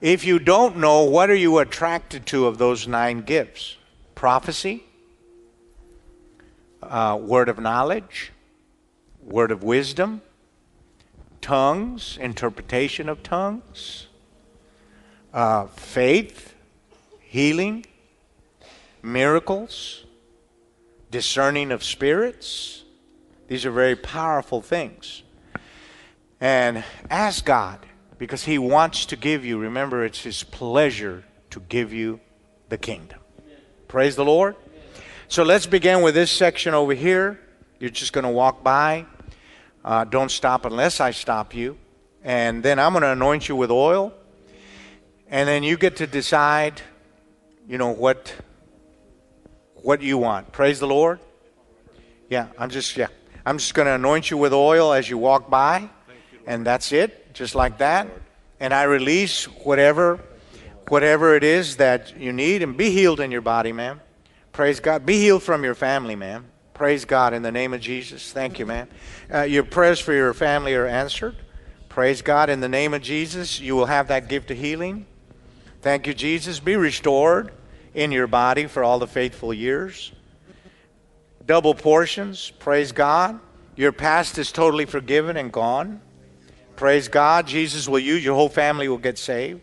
[0.00, 3.76] If you don't know, what are you attracted to of those nine gifts?
[4.14, 4.84] Prophecy,
[6.82, 8.32] uh, word of knowledge,
[9.22, 10.20] word of wisdom,
[11.40, 14.08] tongues, interpretation of tongues,
[15.34, 16.54] uh, faith,
[17.20, 17.84] healing,
[19.02, 20.04] miracles,
[21.10, 22.84] discerning of spirits.
[23.48, 25.22] These are very powerful things.
[26.40, 27.84] And ask God
[28.16, 32.20] because he wants to give you, remember, it's his pleasure to give you
[32.68, 33.18] the kingdom.
[33.88, 34.54] Praise the Lord.
[35.28, 37.40] So let's begin with this section over here.
[37.80, 39.06] You're just going to walk by.
[39.84, 41.76] Uh, don't stop unless I stop you.
[42.22, 44.14] And then I'm going to anoint you with oil.
[45.28, 46.80] And then you get to decide,
[47.66, 48.34] you know, what
[49.74, 50.52] what you want.
[50.52, 51.20] Praise the Lord.
[52.28, 53.08] Yeah, I'm just yeah.
[53.46, 55.90] I'm just going to anoint you with oil as you walk by.
[56.46, 58.08] And that's it just like that.
[58.60, 60.20] And I release whatever
[60.88, 64.00] whatever it is that you need and be healed in your body, ma'am.
[64.52, 65.04] Praise God.
[65.04, 66.46] Be healed from your family, ma'am.
[66.74, 68.32] Praise God in the name of Jesus.
[68.32, 68.88] Thank you, man.
[69.32, 71.36] Uh, your prayers for your family are answered.
[71.88, 73.60] Praise God in the name of Jesus.
[73.60, 75.06] You will have that gift of healing.
[75.84, 76.60] Thank you, Jesus.
[76.60, 77.52] Be restored
[77.92, 80.12] in your body for all the faithful years.
[81.44, 82.50] Double portions.
[82.58, 83.38] Praise God.
[83.76, 86.00] Your past is totally forgiven and gone.
[86.74, 87.46] Praise God.
[87.46, 89.60] Jesus will use your whole family will get saved.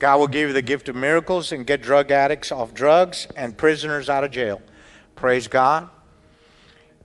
[0.00, 3.56] God will give you the gift of miracles and get drug addicts off drugs and
[3.56, 4.60] prisoners out of jail.
[5.14, 5.88] Praise God.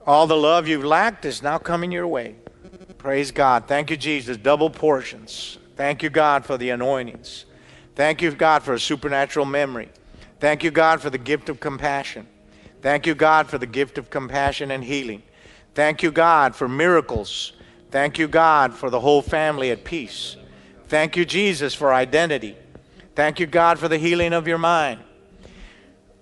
[0.04, 2.34] All the love you've lacked is now coming your way.
[2.98, 3.68] Praise God.
[3.68, 4.36] Thank you, Jesus.
[4.36, 5.58] Double portions.
[5.76, 7.44] Thank you, God, for the anointings.
[7.98, 9.88] Thank you, God, for a supernatural memory.
[10.38, 12.28] Thank you, God, for the gift of compassion.
[12.80, 15.24] Thank you, God, for the gift of compassion and healing.
[15.74, 17.54] Thank you, God, for miracles.
[17.90, 20.36] Thank you, God, for the whole family at peace.
[20.86, 22.54] Thank you, Jesus, for identity.
[23.16, 25.00] Thank you, God, for the healing of your mind.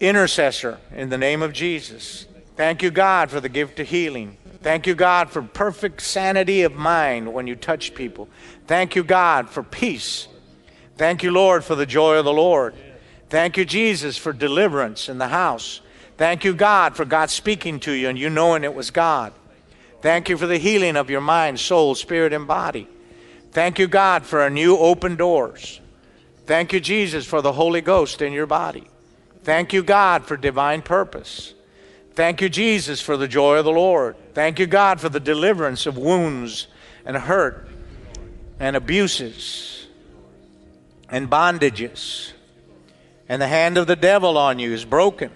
[0.01, 2.25] Intercessor, in the name of Jesus.
[2.57, 4.39] Thank you, God, for the gift of healing.
[4.63, 8.31] Thank you, God, for perfect sanity of mind when you touch people.
[8.67, 10.29] Thank you, God, for peace.
[10.97, 12.75] Thank you, Lord, for the joy of the Lord.
[13.29, 15.81] Thank you, Jesus, for deliverance in the house.
[16.17, 19.33] Thank you, God, for God speaking to you and you knowing it was God.
[20.01, 22.89] Thank you for the healing of your mind, soul, spirit, and body.
[23.53, 25.81] Thank you, God, for a new open doors.
[26.47, 28.89] Thank you, Jesus, for the Holy Ghost in your body.
[29.43, 31.55] Thank you, God, for divine purpose.
[32.15, 34.17] Thank you, Jesus, for the joy of the Lord.
[34.33, 36.69] Thank you, God, for the deliverance of wounds
[37.05, 37.69] and hurt
[38.59, 39.76] and abuses
[41.11, 42.33] and bondages.
[43.29, 45.31] And the hand of the devil on you is broken.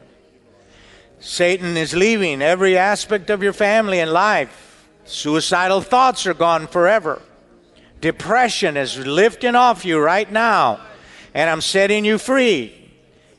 [1.18, 4.86] Satan is leaving every aspect of your family and life.
[5.05, 7.20] Suicidal thoughts are gone forever.
[8.01, 10.80] Depression is lifting off you right now,
[11.34, 12.74] and I'm setting you free.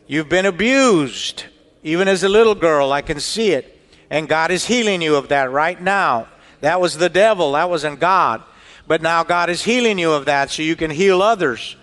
[0.05, 1.45] You've been abused.
[1.83, 3.79] Even as a little girl, I can see it.
[4.11, 6.27] And God is healing you of that right now.
[6.59, 8.43] That was the devil, that wasn't God.
[8.85, 11.75] But now God is healing you of that so you can heal others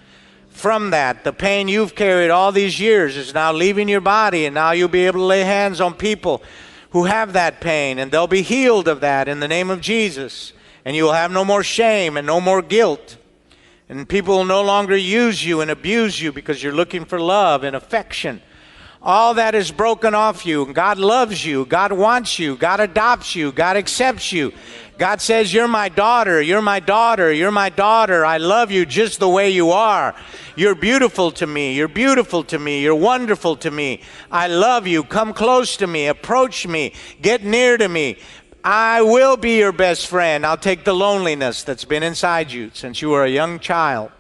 [0.59, 1.25] from that.
[1.25, 4.89] The pain you've carried all these years is now leaving your body, and now you'll
[4.89, 6.43] be able to lay hands on people
[6.91, 10.53] who have that pain, and they'll be healed of that in the name of Jesus.
[10.85, 13.17] And you will have no more shame and no more guilt.
[13.89, 17.63] And people will no longer use you and abuse you because you're looking for love
[17.63, 18.43] and affection
[19.09, 20.71] all that is broken off you.
[20.71, 21.65] God loves you.
[21.65, 22.57] God wants you.
[22.57, 23.53] God adopts you.
[23.53, 24.53] God accepts you.
[24.99, 26.43] God says, You're my daughter.
[26.43, 27.33] You're my daughter.
[27.33, 28.27] You're my daughter.
[28.27, 30.15] I love you just the way you are.
[30.57, 31.75] You're beautiful to me.
[31.75, 32.83] You're beautiful to me.
[32.83, 34.03] You're wonderful to me.
[34.31, 35.03] I love you.
[35.05, 36.09] Come close to me.
[36.09, 36.93] Approach me.
[37.23, 38.19] Get near to me.
[38.63, 40.45] I will be your best friend.
[40.45, 44.11] I'll take the loneliness that's been inside you since you were a young child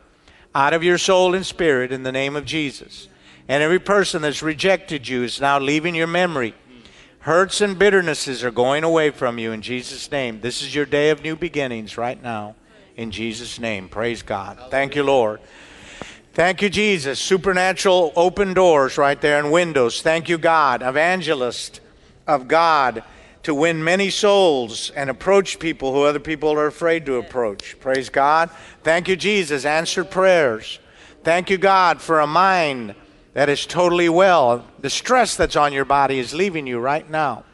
[0.54, 3.08] out of your soul and spirit in the name of Jesus.
[3.48, 6.54] And every person that's rejected you is now leaving your memory.
[7.20, 10.40] Hurts and bitternesses are going away from you in Jesus' name.
[10.40, 12.54] This is your day of new beginnings right now.
[12.96, 13.88] In Jesus' name.
[13.88, 14.58] Praise God.
[14.70, 15.40] Thank you, Lord.
[16.34, 17.18] Thank you, Jesus.
[17.18, 20.02] Supernatural open doors right there and windows.
[20.02, 20.82] Thank you, God.
[20.82, 21.80] Evangelist
[22.26, 23.02] of God
[23.42, 27.80] to win many souls and approach people who other people are afraid to approach.
[27.80, 28.50] Praise God.
[28.82, 29.64] Thank you, Jesus.
[29.64, 30.78] Answered prayers.
[31.24, 32.94] Thank you, God, for a mind
[33.34, 34.64] that is totally well.
[34.80, 37.44] The stress that's on your body is leaving you right now.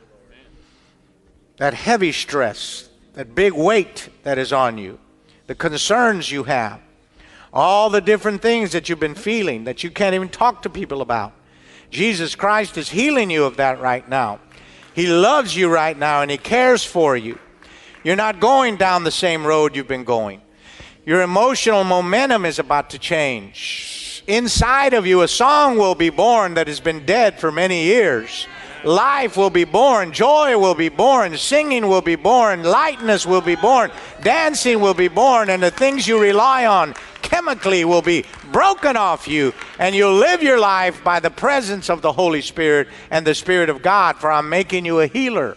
[1.56, 4.98] That heavy stress, that big weight that is on you,
[5.46, 6.80] the concerns you have,
[7.52, 11.00] all the different things that you've been feeling that you can't even talk to people
[11.00, 11.32] about.
[11.90, 14.40] Jesus Christ is healing you of that right now.
[14.94, 17.38] He loves you right now and He cares for you.
[18.02, 20.42] You're not going down the same road you've been going.
[21.06, 26.54] Your emotional momentum is about to change inside of you, a song will be born
[26.54, 28.46] that has been dead for many years.
[28.84, 33.54] Life will be born, joy will be born, singing will be born, lightness will be
[33.54, 33.90] born,
[34.22, 39.26] dancing will be born, and the things you rely on chemically will be broken off
[39.26, 43.34] you, and you'll live your life by the presence of the Holy Spirit and the
[43.34, 45.56] Spirit of God, for I'm making you a healer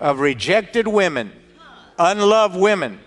[0.00, 1.30] of rejected women,
[2.00, 2.98] unloved women,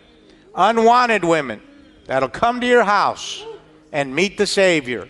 [0.56, 1.62] unwanted women
[2.06, 3.44] that'll come to your house
[3.92, 5.08] and meet the Savior.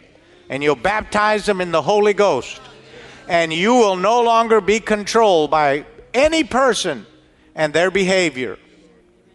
[0.50, 2.62] And you'll baptize them in the Holy Ghost.
[3.28, 7.06] And you will no longer be controlled by any person
[7.56, 8.58] and their behavior.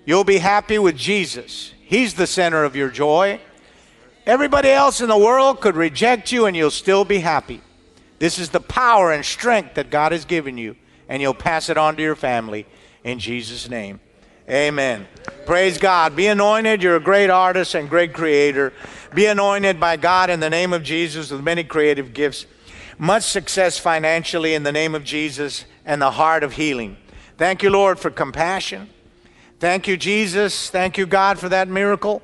[0.05, 1.73] You'll be happy with Jesus.
[1.83, 3.41] He's the center of your joy.
[4.27, 7.61] Everybody else in the world could reject you and you'll still be happy.
[8.19, 10.77] This is the power and strength that God has given you,
[11.09, 12.67] and you'll pass it on to your family
[13.03, 14.01] in Jesus' name.
[14.49, 15.07] Amen.
[15.47, 16.15] Praise God.
[16.15, 16.83] Be anointed.
[16.83, 18.73] You're a great artist and great creator.
[19.15, 22.47] Be anointed by God in the name of Jesus with many creative gifts.
[22.99, 25.65] Much success financially in the name of Jesus.
[25.87, 26.97] and the heart of healing.
[27.37, 28.89] Thank you, Lord, for compassion.
[29.61, 30.71] Thank you, Jesus.
[30.71, 32.23] Thank you, God, for that miracle.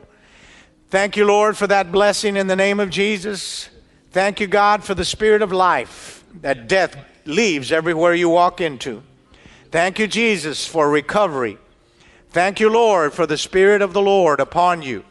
[0.88, 3.68] Thank you, Lord, for that blessing in the name of Jesus.
[4.12, 9.02] Thank you, God, for the spirit of life that death leaves everywhere you walk into.
[9.70, 11.58] Thank you, Jesus, for recovery.
[12.32, 15.04] Thank you, Lord, for the Spirit of the Lord upon you,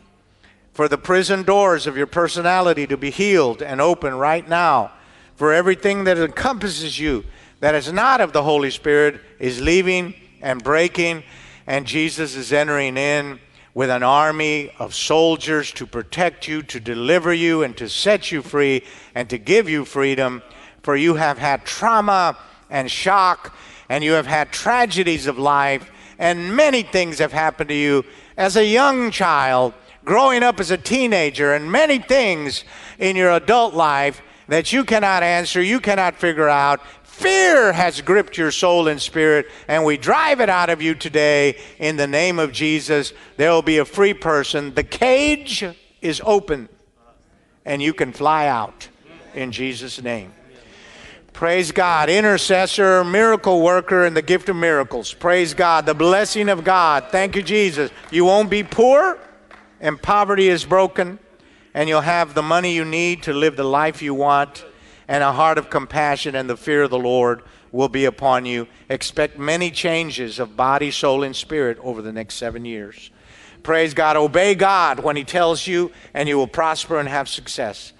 [0.72, 4.94] for the prison doors of your personality to be healed and open right now,
[5.36, 7.26] for everything that encompasses you
[7.60, 11.24] that is not of the Holy Spirit is leaving and breaking,
[11.68, 13.42] and Jesus is entering in
[13.74, 18.42] with an army of soldiers to protect you, to deliver you, and to set you
[18.42, 18.82] free,
[19.14, 20.42] and to give you freedom.
[20.84, 22.38] For you have had trauma
[22.70, 23.54] and shock,
[23.90, 28.06] and you have had tragedies of life, and many things have happened to you
[28.38, 29.74] as a young child,
[30.06, 32.66] growing up as a teenager, and many things
[33.00, 38.38] in your adult life that you cannot answer, you cannot figure out, Fear has gripped
[38.38, 42.40] your soul and spirit, and we drive it out of you today in the name
[42.40, 43.12] of Jesus.
[43.36, 44.74] There will be a free person.
[44.74, 45.66] The cage
[46.02, 46.70] is open,
[47.66, 48.88] and you can fly out
[49.36, 50.32] in Jesus' name.
[51.40, 52.10] Praise God.
[52.10, 55.14] Intercessor, miracle worker, and the gift of miracles.
[55.14, 55.86] Praise God.
[55.86, 57.06] The blessing of God.
[57.14, 57.92] Thank you, Jesus.
[58.12, 59.18] You won't be poor,
[59.80, 61.18] and poverty is broken,
[61.74, 64.66] and you'll have the money you need to live the life you want
[65.08, 68.68] and a heart of compassion and the fear of the Lord will be upon you.
[68.90, 73.12] Expect many changes of body, soul, and spirit over the next seven years.
[73.64, 74.18] Praise God.
[74.18, 77.94] Obey God when He tells you, and you will prosper and have success.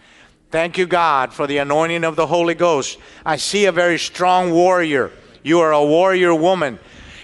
[0.52, 2.98] Thank you, God, for the anointing of the Holy Ghost.
[3.24, 5.12] I see a very strong warrior.
[5.44, 6.80] You are a warrior woman.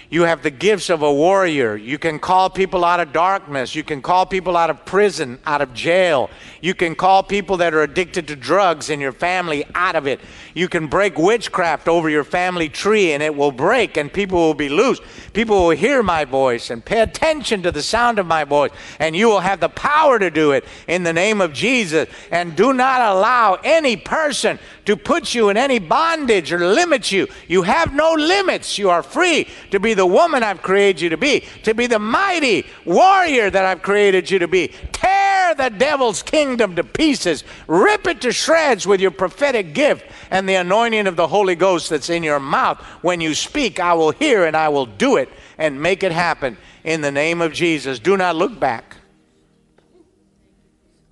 [0.08, 1.76] You have the gifts of a warrior.
[1.76, 3.74] You can call people out of darkness.
[3.74, 6.30] You can call people out of prison, out of jail.
[6.60, 10.20] You can call people that are addicted to drugs in your family out of it.
[10.54, 14.54] You can break witchcraft over your family tree and it will break and people will
[14.54, 15.00] be loose.
[15.32, 18.70] People will hear my voice and pay attention to the sound of my voice
[19.00, 22.08] and you will have the power to do it in the name of Jesus.
[22.30, 27.26] And do not allow any person to put you in any bondage or limit you.
[27.48, 28.78] You have no limits.
[28.78, 31.98] You are free to be the woman I've created you to be, to be the
[31.98, 34.68] mighty warrior that I've created you to be.
[34.92, 40.48] Tear the devil's kingdom to pieces, rip it to shreds with your prophetic gift and
[40.48, 42.78] the anointing of the Holy Ghost that's in your mouth.
[43.02, 45.28] When you speak, I will hear and I will do it
[45.58, 47.98] and make it happen in the name of Jesus.
[47.98, 48.96] Do not look back,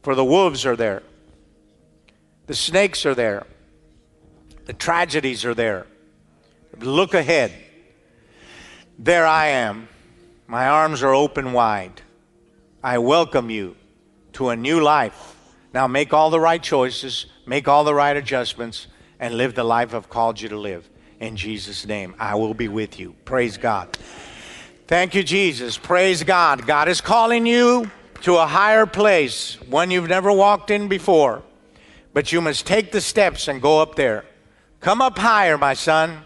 [0.02, 1.02] for the wolves are there,
[2.46, 3.46] the snakes are there,
[4.66, 5.86] the tragedies are there.
[6.80, 7.52] Look ahead.
[8.98, 9.88] There I am.
[10.46, 12.02] My arms are open wide.
[12.82, 13.76] I welcome you
[14.34, 15.36] to a new life.
[15.72, 18.86] Now make all the right choices, make all the right adjustments,
[19.18, 20.88] and live the life I've called you to live.
[21.18, 23.14] In Jesus' name, I will be with you.
[23.24, 23.96] Praise God.
[24.86, 25.76] Thank you, Jesus.
[25.76, 26.66] Praise God.
[26.66, 27.90] God is calling you
[28.22, 31.42] to a higher place, one you've never walked in before.
[32.12, 34.24] But you must take the steps and go up there.
[34.80, 36.22] Come up higher, my son.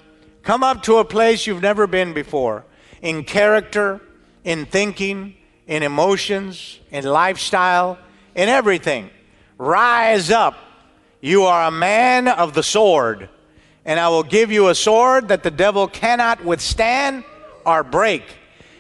[0.48, 2.64] Come up to a place you've never been before
[3.02, 4.00] in character,
[4.44, 7.98] in thinking, in emotions, in lifestyle,
[8.34, 9.10] in everything.
[9.58, 10.54] Rise up.
[11.20, 13.28] You are a man of the sword,
[13.84, 17.24] and I will give you a sword that the devil cannot withstand
[17.66, 18.22] or break.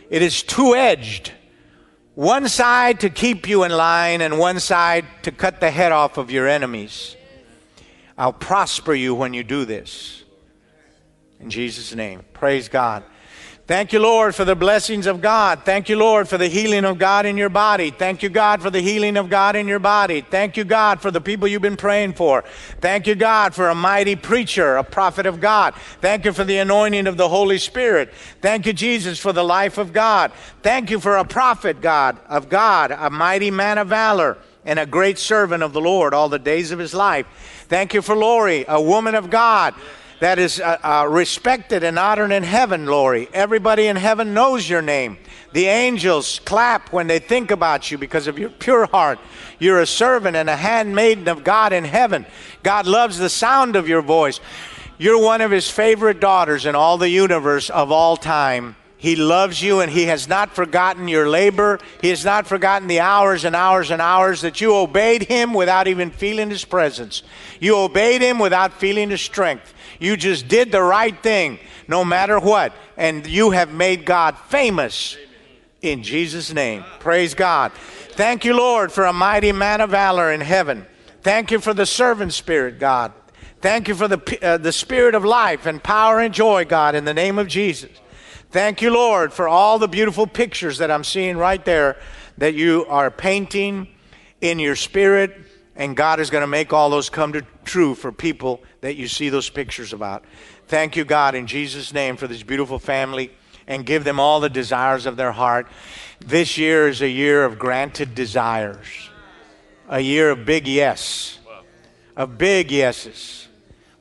[0.08, 1.32] It is two edged.
[2.14, 6.16] One side to keep you in line, and one side to cut the head off
[6.16, 7.14] of your enemies.
[8.16, 10.17] I'll prosper you when you do this.
[11.40, 12.22] In Jesus' name.
[12.32, 13.04] Praise God.
[13.68, 15.60] Thank you, Lord, for the blessings of God.
[15.66, 17.90] Thank you, Lord, for the healing of God in your body.
[17.90, 20.22] Thank you, God, for the healing of God in your body.
[20.22, 22.44] Thank you, God, for the people you've been praying for.
[22.80, 25.74] Thank you, God, for a mighty preacher, a prophet of God.
[26.00, 28.10] Thank you for the anointing of the Holy Spirit.
[28.40, 30.32] Thank you, Jesus, for the life of God.
[30.62, 34.86] Thank you for a prophet, God, of God, a mighty man of valor and a
[34.86, 37.26] great servant of the Lord all the days of his life.
[37.68, 39.74] Thank you for Lori, a woman of God
[40.20, 43.28] that is uh, uh, respected and honored in heaven, Lori.
[43.32, 45.18] Everybody in heaven knows your name.
[45.52, 49.18] The angels clap when they think about you because of your pure heart.
[49.58, 52.26] You're a servant and a handmaiden of God in heaven.
[52.62, 54.40] God loves the sound of your voice.
[54.98, 58.76] You're one of his favorite daughters in all the universe of all time.
[58.98, 61.78] He loves you and He has not forgotten your labor.
[62.02, 65.86] He has not forgotten the hours and hours and hours that you obeyed Him without
[65.86, 67.22] even feeling His presence.
[67.60, 69.72] You obeyed Him without feeling His strength.
[69.98, 72.72] You just did the right thing no matter what.
[72.96, 75.16] And you have made God famous
[75.82, 76.84] in Jesus' name.
[77.00, 77.72] Praise God.
[78.12, 80.86] Thank you, Lord, for a mighty man of valor in heaven.
[81.22, 83.12] Thank you for the servant spirit, God.
[83.60, 87.04] Thank you for the, uh, the spirit of life and power and joy, God, in
[87.04, 87.90] the name of Jesus.
[88.50, 91.96] Thank you, Lord, for all the beautiful pictures that I'm seeing right there
[92.38, 93.88] that you are painting
[94.40, 95.36] in your spirit,
[95.78, 99.06] and God is going to make all those come to true for people that you
[99.06, 100.24] see those pictures about.
[100.66, 103.30] Thank you, God, in Jesus' name for this beautiful family
[103.68, 105.68] and give them all the desires of their heart.
[106.18, 109.08] This year is a year of granted desires,
[109.88, 111.38] a year of big yes,
[112.16, 113.46] of big yeses.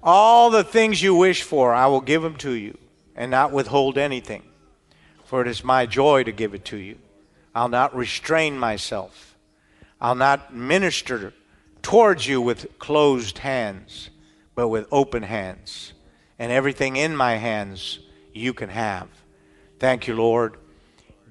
[0.01, 2.75] All the things you wish for, I will give them to you
[3.15, 4.43] and not withhold anything.
[5.25, 6.97] For it is my joy to give it to you.
[7.53, 9.35] I'll not restrain myself.
[10.01, 11.33] I'll not minister
[11.87, 14.09] towards you with closed hands,
[14.55, 15.93] but with open hands.
[16.37, 17.99] And everything in my hands
[18.33, 19.07] you can have.
[19.79, 20.57] Thank you, Lord.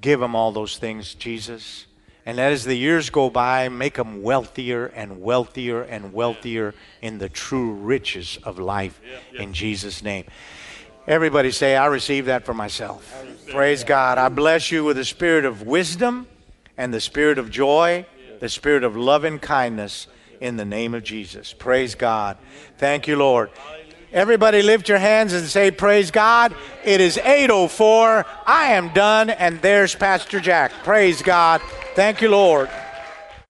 [0.00, 1.84] Give them all those things, Jesus.
[2.24, 7.28] And as the years go by, make them wealthier and wealthier and wealthier in the
[7.28, 8.98] true riches of life
[9.38, 10.24] in Jesus' name.
[11.06, 13.26] Everybody say, I receive that for myself.
[13.50, 14.16] Praise God.
[14.16, 16.26] I bless you with the spirit of wisdom
[16.78, 18.06] and the spirit of joy,
[18.40, 20.06] the spirit of love and kindness
[20.40, 21.52] in the name of Jesus.
[21.52, 22.36] Praise God.
[22.78, 23.50] Thank you, Lord.
[24.12, 26.54] Everybody lift your hands and say, Praise God.
[26.84, 28.24] It is 8.04.
[28.46, 30.72] I am done, and there's Pastor Jack.
[30.84, 31.60] Praise God.
[31.94, 32.70] Thank you, Lord.